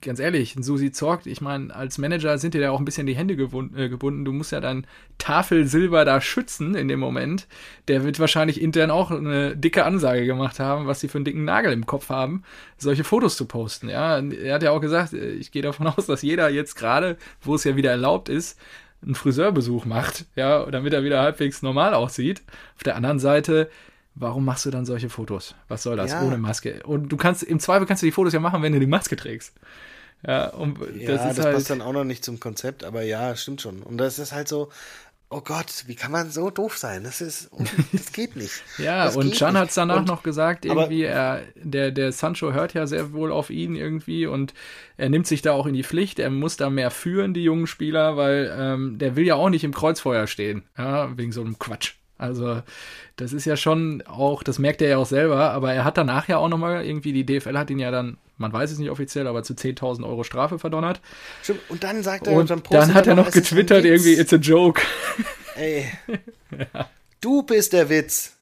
[0.00, 3.14] ganz ehrlich, Susi Zorgt, ich meine, als Manager sind dir da auch ein bisschen die
[3.14, 4.24] Hände äh, gebunden.
[4.24, 4.84] Du musst ja dein
[5.18, 7.46] Tafelsilber da schützen in dem Moment.
[7.86, 11.44] Der wird wahrscheinlich intern auch eine dicke Ansage gemacht haben, was sie für einen dicken
[11.44, 12.42] Nagel im Kopf haben,
[12.78, 13.88] solche Fotos zu posten.
[13.88, 17.16] Ja, er hat ja auch gesagt, äh, ich gehe davon aus, dass jeder jetzt gerade,
[17.42, 18.58] wo es ja wieder erlaubt ist,
[19.04, 22.42] einen Friseurbesuch macht, ja, damit er wieder halbwegs normal aussieht.
[22.76, 23.68] Auf der anderen Seite,
[24.14, 25.54] warum machst du dann solche Fotos?
[25.68, 26.12] Was soll das?
[26.12, 26.22] Ja.
[26.22, 26.82] Ohne Maske.
[26.84, 29.16] Und du kannst, im Zweifel kannst du die Fotos ja machen, wenn du die Maske
[29.16, 29.54] trägst.
[30.26, 33.02] Ja, und ja, das, ist das halt, passt dann auch noch nicht zum Konzept, aber
[33.02, 33.82] ja, stimmt schon.
[33.82, 34.70] Und das ist halt so,
[35.32, 37.02] oh Gott, wie kann man so doof sein?
[37.02, 37.50] Das ist,
[37.92, 38.62] das geht nicht.
[38.78, 42.52] ja, das und Chan hat es danach und, noch gesagt, irgendwie, er, der, der Sancho
[42.52, 44.54] hört ja sehr wohl auf ihn irgendwie und
[44.96, 47.66] er nimmt sich da auch in die Pflicht, er muss da mehr führen, die jungen
[47.66, 51.58] Spieler, weil ähm, der will ja auch nicht im Kreuzfeuer stehen, ja, wegen so einem
[51.58, 51.94] Quatsch.
[52.22, 52.62] Also,
[53.16, 56.28] das ist ja schon auch, das merkt er ja auch selber, aber er hat danach
[56.28, 59.26] ja auch nochmal irgendwie, die DFL hat ihn ja dann, man weiß es nicht offiziell,
[59.26, 61.00] aber zu 10.000 Euro Strafe verdonnert.
[61.42, 64.36] Stimmt, und dann sagt er, und dann, dann hat er noch getwittert, irgendwie, it's a
[64.36, 64.80] joke.
[65.56, 65.86] Ey,
[66.56, 66.88] ja.
[67.20, 68.36] du bist der Witz.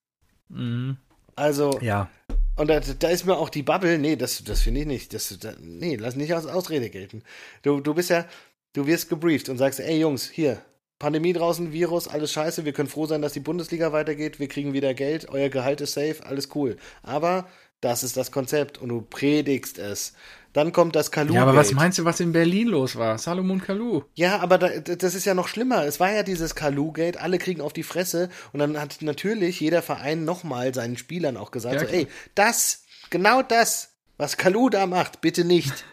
[0.51, 0.99] Mhm.
[1.35, 2.11] Also, ja.
[2.57, 5.15] Und da, da, ist mir auch die Bubble, nee, das, das finde ich nicht.
[5.15, 7.23] Das, da, nee, lass nicht als Ausrede gelten.
[7.63, 8.27] Du, du bist ja,
[8.75, 10.61] du wirst gebrieft und sagst, ey Jungs, hier,
[11.01, 12.65] Pandemie draußen, Virus, alles scheiße.
[12.65, 14.39] Wir können froh sein, dass die Bundesliga weitergeht.
[14.39, 15.29] Wir kriegen wieder Geld.
[15.31, 16.17] Euer Gehalt ist safe.
[16.25, 16.77] Alles cool.
[17.03, 17.49] Aber
[17.81, 20.13] das ist das Konzept und du predigst es.
[20.53, 21.33] Dann kommt das Kalu.
[21.33, 23.17] Ja, aber was meinst du, was in Berlin los war?
[23.17, 24.03] Salomon Kalu.
[24.15, 25.87] Ja, aber da, das ist ja noch schlimmer.
[25.87, 27.17] Es war ja dieses Kalu-Gate.
[27.17, 28.29] Alle kriegen auf die Fresse.
[28.53, 32.83] Und dann hat natürlich jeder Verein nochmal seinen Spielern auch gesagt: ja, so, ey, das,
[33.09, 35.85] genau das, was Kalu da macht, bitte nicht.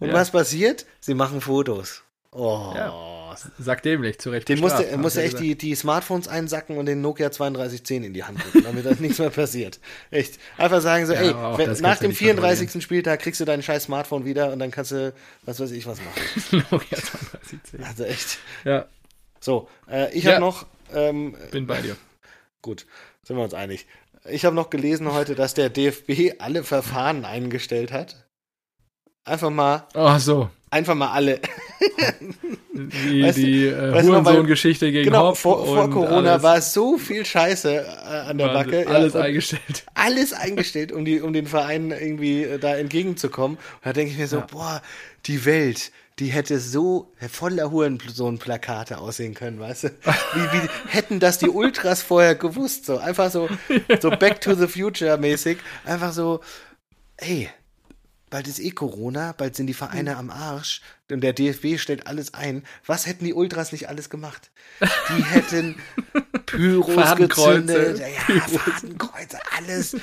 [0.00, 0.14] Und ja.
[0.14, 0.84] was passiert?
[0.98, 2.02] Sie machen Fotos.
[2.32, 2.72] Oh.
[2.74, 3.36] Ja.
[3.58, 4.48] Sag dämlich, zu Recht.
[4.48, 8.24] Den musste, er musste echt die, die Smartphones einsacken und den Nokia 3210 in die
[8.24, 9.80] Hand drücken, damit da nichts mehr passiert.
[10.10, 10.38] Echt.
[10.56, 12.82] Einfach sagen so, ja, ey, wenn, nach dem 34.
[12.82, 15.98] Spieltag kriegst du dein scheiß Smartphone wieder und dann kannst du, was weiß ich, was
[15.98, 16.64] machen.
[16.70, 17.84] Nokia 3210.
[17.84, 18.38] Also echt.
[18.64, 18.86] Ja.
[19.40, 20.32] So, äh, ich ja.
[20.32, 20.66] habe noch.
[20.92, 21.96] Ähm, Bin bei dir.
[22.60, 22.86] Gut,
[23.22, 23.86] sind wir uns einig.
[24.24, 28.27] Ich habe noch gelesen heute, dass der DFB alle Verfahren eingestellt hat.
[29.28, 29.86] Einfach mal.
[29.94, 30.50] Ach so.
[30.70, 31.40] Einfach mal alle.
[32.72, 36.42] Die, weißt, die äh, Hurensohn-Geschichte gegen genau, Hopf vor, vor Corona alles.
[36.42, 38.86] war so viel Scheiße äh, an der Backe.
[38.86, 39.84] Alles ja, eingestellt.
[39.94, 43.56] Alles eingestellt, um, die, um den Verein irgendwie äh, da entgegenzukommen.
[43.56, 44.46] Und da denke ich mir so, ja.
[44.50, 44.82] boah,
[45.26, 49.88] die Welt, die hätte so voller Hurensohn-Plakate aussehen können, weißt du?
[49.88, 52.86] Wie, wie hätten das die Ultras vorher gewusst?
[52.86, 53.48] So einfach so,
[54.00, 55.58] so Back to the Future mäßig.
[55.84, 56.40] Einfach so,
[57.16, 57.48] ey,
[58.30, 60.18] bald ist eh Corona, bald sind die Vereine mhm.
[60.18, 62.62] am Arsch der DFB stellt alles ein.
[62.86, 64.50] Was hätten die Ultras nicht alles gemacht?
[64.80, 65.76] Die hätten
[66.46, 69.96] Pyros gezündet, ja, Fadenkreuze, alles,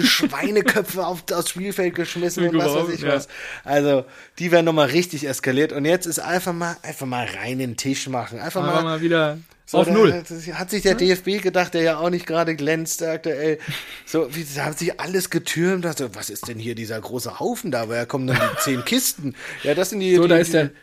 [0.00, 3.14] Schweineköpfe auf das Spielfeld geschmissen und was weiß ich ja.
[3.14, 3.28] was.
[3.64, 4.04] Also,
[4.38, 8.08] die werden nochmal richtig eskaliert und jetzt ist einfach mal, einfach mal rein den Tisch
[8.08, 8.38] machen.
[8.38, 9.38] Einfach, mal, mal wieder
[9.70, 10.24] so, auf Null.
[10.54, 13.60] Hat sich der DFB gedacht, der ja auch nicht gerade glänzt aktuell.
[14.04, 15.84] So, wie, da hat sich alles getürmt.
[15.84, 17.88] Dachte, was ist denn hier dieser große Haufen da?
[17.88, 19.36] Woher kommen dann die zehn Kisten?
[19.62, 20.16] Ja, das sind die.
[20.16, 20.38] So, die, da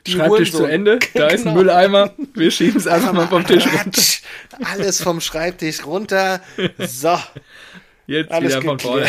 [0.06, 1.00] die Schreibtisch zu Ende.
[1.14, 1.34] Da genau.
[1.34, 1.56] ist ein genau.
[1.56, 2.14] Mülleimer.
[2.34, 4.02] Wir schieben es einfach mal vom Tisch runter.
[4.64, 6.42] Alles vom Schreibtisch runter.
[6.80, 7.18] So.
[8.08, 9.06] Jetzt Alles wieder von vorne.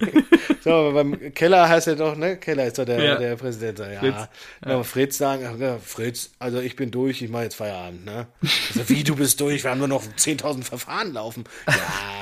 [0.64, 2.36] so, aber beim Keller heißt er doch, ne?
[2.36, 3.16] Keller ist doch der, ja.
[3.16, 3.80] der Präsident.
[3.80, 3.98] Ja.
[3.98, 4.28] Fritz.
[4.64, 4.82] Ja.
[4.84, 8.28] Fritz sagen, ja, Fritz, also ich bin durch, ich mache jetzt Feierabend, ne?
[8.40, 9.64] Also, wie, du bist durch?
[9.64, 11.44] Wir haben nur noch 10.000 Verfahren laufen.
[11.66, 11.74] Ja.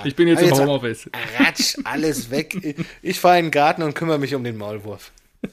[0.05, 1.11] Ich bin jetzt im Homeoffice.
[1.39, 2.57] Ratsch, alles weg.
[2.62, 5.12] Ich, ich fahre in den Garten und kümmere mich um den Maulwurf.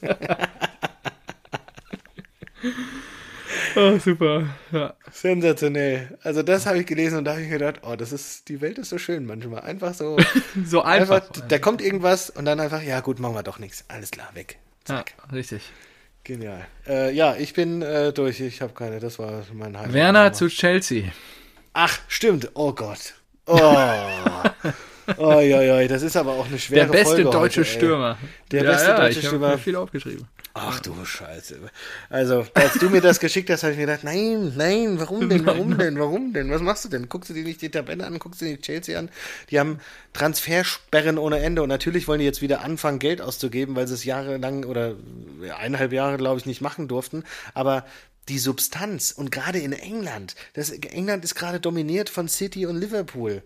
[3.76, 4.46] Oh, super.
[4.72, 4.94] Ja.
[5.12, 6.18] Sensationell.
[6.22, 8.78] Also das habe ich gelesen und da habe ich gedacht, oh, das ist, die Welt
[8.78, 9.60] ist so schön manchmal.
[9.60, 10.16] Einfach so.
[10.64, 11.22] so einfach.
[11.22, 11.46] einfach.
[11.48, 13.84] Da kommt irgendwas und dann einfach, ja gut, machen wir doch nichts.
[13.88, 14.58] Alles klar, weg.
[14.84, 15.12] Zack.
[15.18, 15.70] Ja, richtig.
[16.24, 16.66] Genial.
[16.86, 18.40] Äh, ja, ich bin äh, durch.
[18.40, 19.92] Ich habe keine, das war mein Highlight.
[19.92, 21.12] Werner zu Chelsea.
[21.74, 22.50] Ach, stimmt.
[22.54, 23.14] Oh Gott.
[23.46, 23.58] Oh.
[25.18, 27.70] Oi, oi, oi, das ist aber auch eine schwere Der beste Folge deutsche heute.
[27.70, 28.18] Stürmer.
[28.50, 29.48] Der beste deutsche ich Stürmer.
[29.50, 30.26] mir viel aufgeschrieben.
[30.56, 31.58] Ach du Scheiße.
[32.10, 35.44] Also, als du mir das geschickt hast, habe ich mir gedacht, nein, nein, warum denn,
[35.44, 36.48] warum denn, warum denn?
[36.48, 37.08] Was machst du denn?
[37.08, 39.08] Guckst du dir nicht die Tabelle an, guckst du dir die Chelsea an?
[39.50, 39.80] Die haben
[40.12, 44.04] Transfersperren ohne Ende und natürlich wollen die jetzt wieder anfangen, Geld auszugeben, weil sie es
[44.04, 44.94] jahrelang oder
[45.58, 47.24] eineinhalb Jahre, glaube ich, nicht machen durften.
[47.52, 47.84] Aber
[48.28, 53.42] die Substanz und gerade in England, das, England ist gerade dominiert von City und Liverpool.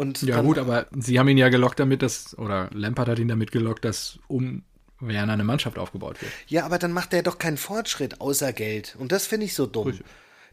[0.00, 3.28] Und Ja gut, aber sie haben ihn ja gelockt damit, dass, oder Lampard hat ihn
[3.28, 4.62] damit gelockt, dass um
[4.98, 6.32] Werner eine Mannschaft aufgebaut wird.
[6.46, 8.96] Ja, aber dann macht der doch keinen Fortschritt außer Geld.
[8.98, 9.88] Und das finde ich so dumm.
[9.88, 10.06] Richtig.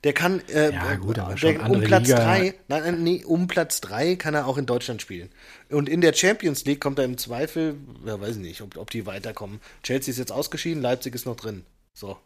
[0.04, 2.26] Der kann äh, Ja, gut, der, um Platz Liga.
[2.26, 5.30] drei, nein, nein, nee, um Platz drei kann er auch in Deutschland spielen.
[5.70, 8.90] Und in der Champions League kommt er im Zweifel, ja, weiß ich nicht, ob, ob
[8.92, 9.62] die weiterkommen.
[9.82, 11.64] Chelsea ist jetzt ausgeschieden, Leipzig ist noch drin.
[11.94, 12.18] So.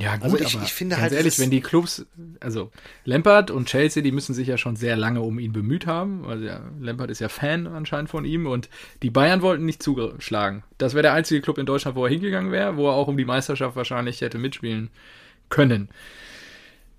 [0.00, 2.04] Ja, gut, Also ich- aber ich finde ganz halt, ehrlich, wenn die Clubs,
[2.40, 2.70] also
[3.04, 6.24] Lampard und Chelsea, die müssen sich ja schon sehr lange um ihn bemüht haben.
[6.26, 8.68] Also ja, Lampard ist ja Fan anscheinend von ihm und
[9.02, 10.62] die Bayern wollten nicht zugeschlagen.
[10.78, 13.16] Das wäre der einzige Club in Deutschland, wo er hingegangen wäre, wo er auch um
[13.16, 14.90] die Meisterschaft wahrscheinlich hätte mitspielen
[15.48, 15.88] können.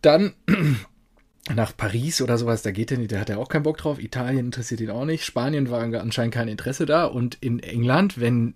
[0.02, 0.34] Dann
[1.56, 4.00] nach Paris oder sowas, da geht er nicht, da hat er auch keinen Bock drauf.
[4.00, 5.24] Italien interessiert ihn auch nicht.
[5.24, 7.06] Spanien war anscheinend kein Interesse da.
[7.06, 8.54] Und in England, wenn,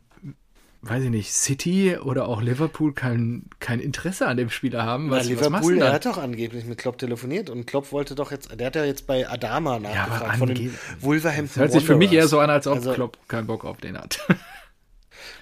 [0.84, 5.12] weiß ich nicht, City oder auch Liverpool kein, kein Interesse an dem Spieler haben, Na,
[5.18, 5.94] was, was du Liverpool, er dann?
[5.94, 9.06] hat doch angeblich mit Klopp telefoniert und Klopp wollte doch jetzt, der hat ja jetzt
[9.06, 12.50] bei Adama nachgefragt aber von den Wolverhampton Das hört sich für mich eher so an,
[12.50, 14.20] als ob Also- Klopp keinen Bock auf den hat.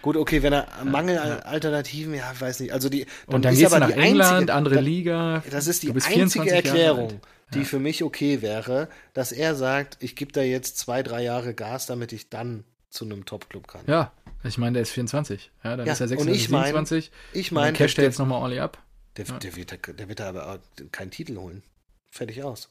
[0.01, 2.71] Gut, okay, wenn er Mangel an Alternativen, ja, weiß nicht.
[2.73, 5.43] Also die Und dann ist aber nach die England, einzige- andere dann- Liga.
[5.49, 7.21] Das ist die einzige 24 Jahre Erklärung,
[7.53, 11.53] die für mich okay wäre, dass er sagt, ich gebe da jetzt zwei, drei Jahre
[11.53, 13.81] Gas, damit ich dann zu einem Top-Club kann.
[13.87, 14.11] Ja,
[14.43, 15.51] ich meine, der ist 24.
[15.63, 17.11] Ja, dann Ja, ist er und 26, ich mein- 27.
[17.33, 18.81] Ich Und dann meine, casht er der, jetzt nochmal ordentlich ab.
[19.17, 20.59] der, der, wird, der wird da aber
[20.91, 21.63] keinen Titel holen.
[22.11, 22.69] Fertig aus.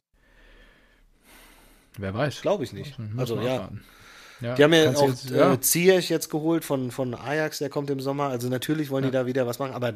[1.98, 2.42] Wer weiß.
[2.42, 2.96] Glaube ich nicht.
[3.16, 3.70] Also ja.
[4.40, 4.54] ja.
[4.54, 5.52] Die haben ja auch jetzt, ja.
[5.52, 8.28] äh, Ziyech jetzt geholt von, von Ajax, der kommt im Sommer.
[8.28, 9.94] Also natürlich wollen die da wieder was machen, aber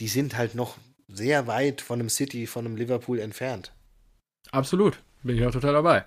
[0.00, 0.76] die sind halt noch
[1.08, 3.72] sehr weit von einem City, von einem Liverpool entfernt.
[4.50, 4.98] Absolut.
[5.22, 6.04] Bin ich auch total dabei.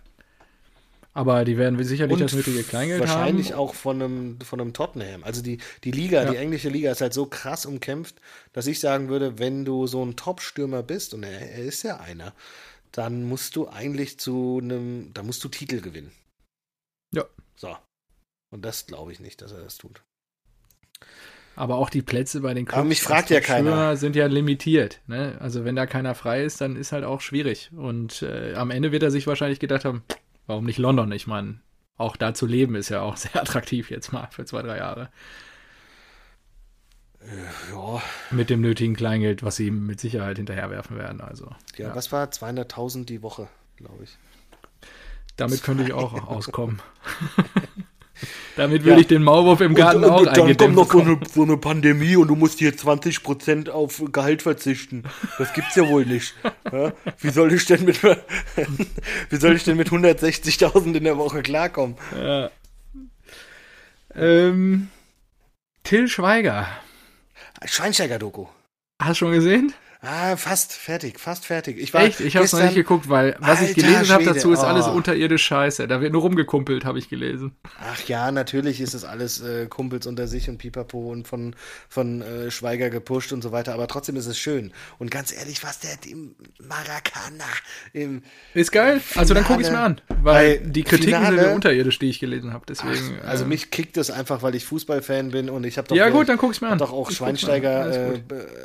[1.17, 3.57] Aber die werden sicherlich das nötige Kleingeld wahrscheinlich haben.
[3.59, 5.23] auch von einem, von einem Tottenham.
[5.23, 6.29] Also die, die Liga, Ja.
[6.29, 8.21] die englische Liga ist halt so krass umkämpft,
[8.53, 11.97] dass ich sagen würde, wenn du so ein Top-Stürmer bist, und er, er ist ja
[11.99, 12.33] einer,
[12.91, 16.11] dann musst du eigentlich zu einem, da musst du Titel gewinnen.
[17.15, 17.23] Ja.
[17.55, 17.75] So.
[18.51, 20.03] Und das glaube ich nicht, dass er das tut.
[21.55, 23.97] Aber auch die Plätze bei den Clubs Aber mich fragt ja keiner.
[23.97, 25.01] sind ja limitiert.
[25.07, 25.35] Ne?
[25.39, 27.71] Also wenn da keiner frei ist, dann ist halt auch schwierig.
[27.75, 30.03] Und äh, am Ende wird er sich wahrscheinlich gedacht haben,
[30.47, 31.11] warum nicht London?
[31.11, 31.59] Ich meine,
[31.97, 35.09] auch da zu leben ist ja auch sehr attraktiv jetzt mal für zwei, drei Jahre.
[37.73, 41.19] Ja, Mit dem nötigen Kleingeld, was sie mit Sicherheit hinterherwerfen werden.
[41.19, 41.95] Also ja, Ja.
[41.95, 44.17] was war 200.000 die Woche, glaube ich.
[45.35, 46.81] damit könnte ich auch auskommen.
[48.55, 51.17] damit würde ich den Maulwurf im Garten auch eingedämmt bekommen.
[51.17, 55.03] eine, so eine Pandemie und du musst hier 20% auf Gehalt verzichten.
[55.37, 56.33] Das gibt's ja wohl nicht.
[56.71, 56.93] Ja?
[57.19, 58.01] Wie soll ich denn mit
[59.29, 61.95] wie soll ich denn mit 160.000 in der Woche klarkommen?
[62.15, 62.49] Ja.
[64.15, 64.89] Ähm,
[65.83, 66.67] Till Schweiger.
[67.63, 68.47] Schweinsteiger-Doku.
[69.01, 69.73] Hast du schon gesehen?
[70.01, 71.79] Ah, fast fertig, fast fertig.
[71.79, 72.19] Ich war Echt?
[72.19, 74.85] Ich habe es noch nicht geguckt, weil was ich Alter gelesen habe dazu ist alles
[74.85, 74.91] oh.
[74.91, 75.87] unterirdisch scheiße.
[75.87, 77.55] Da wird nur rumgekumpelt, habe ich gelesen.
[77.81, 81.55] Ach ja, natürlich ist es alles äh, Kumpels unter sich und Pipapo und von,
[81.89, 84.71] von äh, Schweiger gepusht und so weiter, aber trotzdem ist es schön.
[84.99, 87.45] Und ganz ehrlich, was der im Maracana,
[87.93, 88.21] im
[88.53, 89.01] Ist geil.
[89.15, 92.09] Also dann gucke ich mir an, weil Bei die Kritiken Finale- sind ja unterirdisch, die
[92.09, 92.65] ich gelesen habe.
[92.69, 93.19] Deswegen.
[93.25, 96.09] also äh, mich kickt es einfach, weil ich Fußballfan bin und ich habe doch, Ja,
[96.09, 96.77] gut, dann guck ich's mir an.
[96.77, 97.27] doch auch Ich an.
[97.27, 98.19] Schweinsteiger Alles äh,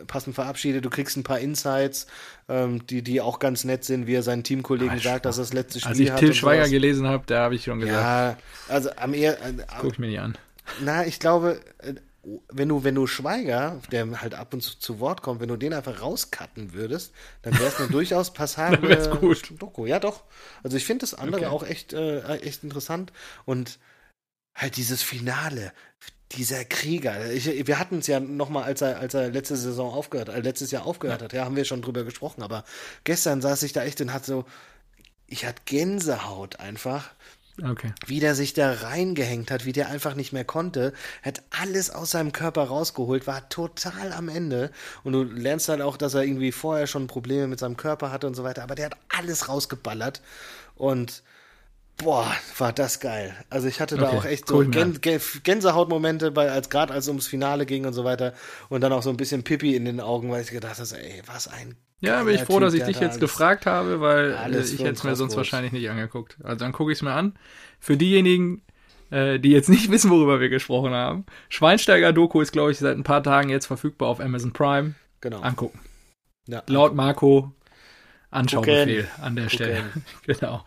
[0.06, 0.84] passend verabschiedet.
[0.84, 2.06] Du kriegst ein paar Insights,
[2.48, 5.80] ähm, die, die auch ganz nett sind, wie er seinen Teamkollegen sagt, dass das letzte
[5.80, 6.10] Spiel Als ich.
[6.12, 8.36] Till Schweiger gelesen habe, da habe ich schon gesagt, Ja,
[8.68, 10.36] also am eher, äh, guck ich mir nicht an.
[10.80, 11.94] Na, ich glaube, äh,
[12.52, 15.56] wenn du, wenn du Schweiger, der halt ab und zu zu Wort kommt, wenn du
[15.56, 17.12] den einfach rauscutten würdest,
[17.42, 18.96] dann wäre es eine durchaus passable.
[19.58, 19.86] Doku.
[19.86, 20.22] Ja, doch.
[20.62, 21.46] Also ich finde das andere Okay.
[21.46, 23.12] auch echt, äh, echt interessant.
[23.44, 23.80] Und
[24.54, 25.72] halt dieses Finale,
[26.32, 27.30] dieser Krieger.
[27.30, 30.70] Ich, wir hatten es ja nochmal, als er, als er letzte Saison aufgehört, äh, letztes
[30.70, 32.64] Jahr aufgehört hat, ja, haben wir schon drüber gesprochen, aber
[33.04, 34.44] gestern saß ich da echt und hat so,
[35.26, 37.10] ich hatte Gänsehaut einfach
[37.62, 37.92] Okay.
[38.06, 42.12] wie der sich da reingehängt hat, wie der einfach nicht mehr konnte, hat alles aus
[42.12, 44.70] seinem Körper rausgeholt, war total am Ende.
[45.04, 48.26] Und du lernst halt auch, dass er irgendwie vorher schon Probleme mit seinem Körper hatte
[48.26, 50.22] und so weiter, aber der hat alles rausgeballert.
[50.76, 51.22] Und
[52.02, 53.34] Boah, war das geil.
[53.50, 56.92] Also ich hatte da Okay, auch echt so cool, Gän Gän Gänsehautmomente, bei, als gerade
[56.92, 58.34] als es ums Finale ging und so weiter.
[58.68, 61.22] Und dann auch so ein bisschen Pipi in den Augen, weil ich gedacht habe, ey,
[61.26, 64.32] was ein Ja, bin ich froh, dass Typ, ich der dich jetzt gefragt habe, weil
[64.32, 65.36] äh, ich hätte es mir sonst rausgeholt.
[65.36, 66.38] wahrscheinlich nicht angeguckt.
[66.42, 67.38] Also dann gucke ich es mir an.
[67.78, 68.62] Für diejenigen,
[69.10, 73.04] äh, die jetzt nicht wissen, worüber wir gesprochen haben, Schweinsteiger-Doku ist, glaube ich, seit ein
[73.04, 74.94] paar Tagen jetzt verfügbar auf Amazon Prime.
[75.20, 75.40] Genau.
[75.40, 75.78] Angucken.
[76.48, 76.62] Ja.
[76.66, 77.52] Laut Marco
[78.32, 79.84] Anschaubefehl an der Stelle.
[80.26, 80.64] genau.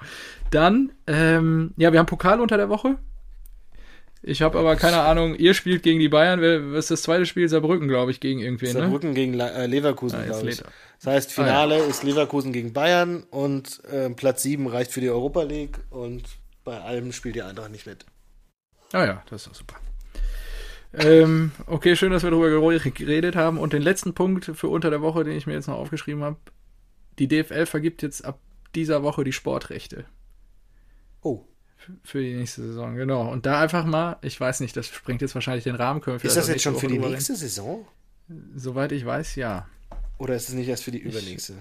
[0.52, 2.98] Dann, ähm, ja, wir haben Pokal unter der Woche.
[4.28, 6.42] Ich habe aber keine Ahnung, ihr spielt gegen die Bayern.
[6.74, 7.48] Was ist das zweite Spiel?
[7.48, 8.80] Saarbrücken, glaube ich, gegen irgendwen, ne?
[8.80, 10.64] Saarbrücken gegen Le äh, Leverkusen, Ah, glaube ich.
[11.00, 15.44] Das heißt, Finale ist Leverkusen gegen Bayern und äh, Platz 7 reicht für die Europa
[15.44, 16.24] League und
[16.64, 18.06] bei allem spielt die Eintracht nicht mit.
[18.94, 19.76] Ah ja, das ist doch super.
[20.98, 23.60] Ähm, okay, schön, dass wir darüber geredet haben.
[23.60, 26.38] Und den letzten Punkt für unter der Woche, den ich mir jetzt noch aufgeschrieben habe.
[27.20, 28.40] Die DFL vergibt jetzt ab
[28.74, 30.06] dieser Woche die Sportrechte
[31.26, 31.44] Oh,
[32.04, 32.96] für die nächste Saison.
[32.96, 33.30] Genau.
[33.32, 36.00] Und da einfach mal, ich weiß nicht, das sprengt jetzt wahrscheinlich den Rahmen.
[36.02, 37.86] Können wir ist das jetzt schon für die nächste Saison?
[38.30, 38.54] reden.
[38.56, 39.68] Soweit ich weiß, ja.
[40.20, 41.56] Oder ist es nicht erst für die übernächste?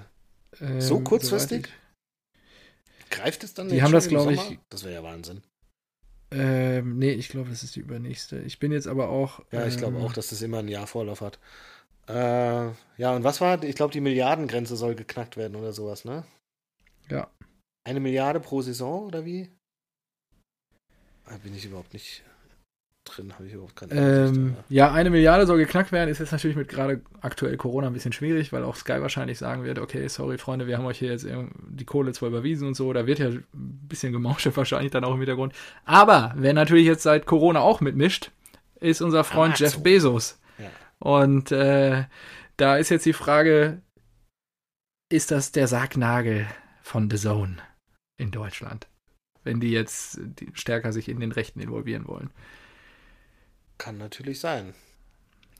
[0.60, 1.66] Ähm, So kurzfristig?
[1.66, 4.58] soweit Greift es dann Die haben das, im glaub ich-?
[4.68, 5.42] Das wäre ja Wahnsinn.
[6.30, 8.40] Ich, ähm, nee, ich glaube, das ist die übernächste.
[8.40, 9.40] Ich bin jetzt aber auch.
[9.50, 11.38] Ja, ich glaube ähm, auch, dass das immer ein Jahr Vorlauf hat.
[12.08, 12.12] Äh,
[12.98, 13.62] ja, und was war?
[13.62, 16.24] Ich glaube, die Milliardengrenze soll geknackt werden oder sowas, ne?
[17.08, 17.28] Ja.
[17.84, 19.50] Eine Milliarde pro Saison oder wie?
[21.26, 22.22] Da bin ich überhaupt nicht
[23.04, 26.08] drin, habe ich überhaupt keine Ähm, ja, eine Milliarde soll geknackt werden.
[26.08, 29.64] Ist jetzt natürlich mit gerade aktuell Corona ein bisschen schwierig, weil auch Sky wahrscheinlich sagen
[29.64, 32.92] wird, okay, sorry Freunde, wir haben euch hier jetzt die Kohle zwar überwiesen und so,
[32.92, 35.54] da wird ja ein bisschen gemauschelt wahrscheinlich dann auch im Hintergrund.
[35.84, 38.30] Aber wer natürlich jetzt seit Corona auch mitmischt,
[38.80, 39.66] ist unser Freund Amazon.
[39.66, 40.40] Jeff Bezos.
[40.58, 40.70] Ja.
[40.98, 42.04] Und äh,
[42.56, 43.82] da ist jetzt die Frage,
[45.10, 46.46] ist das der Sargnagel
[46.82, 47.58] von The Zone
[48.16, 48.88] in Deutschland?
[49.42, 50.20] Wenn die jetzt
[50.54, 52.30] stärker sich in den Rechten involvieren wollen.
[53.78, 54.74] Kann natürlich sein.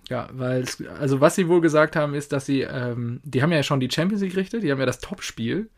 [0.09, 3.53] Ja, weil, es, also was sie wohl gesagt haben, ist, dass sie, ähm, die haben
[3.53, 5.71] ja schon die Champions League Rechte, die haben ja das Top-Spiel.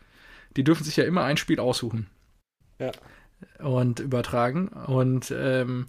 [0.56, 2.06] Die dürfen sich ja immer ein Spiel aussuchen.
[2.78, 2.92] Ja.
[3.58, 4.68] Und übertragen.
[4.68, 5.86] Und ähm,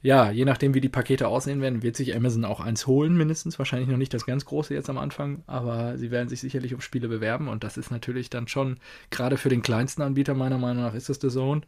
[0.00, 3.58] ja, je nachdem, wie die Pakete aussehen werden, wird sich Amazon auch eins holen, mindestens.
[3.58, 6.80] Wahrscheinlich noch nicht das ganz große jetzt am Anfang, aber sie werden sich sicherlich um
[6.80, 7.48] Spiele bewerben.
[7.48, 8.78] Und das ist natürlich dann schon,
[9.10, 11.62] gerade für den kleinsten Anbieter, meiner Meinung nach, ist das The Zone,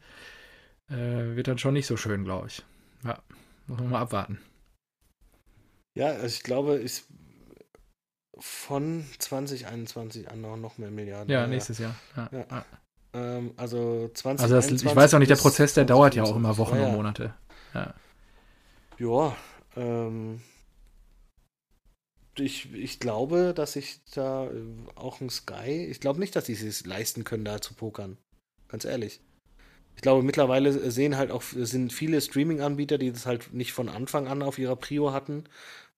[0.89, 2.63] äh, wird dann schon nicht so schön, glaube ich.
[3.05, 3.19] Ja,
[3.67, 4.39] muss man mal abwarten.
[5.95, 7.07] Ja, also ich glaube, ist
[8.39, 11.31] von 2021 an noch, noch mehr Milliarden.
[11.31, 11.97] Ja, nächstes Jahr.
[12.17, 12.47] Ja, Ja.
[12.49, 12.65] ja.
[13.13, 16.37] Ähm, also 20 Also das, ich weiß auch nicht, der Prozess, der dauert ja auch
[16.37, 17.35] immer Wochen und Monate.
[17.75, 17.95] Ja.
[19.01, 19.35] Ja,
[19.77, 20.43] ähm,
[22.39, 24.63] ich, ich glaube, dass ich da äh,
[24.95, 28.19] auch ein Sky, ich glaube nicht, dass sie es leisten können, da zu pokern.
[28.69, 29.21] Ganz ehrlich.
[29.97, 34.29] Ich glaube, mittlerweile sehen halt auch, sind viele Streaming-Anbieter, die das halt nicht von Anfang
[34.29, 35.45] an auf ihrer Prio hatten,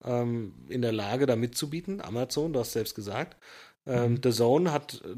[0.04, 2.00] ähm, in der Lage, da mitzubieten.
[2.00, 3.36] Amazon, du hast selbst gesagt.
[3.86, 4.20] Ähm, Mhm.
[4.22, 5.14] The Zone hat äh,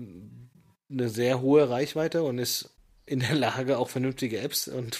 [0.90, 2.73] eine sehr hohe Reichweite und ist
[3.06, 4.98] in der Lage, auch vernünftige Apps und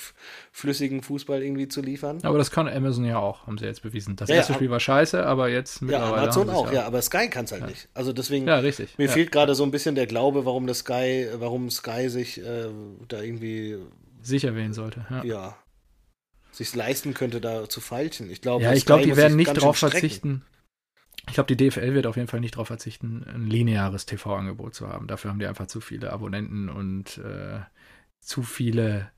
[0.52, 2.18] flüssigen Fußball irgendwie zu liefern.
[2.22, 4.16] Aber das kann Amazon ja auch, haben sie jetzt bewiesen.
[4.16, 6.22] Das Ja, erste ja, Spiel war scheiße, aber jetzt Ja, mittlerweile.
[6.22, 7.68] Amazon haben sie auch, es ja, aber Sky kann es halt Ja.
[7.68, 7.89] nicht.
[7.94, 8.97] Also deswegen, Ja, richtig.
[8.98, 9.12] mir ja.
[9.12, 12.68] fehlt gerade so ein bisschen der Glaube, warum das Sky, warum Sky sich äh,
[13.09, 13.78] da irgendwie,
[14.22, 15.06] Sicher wählen sollte.
[15.10, 15.56] Ja, ja,
[16.52, 18.31] sich leisten könnte, da zu feilschen.
[18.31, 19.74] Ich glaube, ja ich glaube, die werden nicht strecken.
[19.74, 20.43] verzichten.
[21.26, 24.89] Ich glaube, die DFL wird auf jeden Fall nicht darauf verzichten, ein lineares TV-Angebot zu
[24.89, 25.06] haben.
[25.06, 27.60] Dafür haben die einfach zu viele Abonnenten und äh,
[28.24, 29.10] zu viele,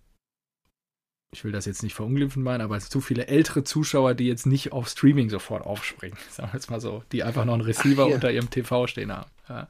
[1.33, 4.73] ich will das jetzt nicht verunglimpfen meinen, aber zu viele ältere Zuschauer, die jetzt nicht
[4.73, 6.17] auf Streaming sofort aufspringen.
[6.31, 8.15] Sagen wir jetzt mal so, die einfach noch einen Receiver hier.
[8.15, 9.31] unter ihrem TV stehen haben.
[9.49, 9.69] Ja.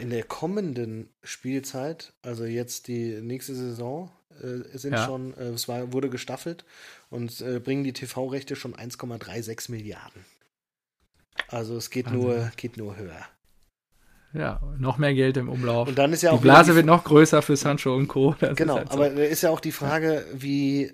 [0.00, 4.10] In der kommenden Spielzeit, also jetzt die nächste Saison,
[4.42, 5.04] äh, sind Ja.
[5.06, 6.64] schon, äh, es war, wurde gestaffelt
[7.10, 10.24] und äh, bringen die TV-Rechte schon 1,36 Milliarden.
[11.48, 12.20] Also es geht Wahnsinn.
[12.22, 13.24] nur, geht nur höher.
[14.34, 15.88] Ja, noch mehr Geld im Umlauf.
[15.88, 18.34] Und dann ist ja die auch Blase die wird noch größer für Sancho und Co.
[18.40, 18.94] Das Genau, halt so.
[18.94, 20.92] aber da ist ja auch die Frage, wie,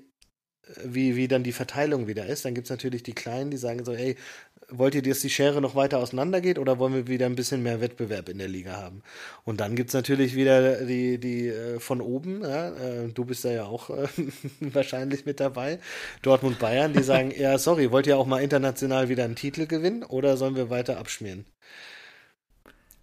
[0.85, 2.45] wie, wie dann die Verteilung wieder ist.
[2.45, 4.17] Dann gibt es natürlich die Kleinen, die sagen so, ey,
[4.69, 7.81] wollt ihr, dass die Schere noch weiter auseinandergeht oder wollen wir wieder ein bisschen mehr
[7.81, 9.03] Wettbewerb in der Liga haben?
[9.45, 13.45] Und dann gibt es natürlich wieder die, die äh, von oben, ja, äh, du bist
[13.45, 14.07] da ja auch äh,
[14.61, 15.79] wahrscheinlich mit dabei,
[16.23, 20.05] Dortmund Bayern, die sagen, ja, sorry, wollt ihr auch mal international wieder einen Titel gewinnen
[20.05, 21.47] oder sollen wir weiter abschmieren?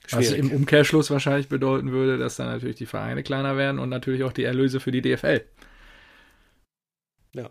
[0.09, 0.39] Was Schwierig.
[0.39, 4.31] im Umkehrschluss wahrscheinlich bedeuten würde, dass dann natürlich die Vereine kleiner werden und natürlich auch
[4.31, 5.41] die Erlöse für die DFL.
[7.33, 7.49] Ja.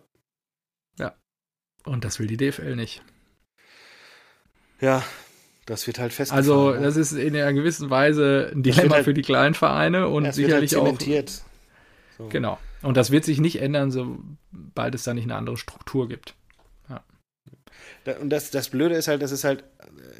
[0.99, 1.15] Ja.
[1.85, 3.03] Und das will die DFL nicht.
[4.81, 5.05] ja,
[5.67, 6.39] das wird halt festgefahren.
[6.39, 6.83] Also, ne?
[6.83, 10.37] das ist in einer gewissen Weise ein Dilemma halt- für die kleinen Vereine und es
[10.37, 10.99] wird halt sicherlich auch.
[10.99, 11.43] zementiert.
[12.17, 12.29] So.
[12.29, 12.59] Genau.
[12.83, 16.35] Und das wird sich nicht ändern, sobald es da nicht eine andere Struktur gibt.
[18.21, 19.65] Und das, das Blöde ist halt, das ist halt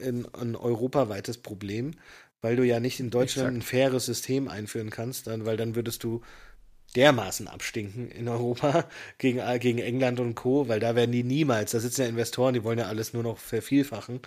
[0.05, 1.93] ein, ein europaweites Problem,
[2.43, 3.57] weil du ja nicht in Deutschland Exakt.
[3.57, 6.23] ein faires System einführen kannst, dann, weil dann würdest du
[6.95, 8.85] dermaßen abstinken in Europa
[9.19, 12.65] gegen, gegen England und Co., weil da werden die niemals, da sitzen ja Investoren, die
[12.65, 14.21] wollen ja alles nur noch vervielfachen.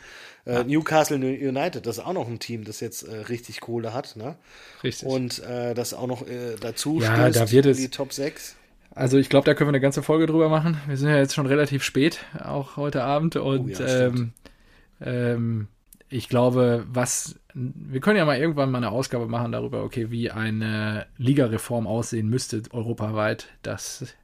[0.46, 0.60] Äh, ja.
[0.62, 4.16] Äh, Newcastle United, das ist auch noch ein Team, das jetzt äh, richtig Kohle hat,
[4.16, 4.36] ne?
[4.84, 5.08] Richtig.
[5.08, 8.56] Und äh, das auch noch äh, dazu ja, da wird in es, die Top 6.
[8.92, 10.80] Also ich glaube, da können wir eine ganze Folge drüber machen.
[10.88, 13.36] Wir sind ja jetzt schon relativ spät, auch heute Abend.
[13.36, 14.34] Und oh ja, ähm,
[15.02, 15.68] ähm,
[16.10, 20.32] ich glaube, was wir können ja mal irgendwann mal eine Ausgabe machen darüber, okay, wie
[20.32, 24.16] eine Ligareform aussehen müsste europaweit, dass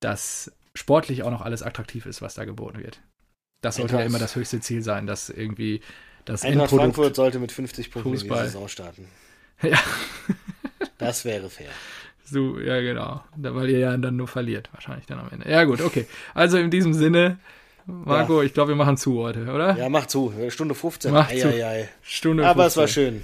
[0.00, 3.00] das sportlich auch noch alles attraktiv ist, was da geboten wird.
[3.60, 4.00] Das sollte Eintracht.
[4.00, 5.80] ja immer das höchste Ziel sein, dass irgendwie
[6.24, 8.44] das Eintracht Endprodukt Frankfurt sollte mit 50 Punkten Fußball.
[8.44, 9.08] die Saison starten.
[9.62, 9.78] Ja.
[10.98, 11.70] das wäre fair.
[12.24, 13.22] So, ja, genau.
[13.36, 15.48] Weil ihr ja dann nur verliert, wahrscheinlich dann am Ende.
[15.48, 16.06] Ja, gut, okay.
[16.34, 17.38] Also in diesem Sinne,
[17.86, 18.46] Marco, ja.
[18.46, 19.76] ich glaube, wir machen zu heute, oder?
[19.76, 20.32] Ja, mach zu.
[20.48, 21.12] Stunde 15.
[21.12, 21.48] Mach ei, zu.
[21.48, 21.88] Ei, ei.
[22.02, 22.66] Stunde Aber 15.
[22.66, 23.22] es war schön.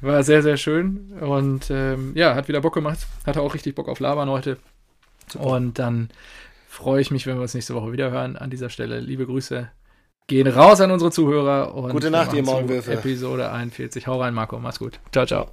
[0.00, 1.12] War sehr, sehr schön.
[1.20, 3.00] Und ähm, ja, hat wieder Bock gemacht.
[3.26, 4.56] Hatte auch richtig Bock auf Labern heute.
[5.28, 5.44] Super.
[5.46, 6.08] Und dann
[6.68, 8.36] freue ich mich, wenn wir uns nächste Woche wieder hören.
[8.36, 9.70] An dieser Stelle liebe Grüße
[10.26, 11.74] gehen raus an unsere Zuhörer.
[11.74, 12.92] Und Gute Nacht, ihr Maulwürfe.
[12.92, 14.06] Episode 41.
[14.06, 14.58] Hau rein, Marco.
[14.58, 14.98] Mach's gut.
[15.12, 15.50] Ciao, ciao.